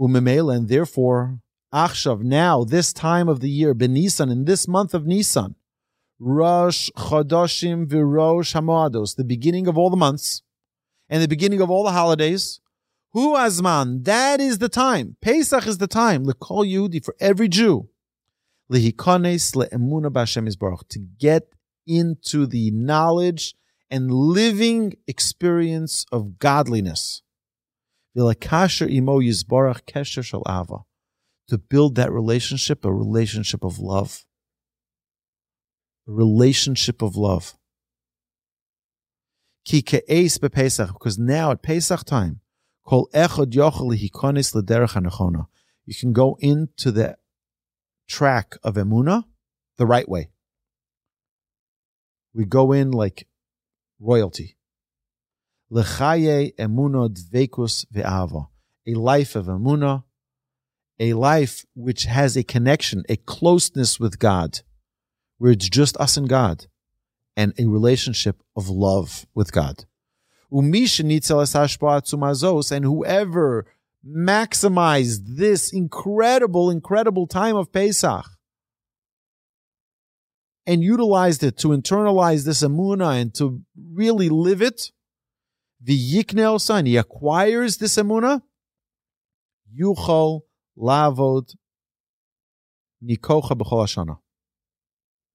And 0.00 0.68
therefore, 0.68 1.40
Achshav, 1.72 2.22
now, 2.22 2.64
this 2.64 2.92
time 2.92 3.28
of 3.28 3.40
the 3.40 3.50
year, 3.50 3.74
Benisan, 3.74 4.30
in 4.32 4.46
this 4.46 4.66
month 4.66 4.94
of 4.94 5.06
Nisan, 5.06 5.54
Rosh 6.18 6.88
Chodoshim 6.96 7.86
Virosh 7.86 8.54
Hamoados, 8.54 9.16
the 9.16 9.24
beginning 9.24 9.66
of 9.66 9.76
all 9.76 9.90
the 9.90 9.96
months, 9.96 10.42
and 11.10 11.22
the 11.22 11.28
beginning 11.28 11.60
of 11.60 11.70
all 11.70 11.84
the 11.84 11.92
holidays. 11.92 12.60
Hu 13.12 13.34
Azman, 13.34 14.04
that 14.04 14.40
is 14.40 14.58
the 14.58 14.68
time. 14.68 15.16
Pesach 15.20 15.66
is 15.66 15.78
the 15.78 15.86
time. 15.86 16.24
Lekol 16.24 16.66
Yehudi, 16.66 17.04
for 17.04 17.14
every 17.20 17.48
Jew. 17.48 17.88
Lehikones 18.70 19.54
le'emuna 19.54 20.10
b'Hashem 20.10 20.58
baruch 20.58 20.86
to 20.88 20.98
get 20.98 21.54
into 21.86 22.46
the 22.46 22.70
knowledge 22.70 23.54
and 23.90 24.10
living 24.10 24.94
experience 25.06 26.04
of 26.12 26.38
godliness. 26.38 27.22
V'lekasher 28.16 28.90
imo 28.90 29.20
yizbarach 29.20 29.82
kesher 29.82 30.22
shel. 30.22 30.86
To 31.48 31.58
build 31.58 31.94
that 31.94 32.12
relationship, 32.12 32.84
a 32.84 32.92
relationship 32.92 33.64
of 33.64 33.78
love. 33.78 34.24
A 36.06 36.12
relationship 36.12 37.00
of 37.00 37.16
love. 37.16 37.54
Ki 39.64 39.82
ke'es 39.82 40.38
bePesach, 40.38 40.92
because 40.92 41.18
now 41.18 41.50
at 41.50 41.62
Pesach 41.62 42.04
time, 42.04 42.40
kol 42.86 43.08
yochel 43.12 43.98
hikonis 43.98 44.54
l'derech 44.54 44.90
hanechona. 44.90 45.46
You 45.86 45.94
can 45.94 46.12
go 46.12 46.36
into 46.40 46.90
the 46.90 47.16
track 48.08 48.56
of 48.62 48.74
emuna 48.74 49.24
the 49.78 49.86
right 49.86 50.08
way. 50.08 50.30
We 52.34 52.44
go 52.44 52.72
in 52.72 52.90
like 52.90 53.26
royalty. 53.98 54.56
Lechaye 55.72 56.54
emuna 56.56 57.08
dvekus 57.08 57.86
ve'ava. 57.92 58.48
A 58.86 58.94
life 58.94 59.34
of 59.34 59.46
emuna, 59.46 60.04
a 61.00 61.12
life 61.12 61.64
which 61.74 62.04
has 62.04 62.36
a 62.36 62.42
connection, 62.42 63.04
a 63.08 63.16
closeness 63.16 64.00
with 64.00 64.18
God, 64.18 64.60
where 65.38 65.52
it's 65.52 65.68
just 65.68 65.96
us 65.98 66.16
and 66.16 66.28
God 66.28 66.66
and 67.36 67.52
a 67.58 67.66
relationship 67.66 68.42
of 68.56 68.68
love 68.68 69.26
with 69.34 69.52
God. 69.52 69.84
And 70.50 70.74
whoever 72.84 73.66
maximized 74.06 75.20
this 75.36 75.72
incredible, 75.72 76.70
incredible 76.70 77.26
time 77.26 77.56
of 77.56 77.72
Pesach 77.72 78.26
and 80.66 80.82
utilized 80.82 81.42
it 81.42 81.56
to 81.58 81.68
internalize 81.68 82.44
this 82.44 82.62
amuna 82.62 83.20
and 83.20 83.34
to 83.34 83.62
really 83.94 84.28
live 84.28 84.60
it, 84.60 84.90
the 85.80 85.96
yiknel 85.96 86.60
son, 86.60 86.86
he 86.86 86.96
acquires 86.96 87.76
this 87.76 87.96
amuna, 87.96 88.42
yuchol 89.78 90.42
b'chol 90.78 91.46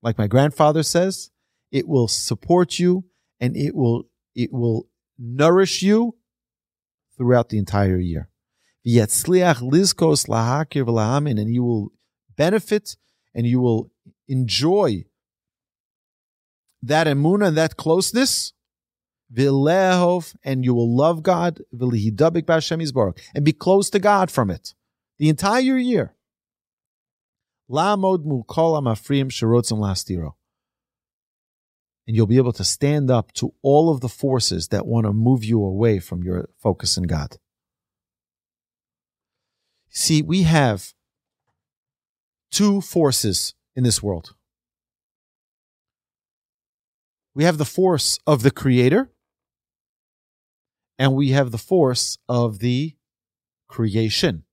Like 0.02 0.18
my 0.18 0.26
grandfather 0.26 0.82
says, 0.82 1.30
it 1.70 1.88
will 1.88 2.08
support 2.08 2.78
you 2.78 3.04
and 3.40 3.56
it 3.56 3.74
will 3.74 4.04
it 4.34 4.52
will 4.52 4.88
nourish 5.18 5.82
you 5.82 6.16
throughout 7.16 7.48
the 7.48 7.58
entire 7.58 7.98
year. 7.98 8.28
And 8.84 8.94
you 11.54 11.64
will 11.64 11.92
benefit 12.36 12.96
and 13.34 13.46
you 13.46 13.60
will 13.60 13.90
enjoy 14.28 15.04
that 16.82 17.06
emuna 17.06 17.48
and 17.48 17.56
that 17.56 17.76
closeness. 17.76 18.52
And 19.36 20.64
you 20.64 20.74
will 20.74 20.94
love 20.94 21.22
God 21.22 21.62
and 21.72 23.44
be 23.44 23.52
close 23.52 23.90
to 23.90 23.98
God 23.98 24.30
from 24.30 24.50
it 24.50 24.74
the 25.18 25.28
entire 25.28 25.76
year. 25.76 26.14
Lamod 27.70 28.24
mulkol 28.24 28.80
amafrim 28.80 29.26
sherotzim 29.30 29.78
lastiro 29.78 30.34
and 32.06 32.14
you'll 32.14 32.26
be 32.26 32.36
able 32.36 32.52
to 32.52 32.64
stand 32.64 33.10
up 33.10 33.32
to 33.32 33.54
all 33.62 33.90
of 33.90 34.00
the 34.00 34.08
forces 34.08 34.68
that 34.68 34.86
want 34.86 35.06
to 35.06 35.12
move 35.12 35.42
you 35.42 35.62
away 35.62 35.98
from 35.98 36.22
your 36.22 36.48
focus 36.58 36.96
in 36.96 37.04
God. 37.04 37.38
See, 39.88 40.22
we 40.22 40.42
have 40.42 40.92
two 42.50 42.80
forces 42.80 43.54
in 43.74 43.84
this 43.84 44.02
world. 44.02 44.34
We 47.34 47.44
have 47.44 47.58
the 47.58 47.64
force 47.64 48.18
of 48.26 48.42
the 48.42 48.50
Creator, 48.50 49.10
and 50.98 51.14
we 51.14 51.30
have 51.30 51.50
the 51.50 51.58
force 51.58 52.18
of 52.28 52.58
the 52.58 52.94
creation. 53.66 54.44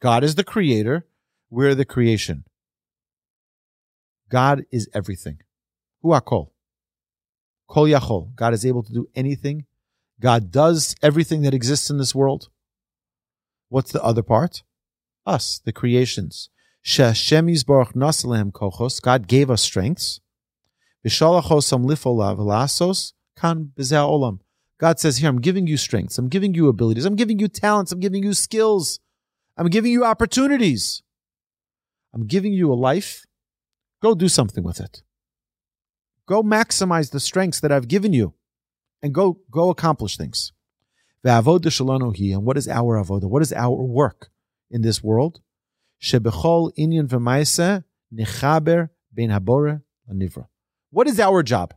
God 0.00 0.22
is 0.22 0.36
the 0.36 0.44
Creator, 0.44 1.06
we're 1.50 1.74
the 1.74 1.84
creation. 1.84 2.44
God 4.28 4.64
is 4.70 4.88
everything. 4.94 5.38
Huakol. 6.04 6.50
Kol 7.66 7.86
Yachol. 7.86 8.34
God 8.34 8.54
is 8.54 8.64
able 8.64 8.82
to 8.82 8.92
do 8.92 9.08
anything. 9.14 9.64
God 10.20 10.50
does 10.50 10.94
everything 11.02 11.42
that 11.42 11.54
exists 11.54 11.90
in 11.90 11.98
this 11.98 12.14
world. 12.14 12.48
What's 13.68 13.92
the 13.92 14.02
other 14.02 14.22
part? 14.22 14.62
Us, 15.26 15.60
the 15.64 15.72
creations. 15.72 16.50
Shashem 16.82 17.46
Yisborach 17.46 17.92
Nasalem 17.92 18.50
Kochos, 18.52 19.00
God 19.00 19.26
gave 19.26 19.50
us 19.50 19.62
strengths. 19.62 20.20
Vishalachosam 21.06 21.84
Lifolav 21.84 22.38
Lasos, 22.38 23.12
Kan 23.36 23.72
Olam. 23.76 24.40
God 24.78 24.98
says, 24.98 25.18
Here, 25.18 25.28
I'm 25.28 25.40
giving 25.40 25.66
you 25.66 25.76
strengths, 25.76 26.18
I'm 26.18 26.28
giving 26.28 26.54
you 26.54 26.68
abilities, 26.68 27.04
I'm 27.04 27.16
giving 27.16 27.38
you 27.38 27.48
talents, 27.48 27.92
I'm 27.92 28.00
giving 28.00 28.22
you 28.22 28.32
skills, 28.32 29.00
I'm 29.58 29.66
giving 29.66 29.90
you 29.90 30.04
opportunities. 30.04 31.02
I'm 32.14 32.26
giving 32.26 32.52
you 32.52 32.72
a 32.72 32.74
life. 32.74 33.26
Go 34.00 34.14
do 34.14 34.28
something 34.28 34.62
with 34.62 34.80
it. 34.80 35.02
Go 36.26 36.44
maximize 36.44 37.10
the 37.10 37.18
strengths 37.18 37.58
that 37.60 37.72
I've 37.72 37.88
given 37.88 38.12
you 38.12 38.34
and 39.02 39.12
go, 39.12 39.40
go 39.50 39.70
accomplish 39.70 40.16
things. 40.16 40.52
And 41.24 41.44
what 41.44 42.56
is 42.56 42.68
our 42.68 43.02
avodah? 43.02 43.24
What 43.24 43.42
is 43.42 43.52
our 43.52 43.82
work 43.82 44.30
in 44.70 44.82
this 44.82 45.02
world? 45.02 45.40
Shebechol 46.00 46.70
inyan 46.78 47.08
v'maise 47.08 47.82
nechaber 48.14 48.90
ben 49.12 49.30
habore. 49.30 49.82
What 50.90 51.08
is 51.08 51.18
our 51.18 51.42
job? 51.42 51.74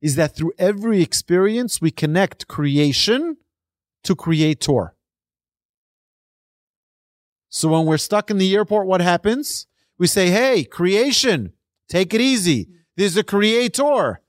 Is 0.00 0.16
that 0.16 0.34
through 0.34 0.52
every 0.58 1.00
experience 1.00 1.80
we 1.80 1.92
connect 1.92 2.48
creation 2.48 3.36
to 4.02 4.16
creator. 4.16 4.96
So 7.54 7.68
when 7.68 7.84
we're 7.84 7.98
stuck 7.98 8.30
in 8.30 8.38
the 8.38 8.54
airport, 8.54 8.86
what 8.86 9.02
happens? 9.02 9.66
We 9.98 10.06
say, 10.06 10.30
hey, 10.30 10.64
creation, 10.64 11.52
take 11.86 12.14
it 12.14 12.20
easy. 12.20 12.70
There's 12.96 13.16
a 13.18 13.22
creator. 13.22 14.22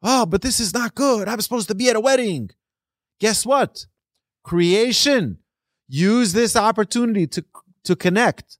Oh, 0.00 0.26
but 0.26 0.42
this 0.42 0.60
is 0.60 0.72
not 0.72 0.94
good. 0.94 1.26
I'm 1.26 1.40
supposed 1.40 1.66
to 1.66 1.74
be 1.74 1.90
at 1.90 1.96
a 1.96 2.00
wedding. 2.00 2.50
Guess 3.18 3.44
what? 3.44 3.86
Creation. 4.44 5.38
Use 5.88 6.32
this 6.32 6.54
opportunity 6.54 7.26
to, 7.26 7.44
to 7.82 7.96
connect 7.96 8.58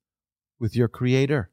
with 0.59 0.75
your 0.75 0.89
creator. 0.89 1.51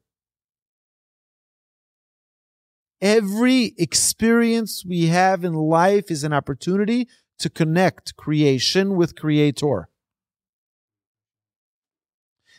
Every 3.00 3.74
experience 3.78 4.84
we 4.84 5.06
have 5.06 5.44
in 5.44 5.54
life 5.54 6.10
is 6.10 6.24
an 6.24 6.32
opportunity 6.32 7.06
to 7.38 7.48
connect 7.48 8.16
creation 8.16 8.96
with 8.96 9.14
creator. 9.14 9.88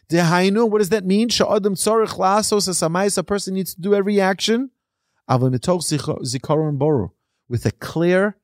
Dehainu, 0.10 0.70
what 0.70 0.80
does 0.80 0.90
that 0.90 1.06
mean? 1.06 1.30
Sha'adam 1.30 1.74
tzorich 1.74 3.18
a 3.18 3.24
person 3.24 3.54
needs 3.54 3.74
to 3.74 3.82
do 3.82 3.96
every 3.96 4.22
action. 4.22 4.72
boru, 5.28 7.10
with 7.50 7.66
a 7.66 7.72
clear 7.72 8.38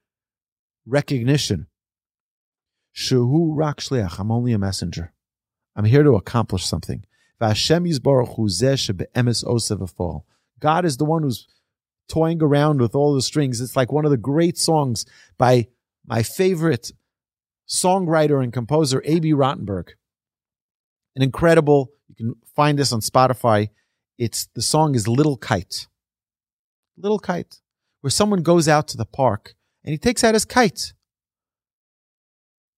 recognition. 0.86 1.68
Shehu 2.96 3.52
rak 3.56 3.82
I'm 4.20 4.32
only 4.32 4.54
a 4.54 4.60
messenger. 4.60 5.14
I'm 5.76 5.86
here 5.86 6.04
to 6.04 6.16
accomplish 6.16 6.66
something. 6.66 7.06
God 7.40 7.56
is 10.86 10.98
the 10.98 11.06
one 11.06 11.24
who's 11.24 11.48
toying 12.08 12.44
around 12.44 12.82
with 12.82 12.94
all 12.94 13.14
the 13.16 13.22
strings. 13.22 13.62
It's 13.62 13.76
like 13.76 13.92
one 13.92 14.06
of 14.06 14.12
the 14.12 14.18
great 14.18 14.58
songs 14.58 15.06
by 15.38 15.68
my 16.06 16.24
favorite 16.24 16.92
songwriter 17.68 18.44
and 18.44 18.52
composer, 18.52 19.02
Abie 19.06 19.34
Rotenberg 19.34 19.94
an 21.16 21.22
incredible. 21.22 21.92
You 22.08 22.16
can 22.16 22.36
find 22.56 22.78
this 22.78 22.92
on 22.92 23.02
Spotify. 23.02 23.70
It's 24.18 24.48
the 24.54 24.62
song 24.62 24.96
is 24.96 25.08
Little 25.08 25.38
Kite. 25.38 25.88
Little 26.98 27.20
Kite, 27.20 27.62
where 28.02 28.12
someone 28.12 28.44
goes 28.44 28.68
out 28.68 28.88
to 28.90 28.98
the 28.98 29.06
park 29.06 29.56
and 29.84 29.92
he 29.92 29.98
takes 29.98 30.24
out 30.24 30.36
his 30.36 30.46
kite. 30.46 30.94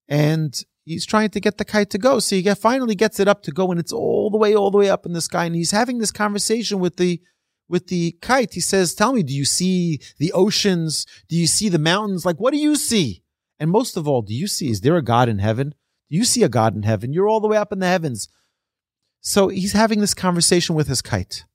And 0.07 0.53
he's 0.85 1.05
trying 1.05 1.29
to 1.29 1.39
get 1.39 1.57
the 1.57 1.65
kite 1.65 1.89
to 1.91 1.97
go. 1.97 2.19
So 2.19 2.35
he 2.35 2.41
get, 2.41 2.57
finally 2.57 2.95
gets 2.95 3.19
it 3.19 3.27
up 3.27 3.41
to 3.43 3.51
go 3.51 3.71
and 3.71 3.79
it's 3.79 3.93
all 3.93 4.29
the 4.29 4.37
way, 4.37 4.55
all 4.55 4.71
the 4.71 4.77
way 4.77 4.89
up 4.89 5.05
in 5.05 5.13
the 5.13 5.21
sky. 5.21 5.45
And 5.45 5.55
he's 5.55 5.71
having 5.71 5.97
this 5.97 6.11
conversation 6.11 6.79
with 6.79 6.97
the, 6.97 7.21
with 7.67 7.87
the 7.87 8.17
kite. 8.21 8.53
He 8.53 8.59
says, 8.59 8.93
tell 8.93 9.13
me, 9.13 9.23
do 9.23 9.33
you 9.33 9.45
see 9.45 9.99
the 10.19 10.31
oceans? 10.33 11.05
Do 11.29 11.35
you 11.35 11.47
see 11.47 11.69
the 11.69 11.79
mountains? 11.79 12.25
Like, 12.25 12.37
what 12.37 12.51
do 12.51 12.59
you 12.59 12.75
see? 12.75 13.23
And 13.59 13.71
most 13.71 13.97
of 13.97 14.07
all, 14.07 14.21
do 14.21 14.33
you 14.33 14.47
see, 14.47 14.69
is 14.69 14.81
there 14.81 14.97
a 14.97 15.01
God 15.01 15.29
in 15.29 15.39
heaven? 15.39 15.73
You 16.09 16.25
see 16.25 16.43
a 16.43 16.49
God 16.49 16.75
in 16.75 16.83
heaven. 16.83 17.13
You're 17.13 17.27
all 17.27 17.39
the 17.39 17.47
way 17.47 17.57
up 17.57 17.71
in 17.71 17.79
the 17.79 17.87
heavens. 17.87 18.29
So 19.21 19.47
he's 19.47 19.73
having 19.73 19.99
this 19.99 20.13
conversation 20.13 20.75
with 20.75 20.87
his 20.87 21.01
kite. 21.01 21.45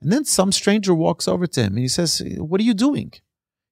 And 0.00 0.12
then 0.12 0.24
some 0.24 0.52
stranger 0.52 0.94
walks 0.94 1.26
over 1.26 1.46
to 1.46 1.60
him 1.62 1.72
and 1.72 1.78
he 1.78 1.88
says, 1.88 2.22
What 2.36 2.60
are 2.60 2.64
you 2.64 2.74
doing? 2.74 3.12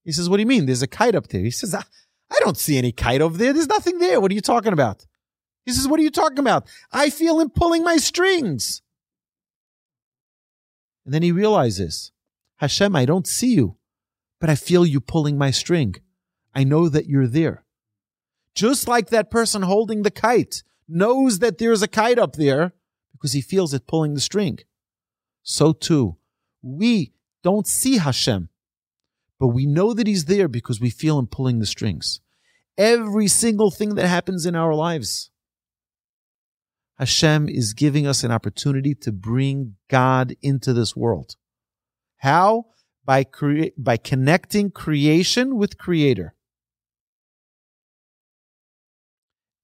He 0.04 0.12
says, 0.12 0.28
What 0.28 0.38
do 0.38 0.42
you 0.42 0.46
mean? 0.46 0.66
There's 0.66 0.82
a 0.82 0.86
kite 0.86 1.14
up 1.14 1.28
there. 1.28 1.42
He 1.42 1.50
says, 1.50 1.74
I, 1.74 1.82
I 2.30 2.38
don't 2.40 2.56
see 2.56 2.78
any 2.78 2.92
kite 2.92 3.20
over 3.20 3.36
there. 3.36 3.52
There's 3.52 3.68
nothing 3.68 3.98
there. 3.98 4.20
What 4.20 4.30
are 4.30 4.34
you 4.34 4.40
talking 4.40 4.72
about? 4.72 5.06
He 5.66 5.72
says, 5.72 5.86
What 5.86 6.00
are 6.00 6.02
you 6.02 6.10
talking 6.10 6.38
about? 6.38 6.66
I 6.92 7.10
feel 7.10 7.40
him 7.40 7.50
pulling 7.50 7.84
my 7.84 7.96
strings. 7.98 8.82
And 11.04 11.12
then 11.12 11.22
he 11.22 11.32
realizes, 11.32 12.12
Hashem, 12.56 12.96
I 12.96 13.04
don't 13.04 13.26
see 13.26 13.54
you, 13.54 13.76
but 14.40 14.48
I 14.48 14.54
feel 14.54 14.86
you 14.86 15.00
pulling 15.00 15.36
my 15.36 15.50
string. 15.50 15.96
I 16.54 16.64
know 16.64 16.88
that 16.88 17.06
you're 17.06 17.26
there. 17.26 17.63
Just 18.54 18.86
like 18.86 19.08
that 19.08 19.30
person 19.30 19.62
holding 19.62 20.02
the 20.02 20.10
kite 20.10 20.62
knows 20.88 21.40
that 21.40 21.58
there's 21.58 21.82
a 21.82 21.88
kite 21.88 22.18
up 22.18 22.36
there 22.36 22.72
because 23.12 23.32
he 23.32 23.40
feels 23.40 23.74
it 23.74 23.86
pulling 23.86 24.14
the 24.14 24.20
string. 24.20 24.58
So 25.42 25.72
too, 25.72 26.16
we 26.62 27.12
don't 27.42 27.66
see 27.66 27.98
Hashem, 27.98 28.48
but 29.38 29.48
we 29.48 29.66
know 29.66 29.92
that 29.92 30.06
he's 30.06 30.26
there 30.26 30.48
because 30.48 30.80
we 30.80 30.90
feel 30.90 31.18
him 31.18 31.26
pulling 31.26 31.58
the 31.58 31.66
strings. 31.66 32.20
Every 32.78 33.28
single 33.28 33.70
thing 33.70 33.94
that 33.96 34.08
happens 34.08 34.46
in 34.46 34.56
our 34.56 34.74
lives, 34.74 35.30
Hashem 36.98 37.48
is 37.48 37.74
giving 37.74 38.06
us 38.06 38.24
an 38.24 38.30
opportunity 38.30 38.94
to 38.96 39.12
bring 39.12 39.76
God 39.88 40.34
into 40.42 40.72
this 40.72 40.94
world. 40.94 41.36
How? 42.18 42.66
By, 43.04 43.24
cre- 43.24 43.74
by 43.76 43.96
connecting 43.96 44.70
creation 44.70 45.56
with 45.56 45.76
creator. 45.76 46.34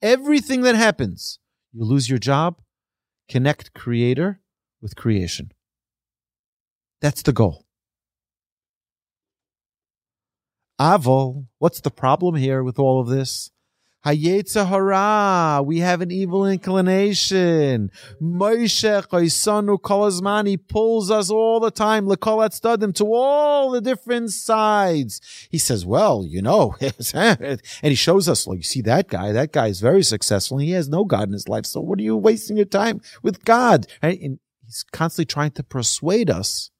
Everything 0.02 0.62
that 0.62 0.74
happens. 0.74 1.38
You 1.72 1.84
lose 1.84 2.08
your 2.08 2.18
job, 2.18 2.60
connect 3.28 3.74
creator 3.74 4.40
with 4.80 4.96
creation. 4.96 5.52
That's 7.00 7.22
the 7.22 7.32
goal. 7.32 7.66
Avol, 10.80 11.46
what's 11.58 11.80
the 11.80 11.90
problem 11.90 12.36
here 12.36 12.62
with 12.62 12.78
all 12.78 13.00
of 13.00 13.08
this? 13.08 13.50
Hayetzahara, 14.04 15.64
we 15.64 15.80
have 15.80 16.00
an 16.00 16.10
evil 16.10 16.46
inclination. 16.46 17.90
Moshe 18.20 19.06
Chaisanu 19.08 19.78
Kolazman, 19.78 20.46
he 20.46 20.56
pulls 20.56 21.10
us 21.10 21.30
all 21.30 21.60
the 21.60 21.70
time, 21.70 22.06
Lekolat 22.06 22.58
Studim, 22.58 22.94
to 22.94 23.04
all 23.12 23.70
the 23.70 23.82
different 23.82 24.30
sides. 24.30 25.20
He 25.50 25.58
says, 25.58 25.84
well, 25.84 26.24
you 26.26 26.40
know, 26.40 26.76
and 27.14 27.60
he 27.82 27.94
shows 27.94 28.26
us, 28.26 28.46
like, 28.46 28.58
you 28.58 28.62
see 28.62 28.80
that 28.82 29.08
guy, 29.08 29.32
that 29.32 29.52
guy 29.52 29.66
is 29.66 29.80
very 29.80 30.02
successful. 30.02 30.58
and 30.58 30.66
he 30.66 30.72
has 30.72 30.88
no 30.88 31.04
God 31.04 31.28
in 31.28 31.34
his 31.34 31.48
life. 31.48 31.66
So 31.66 31.80
what 31.80 31.98
are 31.98 32.02
you 32.02 32.16
wasting 32.16 32.56
your 32.56 32.66
time 32.66 33.02
with 33.22 33.44
God? 33.44 33.86
And 34.00 34.38
he's 34.64 34.84
constantly 34.92 35.26
trying 35.26 35.50
to 35.52 35.62
persuade 35.62 36.30
us 36.30 36.70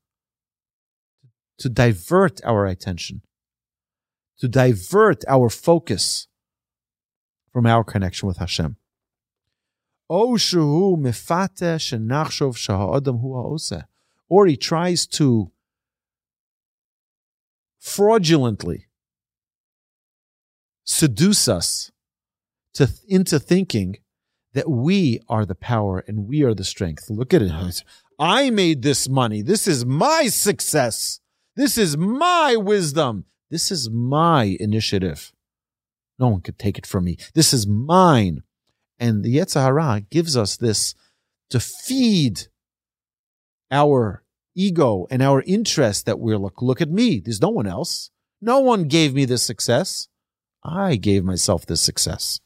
to 1.59 1.69
divert 1.69 2.43
our 2.45 2.65
attention, 2.65 3.21
to 4.39 4.49
divert 4.49 5.23
our 5.29 5.51
focus 5.51 6.29
from 7.53 7.67
our 7.67 7.85
connection 7.85 8.27
with 8.29 8.39
Hashem. 8.39 8.77
Oh, 10.09 10.37
or 14.29 14.47
he 14.47 14.57
tries 14.57 15.07
to 15.07 15.51
fraudulently 17.79 18.87
seduce 20.85 21.49
us 21.49 21.91
to, 22.75 22.89
into 23.09 23.39
thinking 23.39 23.97
that 24.53 24.69
we 24.69 25.21
are 25.29 25.47
the 25.47 25.55
power 25.55 26.05
and 26.07 26.27
we 26.27 26.43
are 26.43 26.55
the 26.55 26.65
strength. 26.65 27.09
Look 27.09 27.33
at 27.33 27.43
it. 27.43 27.51
Uh-huh. 27.51 27.71
I 28.19 28.51
made 28.51 28.83
this 28.83 29.09
money. 29.09 29.43
This 29.43 29.67
is 29.67 29.87
my 29.87 30.27
success. 30.27 31.21
This 31.57 31.79
is 31.79 31.97
my 31.97 32.57
wisdom. 32.57 33.25
This 33.51 33.71
is 33.71 33.89
my 33.91 34.57
initiative. 34.61 35.33
No 36.21 36.29
one 36.29 36.43
could 36.43 36.59
take 36.59 36.79
it 36.79 36.87
from 36.87 37.05
me. 37.05 37.17
This 37.35 37.55
is 37.55 37.67
mine. 37.67 38.43
And 38.99 39.25
the 39.25 39.37
Yetzer 39.37 39.63
Hara 39.63 40.03
gives 40.11 40.37
us 40.37 40.59
this 40.59 40.95
to 41.49 41.59
feed 41.59 42.43
our 43.71 44.23
ego 44.55 45.07
and 45.11 45.23
our 45.23 45.43
interest 45.43 46.05
that 46.05 46.21
we're 46.21 46.37
look, 46.37 46.61
look 46.61 46.83
at 46.83 46.91
me. 46.91 47.21
There's 47.21 47.41
no 47.41 47.49
one 47.49 47.67
else. 47.67 48.11
No 48.43 48.61
one 48.61 48.89
gave 48.89 49.15
me 49.15 49.25
this 49.25 49.43
success. 49.43 50.09
I 50.63 50.97
gave 50.97 51.25
myself 51.25 51.65
this 51.65 51.81
success. 51.81 52.41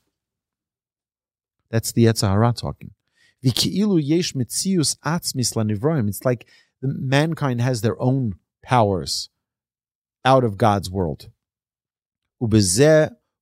That's 1.71 1.91
the 1.91 2.05
Yetzer 2.05 2.29
Hara 2.29 2.53
talking. 2.53 2.93
It's 6.09 6.25
like 6.25 6.47
mankind 6.81 7.61
has 7.61 7.81
their 7.81 8.01
own 8.01 8.35
powers 8.63 9.29
out 10.25 10.45
of 10.45 10.57
God's 10.57 10.89
world 10.89 11.31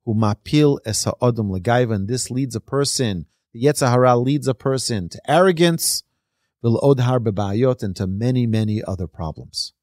who 0.05 0.15
mapil 0.15 0.79
esa 0.85 1.13
odom 1.23 1.51
legaiva, 1.57 1.95
and 1.95 2.09
this 2.09 2.31
leads 2.31 2.57
a 2.57 2.61
person 2.61 3.27
The 3.53 3.65
Yetzer 3.65 3.91
Hara 3.91 4.17
leads 4.17 4.49
a 4.49 4.55
person 4.55 5.09
to 5.11 5.21
arrogance, 5.31 6.03
odhar 6.65 7.19
bebayot, 7.19 7.83
and 7.83 7.95
to 7.97 8.07
many, 8.07 8.47
many 8.47 8.83
other 8.83 9.07
problems. 9.07 9.75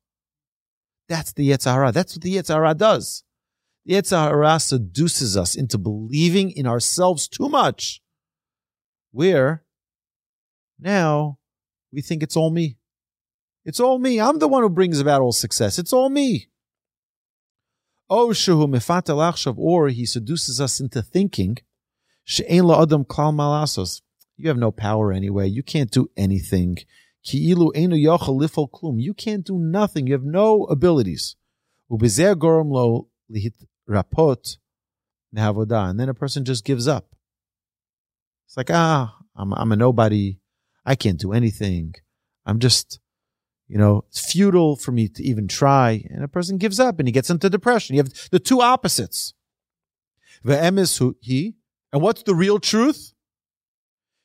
That's 1.07 1.33
the 1.33 1.49
Yetzer 1.49 1.73
Hara. 1.73 1.91
That's 1.91 2.15
what 2.15 2.23
the 2.23 2.35
Yetzer 2.35 2.55
Hara 2.55 2.73
does. 2.73 3.23
The 3.85 3.93
Yetzer 3.93 4.29
Hara 4.29 4.59
seduces 4.59 5.37
us 5.37 5.55
into 5.55 5.77
believing 5.77 6.51
in 6.51 6.67
ourselves 6.67 7.27
too 7.27 7.49
much, 7.49 8.01
where 9.11 9.63
now 10.79 11.37
we 11.91 12.01
think 12.01 12.23
it's 12.23 12.35
all 12.35 12.51
me. 12.51 12.77
It's 13.65 13.79
all 13.79 13.99
me. 13.99 14.19
I'm 14.19 14.39
the 14.39 14.47
one 14.47 14.63
who 14.63 14.69
brings 14.69 14.99
about 14.99 15.21
all 15.21 15.31
success. 15.31 15.77
It's 15.77 15.93
all 15.93 16.09
me. 16.09 16.48
Oh, 18.09 18.33
or 19.57 19.89
he 19.89 20.05
seduces 20.05 20.59
us 20.59 20.79
into 20.79 21.01
thinking 21.01 21.57
you 24.39 24.47
have 24.47 24.57
no 24.57 24.71
power 24.71 25.11
anyway. 25.11 25.47
You 25.47 25.63
can't 25.63 25.91
do 25.91 26.09
anything. 26.15 26.77
You 27.23 29.13
can't 29.13 29.45
do 29.45 29.57
nothing. 29.57 30.07
You 30.07 30.13
have 30.13 30.23
no 30.23 30.63
abilities. 30.65 31.35
And 31.89 31.99
then 35.99 36.09
a 36.09 36.13
person 36.13 36.45
just 36.45 36.63
gives 36.63 36.87
up. 36.87 37.15
It's 38.45 38.57
like, 38.57 38.71
ah, 38.71 39.15
I'm, 39.35 39.53
I'm 39.53 39.71
a 39.71 39.75
nobody. 39.75 40.39
I 40.85 40.95
can't 40.95 41.19
do 41.19 41.33
anything. 41.33 41.95
I'm 42.45 42.59
just, 42.59 42.99
you 43.69 43.77
know, 43.77 44.03
it's 44.09 44.31
futile 44.31 44.75
for 44.75 44.91
me 44.91 45.07
to 45.07 45.23
even 45.23 45.47
try. 45.47 46.03
And 46.09 46.23
a 46.23 46.27
person 46.27 46.57
gives 46.57 46.79
up 46.79 46.97
and 46.99 47.07
he 47.07 47.11
gets 47.11 47.29
into 47.29 47.49
depression. 47.49 47.95
You 47.95 48.01
have 48.01 48.29
the 48.31 48.39
two 48.39 48.61
opposites. 48.61 49.35
Ve'em 50.43 50.79
is 50.79 50.99
he 51.21 51.55
and 51.93 52.01
what's 52.01 52.23
the 52.23 52.33
real 52.33 52.59
truth? 52.59 53.13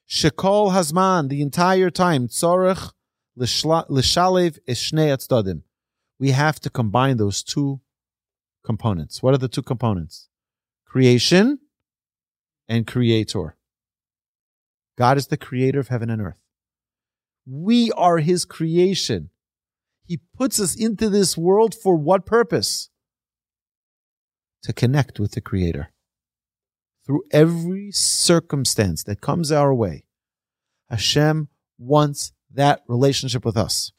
Shekol 0.09 0.73
Hazman, 0.73 1.29
the 1.29 1.43
entire 1.43 1.91
time, 1.91 2.29
Tzorech 2.29 2.93
L'shalev 3.37 4.59
Eshnei 4.69 5.13
Atzdadim. 5.13 5.63
We 6.19 6.31
have 6.31 6.59
to 6.61 6.71
combine 6.71 7.19
those 7.19 7.43
two 7.43 7.81
components. 8.65 9.23
What 9.23 9.35
are 9.35 9.39
the 9.39 9.49
two 9.49 9.63
components? 9.63 10.29
Creation 10.87 11.59
and 12.67 12.87
creator. 12.87 13.57
God 14.97 15.19
is 15.19 15.27
the 15.27 15.37
creator 15.37 15.81
of 15.81 15.89
heaven 15.89 16.09
and 16.09 16.23
earth. 16.23 16.41
We 17.47 17.93
are 17.93 18.19
his 18.19 18.45
creation. 18.47 19.31
He 20.05 20.21
puts 20.37 20.61
us 20.61 20.75
into 20.75 21.09
this 21.09 21.37
world 21.37 21.75
for 21.75 21.97
what 21.97 22.27
purpose? 22.27 22.91
To 24.65 24.73
connect 24.73 25.19
with 25.19 25.33
the 25.33 25.41
creator 25.41 25.93
through 27.07 27.23
every 27.31 27.91
circumstance 27.91 29.05
that 29.05 29.21
comes 29.21 29.53
our 29.53 29.75
way, 29.75 30.05
Hashem 30.89 31.49
wants 31.79 32.33
that 32.53 32.83
relationship 32.89 33.45
with 33.45 33.57
us. 33.57 33.93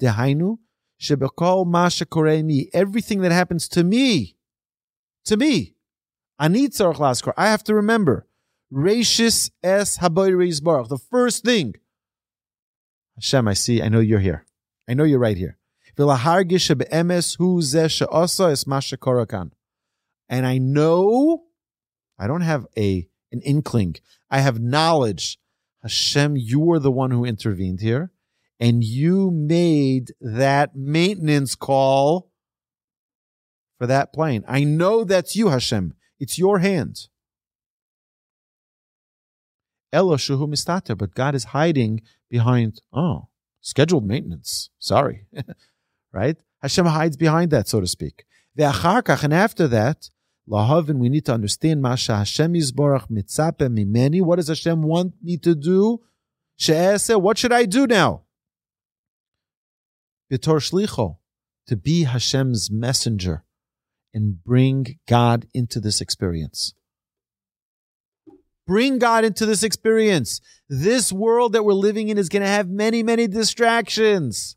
Dehainu, 0.00 0.58
shebekol 1.00 1.66
masha 1.66 2.04
me, 2.42 2.68
everything 2.72 3.20
that 3.20 3.32
happens 3.32 3.68
to 3.68 3.84
me, 3.84 4.36
to 5.24 5.36
me, 5.36 5.74
ani 6.38 6.68
tzarech 6.68 6.96
laskor, 6.96 7.32
I 7.36 7.48
have 7.48 7.62
to 7.64 7.74
remember, 7.74 8.26
Rashis 8.72 9.50
es 9.62 9.98
haboy 9.98 10.62
baruch, 10.62 10.88
the 10.88 10.98
first 10.98 11.44
thing, 11.44 11.74
Hashem, 13.16 13.46
I 13.46 13.54
see, 13.54 13.82
I 13.82 13.88
know 13.88 14.00
you're 14.00 14.20
here. 14.20 14.46
I 14.88 14.94
know 14.94 15.04
you're 15.04 15.18
right 15.18 15.36
here. 15.36 15.58
And 20.28 20.46
I 20.46 20.58
know 20.58 21.42
I 22.18 22.26
don't 22.26 22.40
have 22.40 22.66
a 22.76 23.08
an 23.32 23.40
inkling. 23.40 23.96
I 24.30 24.40
have 24.40 24.60
knowledge. 24.60 25.38
Hashem, 25.82 26.36
you 26.36 26.70
are 26.70 26.78
the 26.78 26.92
one 26.92 27.10
who 27.10 27.24
intervened 27.24 27.80
here, 27.80 28.12
and 28.60 28.84
you 28.84 29.30
made 29.32 30.12
that 30.20 30.76
maintenance 30.76 31.54
call 31.54 32.30
for 33.78 33.86
that 33.88 34.12
plane. 34.12 34.44
I 34.46 34.62
know 34.62 35.02
that's 35.02 35.34
you, 35.34 35.48
Hashem. 35.48 35.94
It's 36.20 36.38
your 36.38 36.60
hand. 36.60 37.08
Elo 39.92 40.16
shuhu 40.16 40.48
mistater, 40.48 40.96
but 40.96 41.14
God 41.14 41.34
is 41.34 41.44
hiding 41.44 42.02
behind, 42.30 42.80
oh, 42.92 43.28
scheduled 43.62 44.06
maintenance. 44.06 44.68
Sorry. 44.78 45.26
right? 46.12 46.36
Hashem 46.60 46.84
hides 46.86 47.16
behind 47.16 47.50
that, 47.52 47.68
so 47.68 47.80
to 47.80 47.86
speak. 47.86 48.24
And 48.58 49.34
after 49.34 49.66
that, 49.68 50.10
Lahavin, 50.48 50.98
we 50.98 51.08
need 51.08 51.24
to 51.26 51.32
understand 51.32 51.80
Masha 51.80 52.16
Hashem 52.16 52.52
Yisborach 52.52 53.08
mitzape 53.10 53.68
mimeni. 53.68 54.20
What 54.20 54.36
does 54.36 54.48
Hashem 54.48 54.82
want 54.82 55.14
me 55.22 55.38
to 55.38 55.54
do? 55.54 56.00
She'ese, 56.56 57.16
what 57.16 57.38
should 57.38 57.52
I 57.52 57.64
do 57.64 57.86
now? 57.86 58.22
Bitor 60.30 60.58
shlicho, 60.58 61.18
to 61.66 61.76
be 61.76 62.04
Hashem's 62.04 62.70
messenger 62.70 63.44
and 64.12 64.42
bring 64.44 64.98
God 65.08 65.46
into 65.54 65.80
this 65.80 66.00
experience. 66.00 66.74
Bring 68.66 68.98
God 68.98 69.24
into 69.24 69.46
this 69.46 69.62
experience. 69.62 70.40
This 70.68 71.12
world 71.12 71.52
that 71.52 71.64
we're 71.64 71.72
living 71.72 72.08
in 72.08 72.18
is 72.18 72.28
going 72.28 72.42
to 72.42 72.48
have 72.48 72.68
many, 72.68 73.02
many 73.02 73.26
distractions. 73.26 74.56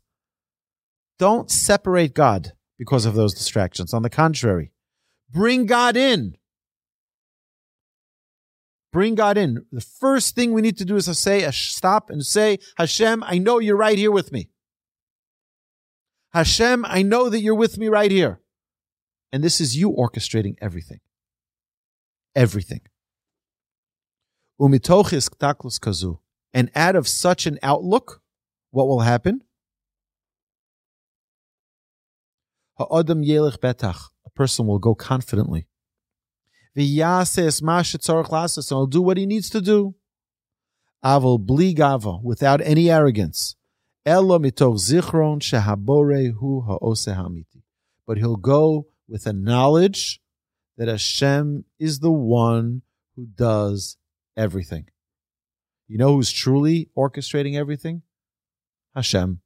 Don't 1.18 1.50
separate 1.50 2.14
God 2.14 2.52
because 2.78 3.06
of 3.06 3.14
those 3.14 3.34
distractions. 3.34 3.92
On 3.92 4.02
the 4.02 4.10
contrary, 4.10 4.70
Bring 5.30 5.66
God 5.66 5.96
in. 5.96 6.36
Bring 8.92 9.14
God 9.14 9.36
in. 9.36 9.66
The 9.72 9.80
first 9.80 10.34
thing 10.34 10.52
we 10.52 10.62
need 10.62 10.78
to 10.78 10.84
do 10.84 10.96
is 10.96 11.06
to 11.06 11.14
say, 11.14 11.48
stop 11.50 12.08
and 12.08 12.24
say, 12.24 12.58
Hashem, 12.78 13.22
I 13.24 13.38
know 13.38 13.58
you're 13.58 13.76
right 13.76 13.98
here 13.98 14.10
with 14.10 14.32
me. 14.32 14.48
Hashem, 16.32 16.84
I 16.86 17.02
know 17.02 17.28
that 17.28 17.40
you're 17.40 17.54
with 17.54 17.76
me 17.78 17.88
right 17.88 18.10
here. 18.10 18.40
And 19.32 19.42
this 19.44 19.60
is 19.60 19.76
you 19.76 19.90
orchestrating 19.90 20.54
everything. 20.62 21.00
Everything. 22.34 22.80
Kazu. 24.58 26.18
And 26.52 26.70
out 26.74 26.96
of 26.96 27.06
such 27.06 27.46
an 27.46 27.58
outlook, 27.62 28.22
what 28.70 28.88
will 28.88 29.00
happen? 29.00 29.42
Ha'adam 32.78 33.22
yelech 33.22 33.58
betach 33.58 34.10
A 34.26 34.30
person 34.30 34.66
will 34.66 34.78
go 34.78 34.94
confidently. 34.94 35.66
And 36.74 36.86
he'll 36.86 38.86
do 38.86 39.02
what 39.02 39.16
he 39.16 39.26
needs 39.26 39.50
to 39.50 39.60
do. 39.60 39.94
Aval 41.04 41.38
bli 41.38 41.74
gava, 41.74 42.22
without 42.22 42.60
any 42.60 42.90
arrogance. 42.90 43.56
Elo 44.04 44.38
mitoch 44.38 44.76
zichron 44.76 45.40
shehabore 45.40 46.32
hu 46.38 46.62
ha'ose 46.62 47.06
hamiti. 47.06 47.62
But 48.06 48.18
he'll 48.18 48.36
go 48.36 48.86
with 49.08 49.26
a 49.26 49.32
knowledge 49.32 50.20
that 50.76 50.88
Hashem 50.88 51.64
is 51.78 52.00
the 52.00 52.10
one 52.10 52.82
who 53.14 53.26
does 53.26 53.96
everything. 54.36 54.86
You 55.88 55.98
know 55.98 56.14
who's 56.14 56.32
truly 56.32 56.90
orchestrating 56.96 57.56
everything? 57.56 58.02
Hashem. 58.94 59.40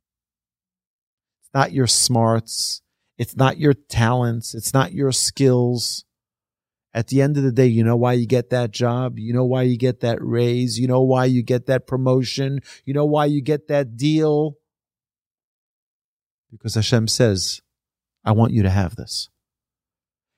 It's 1.42 1.50
not 1.54 1.72
your 1.72 1.86
smarts. 1.86 2.82
It's 3.18 3.36
not 3.36 3.58
your 3.58 3.74
talents. 3.74 4.54
It's 4.54 4.72
not 4.72 4.92
your 4.92 5.12
skills. 5.12 6.04
At 6.92 7.08
the 7.08 7.22
end 7.22 7.36
of 7.36 7.42
the 7.42 7.52
day, 7.52 7.66
you 7.66 7.84
know 7.84 7.96
why 7.96 8.14
you 8.14 8.26
get 8.26 8.50
that 8.50 8.70
job. 8.70 9.18
You 9.18 9.32
know 9.32 9.44
why 9.44 9.62
you 9.62 9.76
get 9.76 10.00
that 10.00 10.18
raise. 10.20 10.78
You 10.78 10.88
know 10.88 11.02
why 11.02 11.26
you 11.26 11.42
get 11.42 11.66
that 11.66 11.86
promotion. 11.86 12.60
You 12.84 12.94
know 12.94 13.04
why 13.04 13.26
you 13.26 13.42
get 13.42 13.68
that 13.68 13.96
deal. 13.96 14.54
Because 16.50 16.74
Hashem 16.74 17.08
says, 17.08 17.60
I 18.24 18.32
want 18.32 18.52
you 18.52 18.62
to 18.62 18.70
have 18.70 18.96
this. 18.96 19.28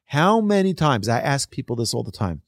How 0.07 0.41
many 0.41 0.75
times 0.75 1.09
I 1.09 1.21
ask 1.21 1.51
people 1.51 1.77
this 1.77 1.95
all 1.95 2.03
the 2.03 2.13
time? 2.13 2.43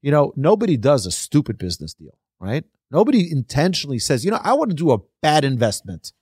You 0.00 0.10
know, 0.10 0.32
nobody 0.36 0.76
does 0.76 1.06
a 1.06 1.10
stupid 1.10 1.58
business 1.58 1.94
deal, 1.94 2.16
right? 2.38 2.64
Nobody 2.90 3.30
intentionally 3.30 3.98
says, 3.98 4.24
you 4.24 4.30
know, 4.30 4.40
I 4.42 4.54
want 4.54 4.70
to 4.70 4.76
do 4.76 4.92
a 4.92 4.98
bad 5.20 5.44
investment. 5.44 6.12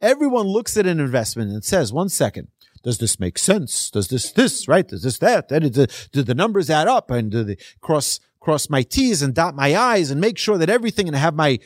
Everyone 0.00 0.46
looks 0.46 0.76
at 0.76 0.86
an 0.86 1.00
investment 1.00 1.50
and 1.50 1.64
says, 1.64 1.92
one 1.92 2.08
second, 2.08 2.48
does 2.82 2.98
this 2.98 3.20
make 3.20 3.38
sense? 3.38 3.90
Does 3.90 4.08
this 4.08 4.32
this 4.32 4.66
right? 4.66 4.86
Does 4.86 5.02
this 5.02 5.18
that? 5.18 5.48
Do 5.48 6.22
the 6.22 6.34
numbers 6.34 6.68
add 6.68 6.88
up? 6.88 7.10
And 7.10 7.30
do 7.30 7.44
they 7.44 7.56
cross 7.80 8.20
cross 8.40 8.68
my 8.68 8.82
T's 8.82 9.22
and 9.22 9.34
dot 9.34 9.54
my 9.54 9.76
I's 9.76 10.10
and 10.10 10.20
make 10.20 10.36
sure 10.36 10.58
that 10.58 10.68
everything 10.68 11.06
and 11.06 11.16
have 11.16 11.34
my 11.34 11.60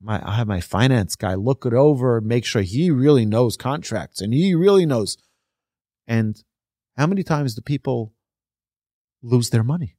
my 0.00 0.22
I 0.24 0.36
have 0.36 0.46
my 0.46 0.60
finance 0.60 1.16
guy 1.16 1.34
look 1.34 1.66
it 1.66 1.74
over 1.74 2.18
and 2.18 2.26
make 2.26 2.44
sure 2.44 2.62
he 2.62 2.90
really 2.90 3.26
knows 3.26 3.56
contracts 3.56 4.20
and 4.20 4.32
he 4.32 4.54
really 4.54 4.86
knows. 4.86 5.16
And 6.06 6.42
how 6.96 7.06
many 7.06 7.22
times 7.22 7.54
do 7.54 7.60
people 7.60 8.12
lose 9.22 9.50
their 9.50 9.64
money? 9.64 9.96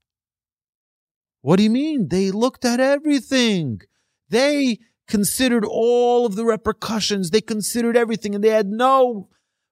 What 1.44 1.58
do 1.58 1.64
you 1.64 1.70
mean? 1.70 2.08
They 2.08 2.32
looked 2.32 2.64
at 2.64 2.80
everything. 2.80 3.82
They 4.30 4.80
considered 5.10 5.66
all 5.66 6.26
of 6.26 6.36
the 6.36 6.46
repercussions. 6.46 7.30
They 7.30 7.42
considered 7.42 7.98
everything 7.98 8.34
and 8.34 8.42
they 8.42 8.50
had 8.50 8.68
no 8.68 9.28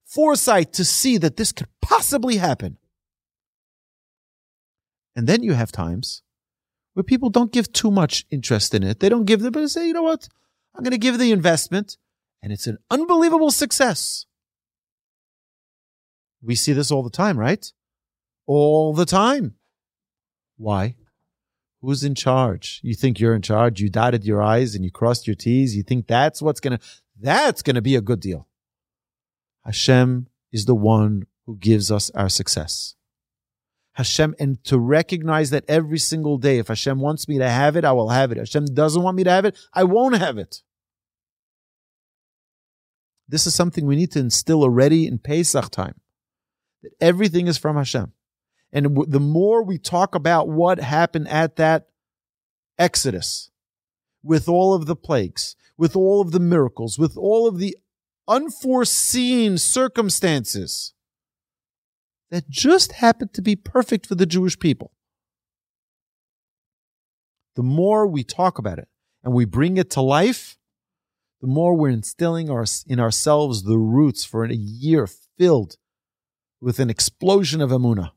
foresight 0.05 0.73
to 0.73 0.83
see 0.83 1.17
that 1.17 1.37
this 1.37 1.53
could 1.53 1.69
possibly 1.81 2.37
happen. 2.37 2.77
And 5.15 5.27
then 5.27 5.43
you 5.43 5.53
have 5.53 5.71
times 5.71 6.23
where 6.93 7.03
people 7.03 7.29
don't 7.29 7.53
give 7.53 7.71
too 7.71 7.89
much 7.89 8.25
interest 8.29 8.75
in 8.75 8.83
it. 8.83 8.99
They 8.99 9.07
don't 9.07 9.23
give 9.23 9.39
the, 9.39 9.49
but 9.49 9.61
they 9.61 9.67
say, 9.67 9.87
you 9.87 9.93
know 9.93 10.03
what? 10.03 10.27
I'm 10.75 10.83
going 10.83 10.91
to 10.91 10.97
give 10.97 11.19
the 11.19 11.31
investment 11.31 11.95
and 12.43 12.51
it's 12.51 12.67
an 12.67 12.79
unbelievable 12.89 13.49
success. 13.49 14.25
We 16.41 16.55
see 16.55 16.73
this 16.73 16.91
all 16.91 17.03
the 17.03 17.09
time, 17.09 17.39
right? 17.39 17.65
All 18.45 18.93
the 18.93 19.05
time. 19.05 19.55
Why? 20.57 20.95
Who's 21.81 22.03
in 22.03 22.13
charge? 22.13 22.79
You 22.83 22.93
think 22.93 23.19
you're 23.19 23.33
in 23.33 23.41
charge. 23.41 23.81
You 23.81 23.89
dotted 23.89 24.23
your 24.23 24.41
I's 24.41 24.75
and 24.75 24.85
you 24.85 24.91
crossed 24.91 25.25
your 25.25 25.35
T's. 25.35 25.75
You 25.75 25.83
think 25.83 26.07
that's 26.07 26.41
what's 26.41 26.59
going 26.59 26.77
to, 26.77 26.85
that's 27.19 27.61
going 27.61 27.75
to 27.75 27.81
be 27.81 27.95
a 27.95 28.01
good 28.01 28.19
deal. 28.19 28.47
Hashem 29.65 30.27
is 30.51 30.65
the 30.65 30.75
one 30.75 31.23
who 31.45 31.57
gives 31.57 31.91
us 31.91 32.11
our 32.11 32.29
success. 32.29 32.95
Hashem, 33.93 34.35
and 34.39 34.63
to 34.63 34.79
recognize 34.79 35.49
that 35.49 35.65
every 35.67 35.99
single 35.99 36.37
day, 36.37 36.59
if 36.59 36.69
Hashem 36.69 36.99
wants 36.99 37.27
me 37.27 37.39
to 37.39 37.49
have 37.49 37.75
it, 37.75 37.83
I 37.83 37.91
will 37.91 38.09
have 38.09 38.31
it. 38.31 38.37
Hashem 38.37 38.73
doesn't 38.73 39.01
want 39.01 39.17
me 39.17 39.23
to 39.23 39.31
have 39.31 39.45
it, 39.45 39.57
I 39.73 39.83
won't 39.83 40.17
have 40.17 40.37
it. 40.37 40.61
This 43.27 43.47
is 43.47 43.55
something 43.55 43.85
we 43.85 43.95
need 43.95 44.11
to 44.11 44.19
instill 44.19 44.61
already 44.61 45.07
in 45.07 45.17
Pesach 45.17 45.69
time. 45.71 45.99
That 46.83 46.91
everything 46.99 47.47
is 47.47 47.57
from 47.57 47.75
Hashem. 47.75 48.13
And 48.73 49.05
the 49.07 49.19
more 49.19 49.63
we 49.63 49.77
talk 49.77 50.15
about 50.15 50.47
what 50.47 50.79
happened 50.79 51.27
at 51.27 51.57
that 51.57 51.87
Exodus, 52.79 53.51
with 54.23 54.47
all 54.47 54.73
of 54.73 54.85
the 54.85 54.95
plagues, 54.95 55.55
with 55.77 55.95
all 55.95 56.21
of 56.21 56.31
the 56.31 56.39
miracles, 56.39 56.97
with 56.97 57.17
all 57.17 57.47
of 57.47 57.57
the 57.59 57.77
unforeseen 58.27 59.57
circumstances 59.57 60.93
that 62.29 62.49
just 62.49 62.93
happened 62.93 63.33
to 63.33 63.41
be 63.41 63.55
perfect 63.55 64.07
for 64.07 64.15
the 64.15 64.25
Jewish 64.25 64.57
people. 64.57 64.93
The 67.55 67.63
more 67.63 68.07
we 68.07 68.23
talk 68.23 68.57
about 68.57 68.79
it 68.79 68.87
and 69.23 69.33
we 69.33 69.45
bring 69.45 69.77
it 69.77 69.89
to 69.91 70.01
life, 70.01 70.57
the 71.41 71.47
more 71.47 71.75
we're 71.75 71.89
instilling 71.89 72.49
our, 72.49 72.65
in 72.87 72.99
ourselves 72.99 73.63
the 73.63 73.77
roots 73.77 74.23
for 74.23 74.45
a 74.45 74.53
year 74.53 75.07
filled 75.37 75.75
with 76.61 76.79
an 76.79 76.89
explosion 76.89 77.59
of 77.59 77.71
emuna. 77.71 78.11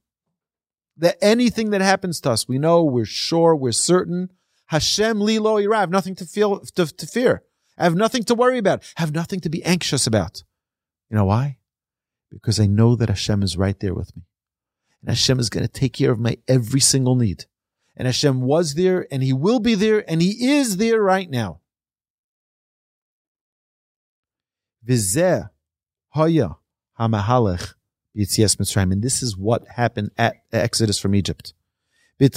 That 0.97 1.17
anything 1.21 1.71
that 1.71 1.81
happens 1.81 2.21
to 2.21 2.31
us, 2.31 2.47
we 2.47 2.59
know, 2.59 2.85
we're 2.85 3.05
sure, 3.05 3.57
we're 3.57 3.73
certain. 3.73 4.31
Hashem 4.67 5.21
li 5.21 5.39
lo 5.39 5.59
I 5.59 5.81
have 5.81 5.91
nothing 5.91 6.15
to 6.17 6.25
feel 6.25 6.61
to, 6.61 6.87
to 6.87 7.07
fear. 7.07 7.43
I 7.77 7.85
have 7.85 7.97
nothing 7.97 8.23
to 8.25 8.35
worry 8.35 8.59
about. 8.59 8.83
I 8.97 9.01
have 9.01 9.15
nothing 9.15 9.41
to 9.41 9.49
be 9.49 9.65
anxious 9.65 10.07
about. 10.07 10.45
You 11.11 11.17
know 11.17 11.25
why? 11.25 11.59
Because 12.31 12.61
I 12.61 12.67
know 12.67 12.95
that 12.97 13.09
Hashem 13.09 13.43
is 13.43 13.57
right 13.57 13.79
there 13.81 13.95
with 13.95 14.15
me. 14.17 14.23
And 15.01 15.11
Hashem 15.11 15.39
is 15.39 15.51
going 15.51 15.67
to 15.67 15.73
take 15.73 15.93
care 15.95 16.13
of 16.13 16.19
my 16.19 16.39
every 16.49 16.81
single 16.81 17.17
need. 17.17 17.47
And 17.97 18.07
Hashem 18.07 18.41
was 18.41 18.75
there 18.75 19.07
and 19.11 19.23
He 19.23 19.33
will 19.33 19.61
be 19.61 19.75
there 19.75 20.09
and 20.09 20.23
He 20.23 20.57
is 20.57 20.77
there 20.77 21.01
right 21.01 21.31
now. 21.31 21.61
Vizeh 24.87 25.51
haya 26.11 26.51
hamahalech 26.99 27.75
b'yitzias 28.17 28.57
Mitzrayim. 28.57 28.93
And 28.93 29.03
this 29.03 29.23
is 29.23 29.37
what 29.37 29.67
happened 29.69 30.11
at 30.17 30.37
Exodus 30.53 30.99
from 30.99 31.15
Egypt. 31.15 31.55
The 32.19 32.31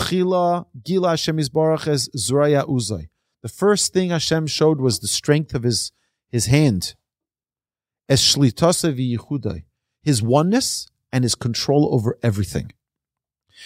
first 3.54 3.94
thing 3.94 4.10
Hashem 4.10 4.48
showed 4.48 4.82
was 4.82 5.00
the 5.00 5.08
strength 5.08 5.54
of 5.54 5.64
his, 5.64 5.92
his 6.30 6.48
hand. 6.48 6.96
His 10.04 10.22
oneness 10.24 10.88
and 11.12 11.24
his 11.24 11.36
control 11.36 11.94
over 11.94 12.18
everything. 12.24 12.72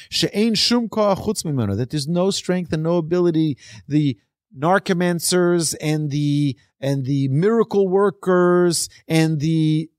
That 0.09 1.87
there's 1.89 2.07
no 2.07 2.31
strength 2.31 2.73
and 2.73 2.83
no 2.83 2.97
ability. 2.97 3.57
The 3.87 4.17
narcomancers 4.57 5.75
and 5.81 6.11
the 6.11 6.57
and 6.79 7.05
the 7.05 7.27
miracle 7.29 7.87
workers 7.87 8.89
and 9.07 9.39
the 9.39 9.89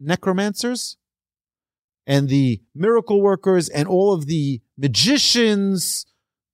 necromancers 0.00 0.96
and 2.08 2.28
the 2.28 2.60
miracle 2.74 3.20
workers 3.20 3.68
and 3.68 3.86
all 3.86 4.12
of 4.12 4.26
the 4.26 4.60
magicians 4.76 6.06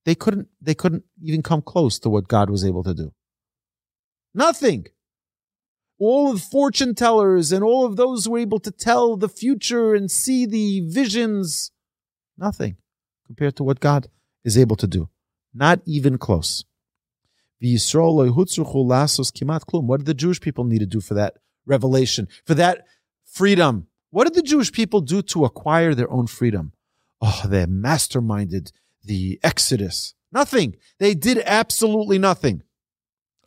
they 0.05 0.15
couldn't 0.15 0.49
they 0.61 0.75
couldn't 0.75 1.05
even 1.23 1.43
come 1.43 1.63
close 1.63 1.99
to 2.01 2.11
what 2.11 2.29
God 2.29 2.51
was 2.51 2.63
able 2.63 2.83
to 2.85 2.93
do. 2.93 3.15
Nothing. 4.35 4.87
All 5.99 6.33
of 6.33 6.41
the 6.41 6.47
fortune 6.47 6.95
tellers 6.95 7.53
and 7.53 7.65
all 7.65 7.87
of 7.87 7.97
those 7.97 8.27
who 8.27 8.33
were 8.33 8.39
able 8.39 8.59
to 8.61 8.71
tell 8.71 9.17
the 9.17 9.29
future 9.29 9.95
and 9.95 10.11
see 10.11 10.45
the 10.45 10.81
visions, 10.81 11.71
nothing 12.37 12.77
compared 13.27 13.57
to 13.57 13.63
what 13.63 13.81
God 13.81 14.09
is 14.45 14.59
able 14.59 14.77
to 14.77 14.87
do. 14.87 15.09
Not 15.55 15.81
even 15.87 16.19
close. 16.19 16.65
What 17.61 17.71
did 19.99 20.07
the 20.07 20.15
Jewish 20.15 20.41
people 20.41 20.65
need 20.65 20.81
to 20.81 20.87
do 20.87 21.01
for 21.01 21.15
that 21.15 21.37
revelation, 21.65 22.29
for 22.45 22.55
that 22.55 22.85
freedom? 23.25 23.87
What 24.15 24.29
did 24.29 24.35
the 24.35 24.43
Jewish 24.43 24.71
people 24.71 25.01
do 25.01 25.23
to 25.23 25.45
acquire 25.45 25.93
their 25.93 26.09
own 26.09 26.29
freedom? 26.29 26.73
Oh, 27.21 27.43
they 27.47 27.67
masterminded 27.67 28.71
the 29.03 29.41
Exodus. 29.43 30.15
Nothing. 30.31 30.77
They 31.01 31.15
did 31.15 31.43
absolutely 31.45 32.21
nothing. 32.21 32.63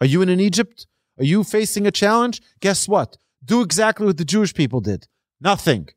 Are 0.01 0.05
you 0.05 0.22
in 0.22 0.28
an 0.28 0.41
Egypt? 0.41 0.86
Are 1.18 1.24
you 1.24 1.45
facing 1.45 1.88
a 1.88 1.91
challenge? 1.91 2.41
Guess 2.59 2.86
what? 2.89 3.18
Do 3.45 3.61
exactly 3.61 4.07
what 4.07 4.18
the 4.18 4.26
Jewish 4.26 4.53
people 4.53 4.82
did. 4.82 5.07
Nothing. 5.39 5.88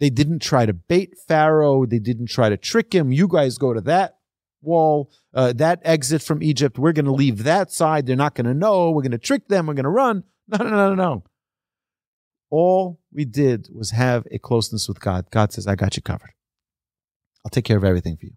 They 0.00 0.10
didn't 0.10 0.42
try 0.42 0.66
to 0.66 0.72
bait 0.72 1.14
Pharaoh. 1.28 1.86
They 1.86 2.00
didn't 2.00 2.26
try 2.26 2.48
to 2.48 2.56
trick 2.56 2.92
him. 2.92 3.12
You 3.12 3.28
guys 3.28 3.56
go 3.56 3.72
to 3.72 3.80
that 3.82 4.16
wall, 4.62 5.12
uh, 5.32 5.52
that 5.52 5.80
exit 5.84 6.22
from 6.22 6.42
Egypt. 6.42 6.76
We're 6.76 6.90
going 6.90 7.04
to 7.04 7.12
leave 7.12 7.44
that 7.44 7.70
side. 7.70 8.06
They're 8.06 8.16
not 8.16 8.34
going 8.34 8.46
to 8.46 8.54
know. 8.54 8.90
We're 8.90 9.02
going 9.02 9.12
to 9.12 9.18
trick 9.18 9.46
them. 9.46 9.68
We're 9.68 9.74
going 9.74 9.84
to 9.84 9.90
run. 9.90 10.24
No, 10.48 10.58
no, 10.58 10.68
no, 10.68 10.88
no, 10.90 10.94
no. 10.94 11.24
All 12.50 13.00
we 13.10 13.24
did 13.24 13.68
was 13.72 13.90
have 13.92 14.26
a 14.30 14.38
closeness 14.38 14.86
with 14.88 15.00
God. 15.00 15.30
God 15.30 15.52
says, 15.52 15.66
I 15.66 15.74
got 15.74 15.96
you 15.96 16.02
covered. 16.02 16.32
I'll 17.44 17.50
take 17.50 17.64
care 17.64 17.78
of 17.78 17.84
everything 17.84 18.16
for 18.16 18.26
you. 18.26 18.34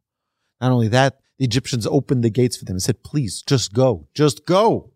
Not 0.62 0.72
only 0.72 0.88
that, 0.88 1.20
the 1.38 1.45
Egyptians 1.45 1.86
opened 1.86 2.24
the 2.24 2.30
gates 2.30 2.58
for 2.58 2.66
them 2.66 2.76
and 2.76 2.82
said, 2.82 3.03
please, 3.03 3.43
just 3.45 3.74
go, 3.74 4.08
just 4.16 4.45
go. 4.45 4.91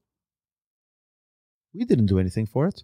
We 1.74 1.86
didn't 1.86 2.08
do 2.08 2.20
anything 2.20 2.46
for 2.46 2.68
it 2.68 2.84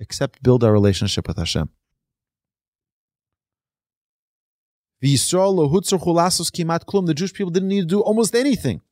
except 0.00 0.42
build 0.42 0.64
our 0.64 0.72
relationship 0.72 1.28
with 1.28 1.38
Hashem. 1.38 1.70
The 7.06 7.14
Jewish 7.14 7.32
people 7.32 7.50
didn't 7.50 7.68
need 7.68 7.80
to 7.80 7.86
do 7.86 8.00
almost 8.00 8.34
anything. 8.34 8.82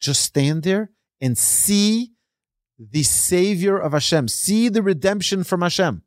Just 0.00 0.22
stand 0.22 0.62
there 0.62 0.90
and 1.20 1.38
see 1.38 2.12
the 2.78 3.02
Savior 3.02 3.78
of 3.78 3.92
Hashem, 3.92 4.28
see 4.28 4.68
the 4.68 4.82
redemption 4.82 5.44
from 5.44 5.62
Hashem. 5.62 6.02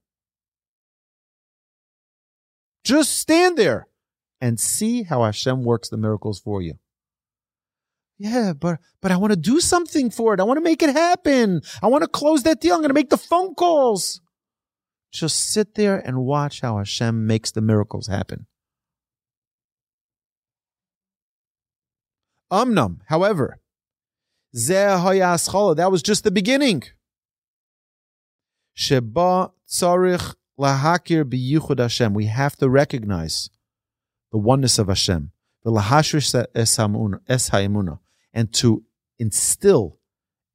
Just 2.83 3.19
stand 3.19 3.57
there 3.57 3.87
and 4.39 4.59
see 4.59 5.03
how 5.03 5.23
Hashem 5.23 5.63
works 5.63 5.89
the 5.89 5.97
miracles 5.97 6.39
for 6.39 6.61
you. 6.61 6.75
Yeah, 8.17 8.53
but 8.53 8.79
but 9.01 9.11
I 9.11 9.17
want 9.17 9.31
to 9.31 9.37
do 9.37 9.59
something 9.59 10.09
for 10.11 10.33
it. 10.33 10.39
I 10.39 10.43
want 10.43 10.57
to 10.57 10.63
make 10.63 10.83
it 10.83 10.93
happen. 10.93 11.61
I 11.81 11.87
want 11.87 12.03
to 12.03 12.07
close 12.07 12.43
that 12.43 12.61
deal. 12.61 12.75
I'm 12.75 12.81
going 12.81 12.89
to 12.89 12.93
make 12.93 13.09
the 13.09 13.17
phone 13.17 13.55
calls. 13.55 14.21
Just 15.11 15.51
sit 15.51 15.75
there 15.75 15.97
and 15.97 16.23
watch 16.23 16.61
how 16.61 16.77
Hashem 16.77 17.25
makes 17.25 17.51
the 17.51 17.61
miracles 17.61 18.07
happen. 18.07 18.45
However, 22.51 23.59
that 24.53 25.87
was 25.89 26.03
just 26.03 26.23
the 26.23 26.31
beginning. 26.31 26.83
Lahakir. 30.59 32.13
We 32.13 32.25
have 32.25 32.55
to 32.57 32.69
recognize 32.69 33.49
the 34.31 34.37
oneness 34.37 34.77
of 34.77 34.87
Hashem. 34.87 35.31
The 35.63 35.71
and 38.33 38.53
to 38.53 38.83
instill 39.19 39.99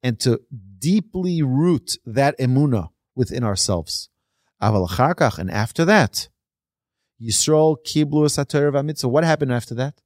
and 0.03 0.19
to 0.19 0.41
deeply 0.79 1.41
root 1.41 1.97
that 2.05 2.37
emuna 2.37 2.89
within 3.15 3.43
ourselves. 3.43 4.09
And 4.59 5.51
after 5.51 5.85
that, 5.85 6.29
Yisrael 7.21 7.77
kiblu. 7.85 8.97
So, 8.97 9.07
What 9.07 9.23
happened 9.23 9.51
after 9.51 9.73
that? 9.75 10.01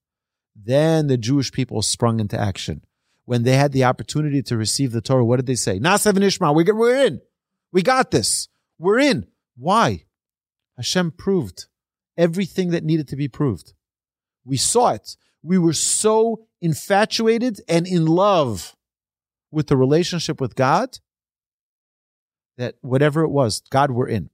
Then 0.55 1.07
the 1.07 1.17
Jewish 1.17 1.51
people 1.51 1.81
sprung 1.81 2.19
into 2.19 2.39
action 2.39 2.83
when 3.25 3.43
they 3.43 3.55
had 3.55 3.71
the 3.71 3.83
opportunity 3.83 4.41
to 4.43 4.57
receive 4.57 4.91
the 4.91 5.01
Torah, 5.01 5.23
what 5.23 5.37
did 5.37 5.45
they 5.45 5.55
say? 5.55 5.79
Na'aseh 5.79 6.11
v'nishma, 6.11 6.53
we're, 6.53 6.75
we're 6.75 7.05
in. 7.05 7.21
We 7.71 7.81
got 7.81 8.11
this. 8.11 8.49
We're 8.77 8.99
in. 8.99 9.27
Why? 9.55 10.05
Hashem 10.75 11.11
proved 11.11 11.67
everything 12.17 12.71
that 12.71 12.83
needed 12.83 13.07
to 13.09 13.15
be 13.15 13.27
proved. 13.27 13.73
We 14.43 14.57
saw 14.57 14.89
it. 14.89 15.15
We 15.43 15.57
were 15.57 15.73
so 15.73 16.47
infatuated 16.61 17.61
and 17.67 17.87
in 17.87 18.05
love 18.05 18.75
with 19.51 19.67
the 19.67 19.77
relationship 19.77 20.41
with 20.41 20.55
God 20.55 20.99
that 22.57 22.75
whatever 22.81 23.23
it 23.23 23.29
was, 23.29 23.61
God, 23.69 23.91
we're 23.91 24.09
in. 24.09 24.29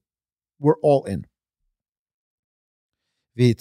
We're 0.60 0.80
all 0.82 1.04
in. 1.06 1.28
And 3.38 3.56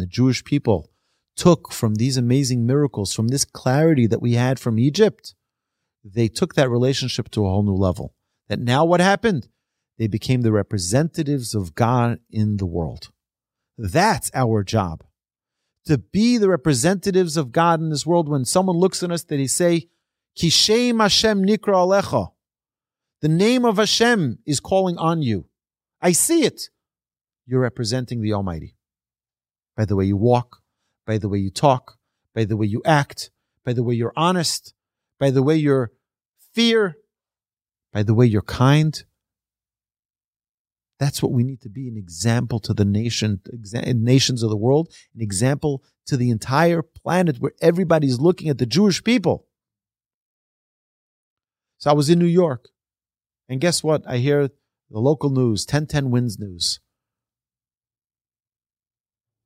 the 0.00 0.08
Jewish 0.08 0.44
people 0.44 0.90
took 1.36 1.70
from 1.70 1.94
these 1.96 2.16
amazing 2.16 2.66
miracles, 2.66 3.12
from 3.12 3.28
this 3.28 3.44
clarity 3.44 4.06
that 4.06 4.22
we 4.22 4.32
had 4.34 4.58
from 4.58 4.78
Egypt, 4.78 5.34
they 6.02 6.28
took 6.28 6.54
that 6.54 6.70
relationship 6.70 7.30
to 7.32 7.44
a 7.44 7.50
whole 7.50 7.62
new 7.62 7.74
level. 7.74 8.14
That 8.48 8.58
now 8.58 8.86
what 8.86 9.00
happened? 9.00 9.48
They 9.98 10.06
became 10.06 10.40
the 10.42 10.52
representatives 10.52 11.54
of 11.54 11.74
God 11.74 12.20
in 12.30 12.56
the 12.56 12.66
world. 12.66 13.10
That's 13.76 14.30
our 14.34 14.62
job. 14.62 15.04
To 15.86 15.98
be 15.98 16.38
the 16.38 16.48
representatives 16.48 17.36
of 17.36 17.52
God 17.52 17.80
in 17.80 17.90
this 17.90 18.06
world 18.06 18.28
when 18.28 18.46
someone 18.46 18.76
looks 18.76 19.02
at 19.02 19.10
us 19.10 19.24
that 19.24 19.36
they 19.36 19.46
say, 19.46 19.88
Kishem 20.38 21.00
Hashem 21.00 21.44
Nikra 21.44 21.74
Alecha. 21.74 22.32
The 23.20 23.28
name 23.28 23.64
of 23.64 23.76
Hashem 23.76 24.38
is 24.46 24.60
calling 24.60 24.96
on 24.96 25.22
you. 25.22 25.46
I 26.00 26.12
see 26.12 26.44
it. 26.44 26.68
You're 27.46 27.60
representing 27.60 28.20
the 28.20 28.32
Almighty. 28.32 28.76
By 29.76 29.84
the 29.84 29.96
way 29.96 30.04
you 30.04 30.16
walk, 30.16 30.58
by 31.06 31.18
the 31.18 31.28
way 31.28 31.38
you 31.38 31.50
talk, 31.50 31.96
by 32.34 32.44
the 32.44 32.56
way 32.56 32.66
you 32.66 32.82
act, 32.84 33.30
by 33.64 33.72
the 33.72 33.82
way 33.82 33.94
you're 33.94 34.12
honest, 34.16 34.74
by 35.18 35.30
the 35.30 35.42
way 35.42 35.56
you're 35.56 35.92
fear, 36.54 36.96
by 37.92 38.02
the 38.02 38.14
way 38.14 38.26
you're 38.26 38.42
kind. 38.42 39.04
That's 40.98 41.22
what 41.22 41.32
we 41.32 41.44
need 41.44 41.60
to 41.60 41.68
be 41.68 41.88
an 41.88 41.96
example 41.96 42.58
to 42.60 42.72
the 42.72 42.84
nation, 42.84 43.40
nations 43.74 44.42
of 44.42 44.50
the 44.50 44.56
world, 44.56 44.92
an 45.14 45.20
example 45.20 45.82
to 46.06 46.16
the 46.16 46.30
entire 46.30 46.82
planet 46.82 47.38
where 47.38 47.52
everybody's 47.60 48.18
looking 48.18 48.48
at 48.48 48.58
the 48.58 48.66
Jewish 48.66 49.04
people. 49.04 49.46
So 51.78 51.90
I 51.90 51.94
was 51.94 52.08
in 52.08 52.18
New 52.18 52.24
York, 52.24 52.70
and 53.48 53.60
guess 53.60 53.84
what? 53.84 54.02
I 54.06 54.16
hear 54.16 54.48
the 54.90 54.98
local 54.98 55.30
news, 55.30 55.62
1010 55.62 56.10
WINS 56.10 56.38
News. 56.38 56.80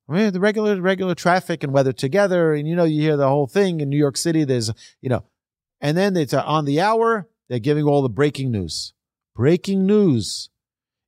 I 0.09 0.13
mean, 0.13 0.33
the 0.33 0.39
regular 0.39 0.81
regular 0.81 1.15
traffic 1.15 1.63
and 1.63 1.71
weather 1.71 1.93
together, 1.93 2.53
and 2.53 2.67
you 2.67 2.75
know, 2.75 2.83
you 2.83 3.01
hear 3.01 3.15
the 3.15 3.29
whole 3.29 3.47
thing 3.47 3.79
in 3.79 3.89
New 3.89 3.97
York 3.97 4.17
City. 4.17 4.43
There's, 4.43 4.69
you 4.99 5.09
know, 5.09 5.23
and 5.79 5.97
then 5.97 6.17
it's 6.17 6.33
on 6.33 6.65
the 6.65 6.81
hour. 6.81 7.29
They're 7.47 7.59
giving 7.59 7.85
all 7.85 8.01
the 8.01 8.09
breaking 8.09 8.51
news. 8.51 8.93
Breaking 9.35 9.85
news: 9.85 10.49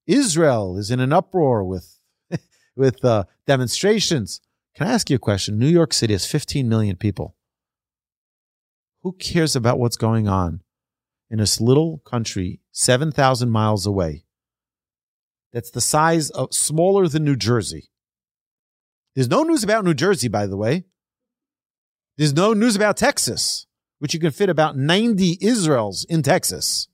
Israel 0.07 0.77
is 0.77 0.89
in 0.89 1.01
an 1.01 1.11
uproar 1.11 1.65
with 1.65 1.97
with 2.77 3.03
uh, 3.03 3.25
demonstrations. 3.45 4.39
Can 4.75 4.87
I 4.87 4.93
ask 4.93 5.09
you 5.09 5.17
a 5.17 5.19
question? 5.19 5.59
New 5.59 5.67
York 5.67 5.93
City 5.93 6.13
has 6.13 6.25
15 6.25 6.67
million 6.67 6.95
people. 6.95 7.35
Who 9.03 9.11
cares 9.13 9.55
about 9.55 9.79
what's 9.79 9.97
going 9.97 10.27
on 10.27 10.62
in 11.33 11.39
this 11.39 11.59
little 11.59 11.97
country 12.05 12.61
7,000 12.71 13.49
miles 13.49 13.87
away 13.87 14.23
that's 15.51 15.71
the 15.71 15.81
size 15.81 16.29
of 16.29 16.53
smaller 16.53 17.07
than 17.07 17.25
New 17.25 17.35
Jersey. 17.35 17.89
There's 19.15 19.29
no 19.29 19.41
news 19.41 19.63
about 19.63 19.83
New 19.83 19.95
Jersey, 19.95 20.27
by 20.27 20.45
the 20.45 20.57
way. 20.57 20.85
There's 22.17 22.33
no 22.33 22.53
news 22.53 22.75
about 22.75 22.97
Texas, 22.97 23.65
which 23.97 24.13
you 24.13 24.19
can 24.19 24.29
fit 24.29 24.49
about 24.49 24.77
90 24.77 25.39
Israels 25.41 26.05
in 26.05 26.21
Texas. 26.21 26.87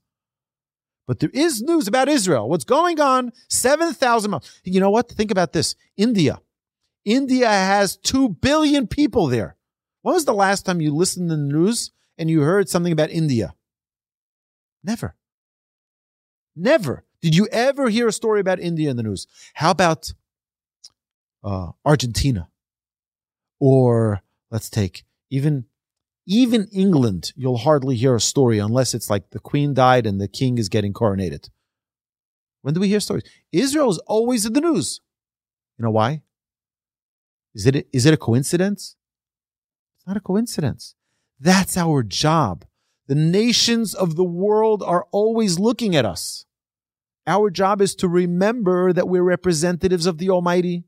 But 1.06 1.20
there 1.20 1.30
is 1.34 1.60
news 1.60 1.86
about 1.86 2.08
Israel. 2.08 2.48
What's 2.48 2.64
going 2.64 2.98
on? 2.98 3.32
7,000 3.48 4.30
miles. 4.30 4.60
You 4.64 4.80
know 4.80 4.90
what? 4.90 5.10
Think 5.10 5.30
about 5.30 5.52
this. 5.52 5.74
India. 5.98 6.40
India 7.04 7.48
has 7.48 7.98
2 7.98 8.30
billion 8.40 8.86
people 8.86 9.26
there. 9.26 9.56
When 10.00 10.14
was 10.14 10.24
the 10.24 10.32
last 10.32 10.64
time 10.64 10.80
you 10.80 10.94
listened 10.94 11.28
to 11.28 11.36
the 11.36 11.42
news 11.42 11.90
and 12.16 12.30
you 12.30 12.40
heard 12.40 12.70
something 12.70 12.92
about 12.92 13.10
India? 13.10 13.54
Never. 14.82 15.14
Never. 16.56 17.04
Did 17.22 17.36
you 17.36 17.46
ever 17.52 17.88
hear 17.88 18.08
a 18.08 18.12
story 18.12 18.40
about 18.40 18.60
India 18.60 18.90
in 18.90 18.96
the 18.96 19.02
news? 19.02 19.26
How 19.54 19.70
about 19.70 20.12
uh, 21.44 21.72
Argentina? 21.84 22.48
Or 23.58 24.22
let's 24.50 24.70
take 24.70 25.04
even 25.30 25.66
even 26.26 26.68
England, 26.72 27.32
you'll 27.34 27.58
hardly 27.58 27.96
hear 27.96 28.14
a 28.14 28.20
story 28.20 28.58
unless 28.58 28.94
it's 28.94 29.10
like 29.10 29.30
the 29.30 29.40
queen 29.40 29.74
died 29.74 30.06
and 30.06 30.20
the 30.20 30.28
king 30.28 30.58
is 30.58 30.68
getting 30.68 30.92
coronated. 30.92 31.50
When 32.62 32.74
do 32.74 32.80
we 32.80 32.88
hear 32.88 33.00
stories? 33.00 33.24
Israel 33.50 33.90
is 33.90 33.98
always 34.06 34.46
in 34.46 34.52
the 34.52 34.60
news. 34.60 35.00
You 35.76 35.84
know 35.84 35.90
why? 35.90 36.22
Is 37.54 37.66
it, 37.66 37.88
is 37.92 38.06
it 38.06 38.14
a 38.14 38.18
coincidence? 38.18 38.96
It's 39.96 40.06
not 40.06 40.16
a 40.16 40.20
coincidence. 40.20 40.94
That's 41.40 41.76
our 41.76 42.02
job. 42.02 42.64
The 43.10 43.16
nations 43.16 43.92
of 43.92 44.14
the 44.14 44.22
world 44.22 44.84
are 44.84 45.08
always 45.10 45.58
looking 45.58 45.96
at 45.96 46.04
us. 46.04 46.44
Our 47.26 47.50
job 47.50 47.80
is 47.80 47.96
to 47.96 48.06
remember 48.06 48.92
that 48.92 49.08
we're 49.08 49.24
representatives 49.24 50.06
of 50.06 50.18
the 50.18 50.30
Almighty. 50.30 50.84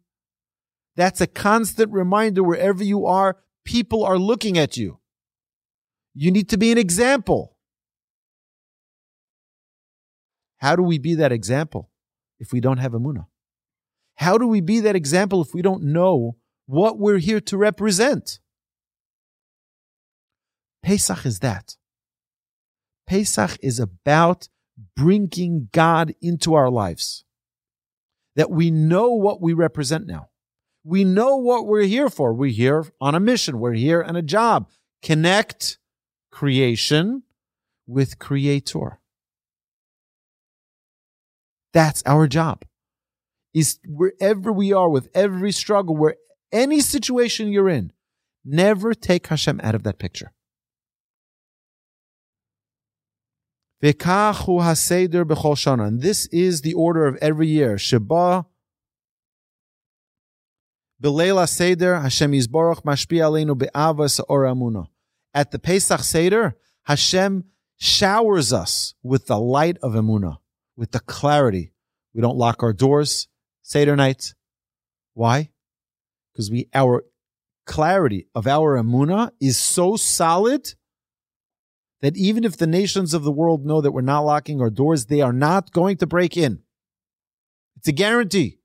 That's 0.95 1.20
a 1.20 1.27
constant 1.27 1.91
reminder 1.91 2.45
wherever 2.45 2.85
you 2.85 3.07
are, 3.07 3.39
people 3.64 4.05
are 4.05 4.18
looking 4.18 4.57
at 4.57 4.77
you. 4.77 5.01
You 6.14 6.31
need 6.31 6.49
to 6.51 6.57
be 6.57 6.70
an 6.70 6.79
example. 6.79 7.57
How 10.59 10.77
do 10.77 10.85
we 10.85 10.99
be 10.99 11.16
that 11.16 11.33
example 11.33 11.91
if 12.39 12.53
we 12.53 12.61
don't 12.61 12.79
have 12.79 12.93
Emunah? 12.93 13.27
How 14.14 14.39
do 14.39 14.47
we 14.47 14.61
be 14.61 14.79
that 14.79 14.95
example 14.95 15.43
if 15.43 15.53
we 15.53 15.61
don't 15.61 15.83
know 15.83 16.37
what 16.66 17.01
we're 17.01 17.18
here 17.18 17.41
to 17.41 17.57
represent? 17.57 18.39
Pesach 20.85 21.27
is 21.27 21.41
that. 21.41 21.75
Pesach 23.13 23.59
is 23.61 23.79
about 23.79 24.49
bringing 24.97 25.69
God 25.71 26.15
into 26.23 26.55
our 26.55 26.71
lives. 26.71 27.25
That 28.37 28.51
we 28.51 28.71
know 28.71 29.11
what 29.11 29.39
we 29.39 29.53
represent 29.53 30.07
now. 30.07 30.31
We 30.83 31.05
know 31.05 31.37
what 31.37 31.67
we're 31.67 31.83
here 31.83 32.09
for. 32.09 32.33
We're 32.33 32.51
here 32.51 32.87
on 33.03 33.15
a 33.15 33.21
mission. 33.21 33.61
We're 33.61 33.75
here 33.75 34.03
on 34.03 34.17
a 34.17 34.23
job. 34.23 34.71
Connect 35.03 35.77
creation 36.31 37.25
with 37.87 38.19
creator. 38.19 38.99
That's 41.75 42.03
our 42.07 42.27
job. 42.27 42.65
Is 43.53 43.79
wherever 43.87 44.51
we 44.51 44.73
are 44.73 44.89
with 44.89 45.11
every 45.13 45.53
struggle, 45.53 45.95
where 45.95 46.17
any 46.51 46.81
situation 46.81 47.53
you're 47.53 47.69
in, 47.69 47.93
never 48.43 48.95
take 48.95 49.27
Hashem 49.27 49.61
out 49.63 49.75
of 49.75 49.83
that 49.83 49.99
picture. 49.99 50.33
And 55.80 56.01
this 56.01 56.26
is 56.26 56.61
the 56.61 56.74
order 56.74 57.07
of 57.07 57.16
every 57.16 57.49
year. 57.49 57.78
Sheba 57.78 58.47
Belela 61.03 61.49
Seder 61.49 61.99
Hashem 61.99 62.30
Yisborach 62.30 62.85
Mashpi 62.85 63.18
Aleinu 63.18 63.59
Be'ava 63.59 64.09
Sa'or 64.09 64.45
Amuna. 64.45 64.87
At 65.35 65.51
the 65.51 65.59
Pesach 65.59 66.01
Seder, 66.01 66.55
Hashem 66.85 67.45
showers 67.76 68.53
us 68.53 68.95
with 69.03 69.26
the 69.26 69.39
light 69.39 69.78
of 69.83 69.95
Emuna, 69.95 70.37
with 70.76 70.93
the 70.93 71.01
clarity. 71.01 71.72
We 72.14 72.20
don't 72.20 72.37
lock 72.37 72.62
our 72.62 72.72
doors 72.72 73.26
Seder 73.62 73.97
night. 73.97 74.35
Why? 75.14 75.51
Because 76.33 76.53
we 76.53 76.68
our 76.72 77.05
clarity 77.66 78.28
of 78.35 78.47
our 78.47 78.80
Emuna 78.80 79.33
is 79.41 79.59
so 79.59 79.97
solid 79.97 80.74
that 82.03 82.16
even 82.16 82.44
if 82.44 82.57
the 82.57 82.66
nations 82.66 83.14
of 83.14 83.22
the 83.22 83.32
world 83.32 83.64
know 83.64 83.80
that 83.80 83.92
we're 83.92 84.03
not 84.03 84.20
locking 84.20 84.61
our 84.61 84.70
doors, 84.70 85.07
they 85.07 85.20
are 85.20 85.32
not 85.32 85.70
going 85.70 85.96
to 85.96 86.07
break 86.07 86.36
in. 86.36 86.61
It's 87.76 87.88
a 87.88 87.92
guarantee. 87.92 88.59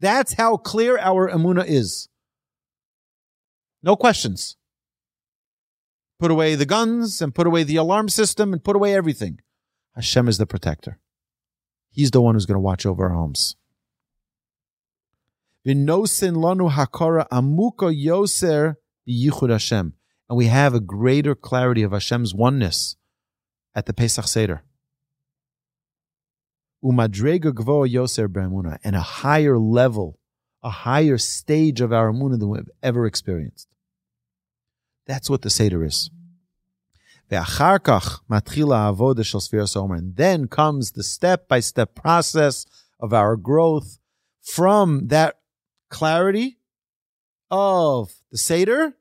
That's 0.00 0.34
how 0.34 0.56
clear 0.56 0.98
our 0.98 1.30
Emuna 1.30 1.64
is. 1.66 2.08
No 3.82 3.96
questions. 3.96 4.56
Put 6.18 6.32
away 6.32 6.56
the 6.56 6.66
guns 6.66 7.22
and 7.22 7.34
put 7.34 7.46
away 7.46 7.62
the 7.62 7.76
alarm 7.76 8.08
system 8.08 8.52
and 8.52 8.62
put 8.62 8.76
away 8.76 8.94
everything. 8.94 9.40
Hashem 9.94 10.26
is 10.26 10.38
the 10.38 10.46
protector. 10.46 10.98
He's 11.90 12.10
the 12.10 12.20
one 12.20 12.34
who's 12.34 12.46
going 12.46 12.56
to 12.56 12.60
watch 12.60 12.84
over 12.84 13.04
our 13.04 13.14
homes. 13.14 13.56
lanu 15.64 16.70
hakara 16.72 17.28
amuka 17.28 17.94
yoser 17.94 18.76
Hashem 19.06 19.94
and 20.28 20.36
we 20.36 20.46
have 20.46 20.74
a 20.74 20.80
greater 20.80 21.34
clarity 21.34 21.82
of 21.82 21.92
Hashem's 21.92 22.34
oneness 22.34 22.96
at 23.74 23.86
the 23.86 23.92
Pesach 23.92 24.26
Seder. 24.26 24.62
And 26.82 26.98
a 28.96 29.00
higher 29.00 29.58
level, 29.58 30.18
a 30.62 30.70
higher 30.70 31.18
stage 31.18 31.80
of 31.80 31.92
our 31.92 32.12
emunah 32.12 32.38
than 32.38 32.50
we've 32.50 32.68
ever 32.82 33.06
experienced. 33.06 33.68
That's 35.06 35.28
what 35.30 35.42
the 35.42 35.50
Seder 35.50 35.84
is. 35.84 36.10
And 37.30 37.46
then 40.16 40.46
comes 40.46 40.92
the 40.92 41.02
step-by-step 41.02 41.94
process 41.94 42.66
of 43.00 43.12
our 43.12 43.36
growth 43.36 43.98
from 44.42 45.08
that 45.08 45.38
clarity 45.88 46.58
of 47.50 48.14
the 48.30 48.38
Seder 48.38 48.94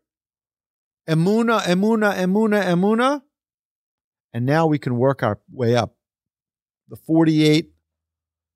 Emuna, 1.08 1.62
emuna, 1.62 2.16
emuna, 2.16 2.64
emuna. 2.64 3.22
And 4.34 4.45
now 4.45 4.66
we 4.68 4.80
can 4.80 4.97
work 4.97 5.22
our 5.22 5.39
way 5.51 5.76
up. 5.76 5.95
The 6.89 6.95
48 6.95 7.72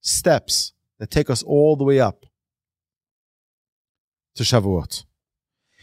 steps 0.02 0.74
that 1.00 1.12
take 1.12 1.30
us 1.30 1.44
all 1.44 1.76
the 1.76 1.84
way 1.84 2.00
up 2.00 2.26
to 4.36 4.44
Shavuot. 4.44 5.06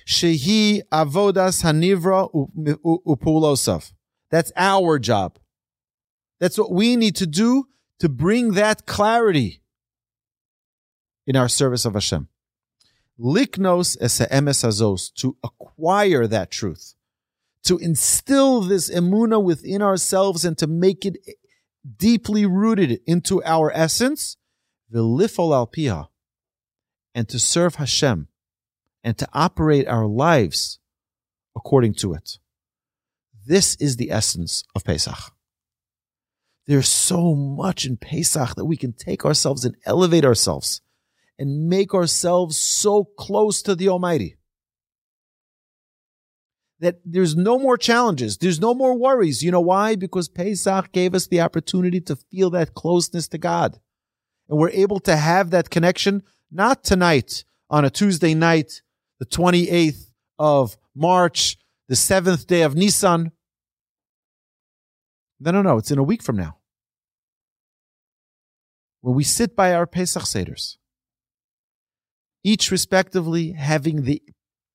Shehi 0.07 0.83
avodas 0.93 1.63
hanivra 1.63 2.31
upulosav. 3.07 3.93
That's 4.31 4.53
our 4.57 4.99
job. 4.99 5.39
That's 6.41 6.59
what 6.59 6.73
we 6.73 6.97
need 6.97 7.17
to 7.17 7.27
do 7.27 7.69
to 8.01 8.09
bring 8.09 8.53
that 8.53 8.87
clarity 8.87 9.63
in 11.27 11.37
our 11.37 11.49
service 11.49 11.85
of 11.85 11.95
Hashem. 11.95 12.29
Liknos 13.19 13.97
ese'emes 13.99 14.65
azos, 14.65 15.13
to 15.15 15.37
acquire 15.45 16.27
that 16.27 16.51
truth, 16.51 16.95
to 17.63 17.79
instill 17.79 18.61
this 18.61 18.91
emuna 18.91 19.43
within 19.43 19.83
ourselves 19.83 20.45
and 20.45 20.59
to 20.59 20.67
make 20.67 21.07
it 21.07 21.17
deeply 21.97 22.45
rooted 22.45 23.01
into 23.07 23.43
our 23.45 23.71
essence, 23.73 24.37
v'lifol 24.93 25.55
al 25.55 25.67
piha, 25.67 26.09
and 27.15 27.29
to 27.29 27.39
serve 27.39 27.77
Hashem 27.77 28.29
and 29.05 29.17
to 29.19 29.29
operate 29.33 29.87
our 29.87 30.07
lives 30.07 30.81
according 31.55 31.95
to 31.95 32.15
it. 32.15 32.39
This 33.47 33.77
is 33.77 33.97
the 33.97 34.11
essence 34.11 34.65
of 34.75 34.85
Pesach. 34.85 35.33
There's 36.67 36.89
so 36.89 37.35
much 37.35 37.85
in 37.85 37.99
Pesach 37.99 38.55
that 38.57 38.65
we 38.65 38.79
can 38.79 38.95
take 38.95 39.25
ourselves 39.25 39.65
and 39.65 39.77
elevate 39.85 40.25
ourselves 40.25 40.81
and 41.39 41.69
make 41.69 41.95
ourselves 41.95 42.57
so 42.57 43.05
close 43.05 43.63
to 43.63 43.75
the 43.75 43.89
Almighty 43.89 44.37
that 46.81 47.01
there's 47.05 47.35
no 47.35 47.59
more 47.59 47.79
challenges, 47.79 48.37
there's 48.37 48.61
no 48.61 48.75
more 48.75 48.97
worries. 48.97 49.43
You 49.43 49.51
know 49.51 49.61
why? 49.61 49.97
Because 49.97 50.29
Pesach 50.29 50.93
gave 50.93 51.15
us 51.15 51.27
the 51.27 51.41
opportunity 51.41 52.01
to 52.03 52.17
feel 52.17 52.51
that 52.51 52.75
closeness 52.75 53.29
to 53.29 53.39
God. 53.39 53.81
And 54.49 54.59
we're 54.59 54.71
able 54.71 55.01
to 55.01 55.17
have 55.17 55.51
that 55.51 55.71
connection, 55.71 56.23
not 56.51 56.85
tonight 56.85 57.45
on 57.71 57.85
a 57.85 57.91
Tuesday 57.91 58.35
night 58.35 58.83
the 59.19 59.27
28th 59.27 60.11
of 60.39 60.77
March, 60.95 61.57
the 61.89 61.97
seventh 61.97 62.47
day 62.47 62.63
of 62.63 62.75
Nisan. 62.75 63.33
No, 65.41 65.51
no, 65.51 65.63
no. 65.63 65.79
It's 65.79 65.91
in 65.91 65.99
a 65.99 66.03
week 66.03 66.23
from 66.23 66.37
now. 66.37 66.59
When 69.01 69.15
we 69.15 69.25
sit 69.25 69.55
by 69.55 69.75
our 69.75 69.87
Pesach 69.87 70.25
Seders, 70.25 70.77
each 72.45 72.71
respectively 72.71 73.53
having 73.53 74.03
the 74.03 74.23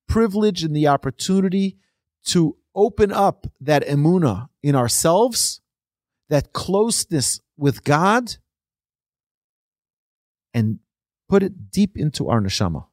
privilege 0.08 0.62
and 0.62 0.76
the 0.76 0.88
opportunity 0.88 1.78
to 2.26 2.56
open 2.74 3.12
up 3.12 3.46
that 3.60 3.86
emuna 3.86 4.48
in 4.62 4.74
ourselves, 4.74 5.60
that 6.28 6.52
closeness 6.52 7.40
with 7.56 7.84
God, 7.84 8.36
and 10.52 10.80
put 11.28 11.42
it 11.42 11.70
deep 11.70 11.96
into 11.96 12.28
our 12.28 12.40
neshama 12.40 12.84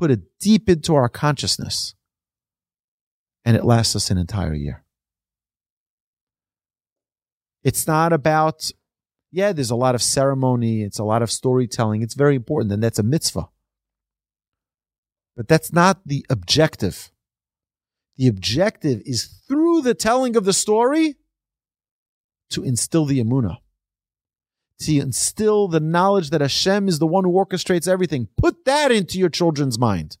put 0.00 0.10
it 0.10 0.38
deep 0.40 0.68
into 0.68 0.94
our 0.94 1.10
consciousness, 1.10 1.94
and 3.44 3.54
it 3.54 3.66
lasts 3.66 3.94
us 3.94 4.10
an 4.10 4.16
entire 4.16 4.54
year. 4.54 4.82
It's 7.62 7.86
not 7.86 8.10
about, 8.14 8.70
yeah, 9.30 9.52
there's 9.52 9.70
a 9.70 9.76
lot 9.76 9.94
of 9.94 10.02
ceremony, 10.02 10.82
it's 10.82 10.98
a 10.98 11.04
lot 11.04 11.20
of 11.20 11.30
storytelling, 11.30 12.00
it's 12.00 12.14
very 12.14 12.34
important, 12.34 12.72
and 12.72 12.82
that's 12.82 12.98
a 12.98 13.02
mitzvah. 13.02 13.50
But 15.40 15.48
that's 15.48 15.72
not 15.72 16.02
the 16.04 16.26
objective. 16.28 17.10
The 18.18 18.28
objective 18.28 19.00
is 19.06 19.24
through 19.48 19.80
the 19.80 19.94
telling 19.94 20.36
of 20.36 20.44
the 20.44 20.52
story 20.52 21.14
to 22.50 22.62
instill 22.62 23.06
the 23.06 23.24
emuna 23.24 23.56
to 24.80 24.98
instill 24.98 25.66
the 25.66 25.80
knowledge 25.80 26.28
that 26.30 26.40
Hashem 26.40 26.88
is 26.88 26.98
the 26.98 27.06
one 27.06 27.24
who 27.24 27.32
orchestrates 27.32 27.86
everything. 27.86 28.28
Put 28.36 28.64
that 28.64 28.90
into 28.90 29.18
your 29.18 29.28
children's 29.28 29.78
mind 29.78 30.16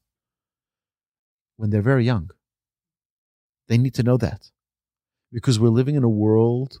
when 1.56 1.68
they're 1.68 1.82
very 1.82 2.04
young. 2.06 2.30
They 3.68 3.76
need 3.76 3.94
to 3.94 4.02
know 4.02 4.16
that 4.16 4.50
because 5.30 5.58
we're 5.58 5.68
living 5.68 5.96
in 5.96 6.04
a 6.04 6.08
world 6.08 6.80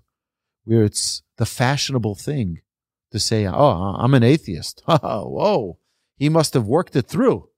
where 0.64 0.84
it's 0.84 1.22
the 1.36 1.46
fashionable 1.46 2.14
thing 2.14 2.60
to 3.12 3.18
say, 3.18 3.46
Oh, 3.46 3.96
I'm 3.98 4.14
an 4.14 4.22
atheist. 4.22 4.82
Oh 4.88 5.28
whoa, 5.28 5.78
he 6.16 6.30
must 6.30 6.54
have 6.54 6.66
worked 6.66 6.96
it 6.96 7.06
through. 7.06 7.49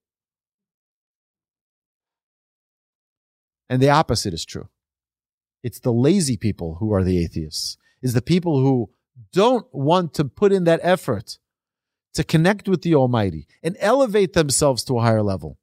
And 3.69 3.81
the 3.81 3.91
opposite 3.91 4.35
is 4.35 4.45
true. 4.45 4.69
It's 5.63 5.81
the 5.81 5.93
lazy 5.93 6.37
people 6.37 6.77
who 6.81 6.93
are 6.93 7.05
the 7.05 7.23
atheists, 7.23 7.77
is 8.03 8.15
the 8.15 8.23
people 8.23 8.61
who 8.61 8.91
don't 9.33 9.67
want 9.73 10.15
to 10.15 10.25
put 10.25 10.53
in 10.53 10.65
that 10.65 10.81
effort 10.83 11.39
to 12.15 12.25
connect 12.25 12.69
with 12.69 12.83
the 12.83 12.95
Almighty 12.95 13.47
and 13.63 13.77
elevate 13.81 14.33
themselves 14.33 14.85
to 14.85 14.99
a 14.99 15.03
higher 15.03 15.23
level. 15.23 15.59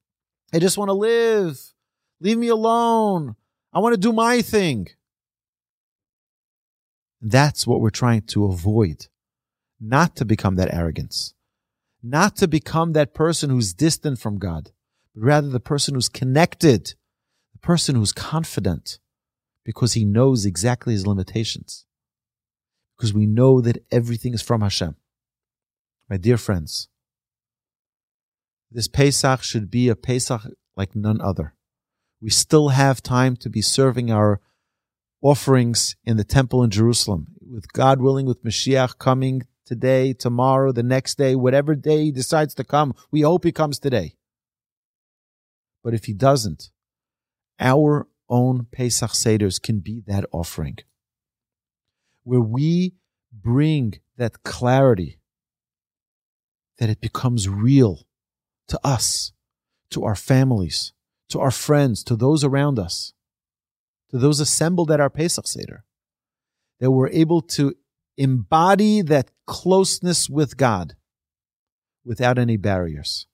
They 0.52 0.60
just 0.60 0.78
want 0.78 0.90
to 0.90 0.94
live. 0.94 1.60
Leave 2.20 2.38
me 2.38 2.48
alone. 2.48 3.36
I 3.72 3.80
want 3.80 3.94
to 3.94 4.00
do 4.00 4.14
my 4.14 4.42
thing. 4.42 4.88
That's 7.22 7.68
what 7.68 7.82
we're 7.82 7.90
trying 7.90 8.22
to 8.28 8.46
avoid. 8.46 9.08
Not 9.80 10.16
to 10.18 10.26
become 10.26 10.56
that 10.56 10.74
arrogance. 10.74 11.34
Not 12.02 12.38
to 12.38 12.48
become 12.48 12.94
that 12.94 13.14
person 13.14 13.50
who's 13.50 13.74
distant 13.74 14.20
from 14.20 14.38
God, 14.38 14.72
but 15.14 15.24
rather 15.24 15.50
the 15.50 15.60
person 15.60 15.96
who's 15.96 16.10
connected, 16.10 16.94
the 17.60 17.66
person 17.66 17.96
who's 17.96 18.14
confident 18.14 19.00
because 19.66 19.94
he 19.94 20.06
knows 20.06 20.46
exactly 20.46 20.94
his 20.94 21.06
limitations 21.06 21.86
because 22.98 23.14
we 23.14 23.26
know 23.26 23.62
that 23.62 23.84
everything 23.92 24.34
is 24.34 24.42
from 24.42 24.62
Hashem. 24.62 24.96
My 26.10 26.18
dear 26.18 26.38
friends, 26.38 26.90
this 28.72 28.88
Pesach 28.88 29.44
should 29.44 29.70
be 29.70 29.90
a 29.90 29.96
Pesach 29.96 30.42
like 30.76 30.96
none 30.96 31.22
other. 31.22 31.56
We 32.22 32.30
still 32.30 32.70
have 32.70 33.02
time 33.02 33.36
to 33.38 33.50
be 33.50 33.62
serving 33.62 34.12
our 34.12 34.42
offerings 35.22 35.96
in 36.04 36.18
the 36.18 36.24
temple 36.24 36.64
in 36.64 36.70
Jerusalem. 36.70 37.28
With 37.42 37.72
God 37.74 38.02
willing, 38.02 38.26
with 38.26 38.44
Mashiach 38.44 38.98
coming 38.98 39.44
today, 39.66 40.14
tomorrow, 40.14 40.72
the 40.72 40.84
next 40.84 41.18
day, 41.18 41.36
whatever 41.36 41.76
day 41.76 42.06
he 42.06 42.12
decides 42.12 42.54
to 42.56 42.64
come, 42.64 42.94
we 43.12 43.22
hope 43.22 43.44
he 43.44 43.52
comes 43.52 43.80
today. 43.80 44.16
But 45.84 45.94
if 45.94 46.06
he 46.06 46.14
doesn't, 46.14 46.70
our 47.60 48.08
own 48.30 48.68
Pesach 48.72 49.12
Seders 49.12 49.62
can 49.62 49.80
be 49.80 50.02
that 50.08 50.26
offering 50.32 50.78
where 52.24 52.40
we 52.40 52.94
bring 53.34 54.00
that 54.18 54.44
clarity 54.44 55.20
that 56.78 56.90
it 56.90 57.02
becomes 57.02 57.50
real 57.50 58.08
to 58.68 58.80
us, 58.84 59.32
to 59.90 60.04
our 60.04 60.16
families, 60.16 60.94
to 61.30 61.40
our 61.40 61.52
friends, 61.52 62.04
to 62.04 62.16
those 62.16 62.44
around 62.44 62.78
us, 62.78 63.14
to 64.12 64.18
those 64.18 64.40
assembled 64.40 64.92
at 64.92 65.00
our 65.00 65.10
Pesach 65.10 65.48
Seder, 65.48 65.84
that 66.80 66.92
we're 66.92 67.10
able 67.10 67.42
to 67.42 67.76
embody 68.18 69.02
that 69.02 69.32
closeness 69.46 70.30
with 70.30 70.56
God 70.56 70.96
without 72.06 72.38
any 72.38 72.58
barriers. 72.58 73.28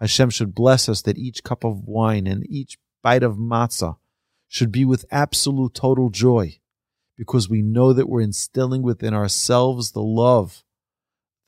Hashem 0.00 0.30
should 0.30 0.54
bless 0.54 0.88
us 0.88 1.02
that 1.02 1.18
each 1.18 1.42
cup 1.42 1.64
of 1.64 1.84
wine 1.84 2.26
and 2.26 2.44
each 2.48 2.78
bite 3.02 3.22
of 3.22 3.36
matzah 3.36 3.96
should 4.46 4.72
be 4.72 4.84
with 4.84 5.04
absolute 5.10 5.74
total 5.74 6.08
joy 6.10 6.58
because 7.16 7.48
we 7.48 7.62
know 7.62 7.92
that 7.92 8.08
we're 8.08 8.20
instilling 8.20 8.82
within 8.82 9.12
ourselves 9.12 9.92
the 9.92 10.02
love, 10.02 10.62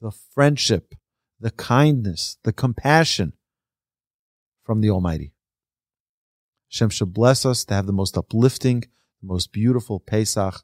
the 0.01 0.11
friendship, 0.11 0.95
the 1.39 1.53
kindness, 1.53 2.39
the 2.43 2.53
compassion 2.53 3.33
from 4.65 4.81
the 4.81 4.91
Almighty. 4.91 5.33
Hashem 6.71 6.91
should 6.91 7.15
bless 7.15 7.47
us 7.47 7.65
to 7.65 7.75
have 7.75 7.87
the 7.87 7.93
most 7.93 8.19
uplifting, 8.19 8.81
the 9.23 9.27
most 9.27 9.53
beautiful 9.53 10.01
Pesach, 10.01 10.63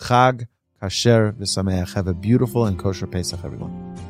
Chag, 0.00 0.48
Kasher, 0.82 1.32
V'Sameach. 1.32 1.94
Have 1.94 2.08
a 2.08 2.14
beautiful 2.14 2.66
and 2.66 2.78
kosher 2.78 3.06
Pesach, 3.06 3.40
everyone. 3.44 4.09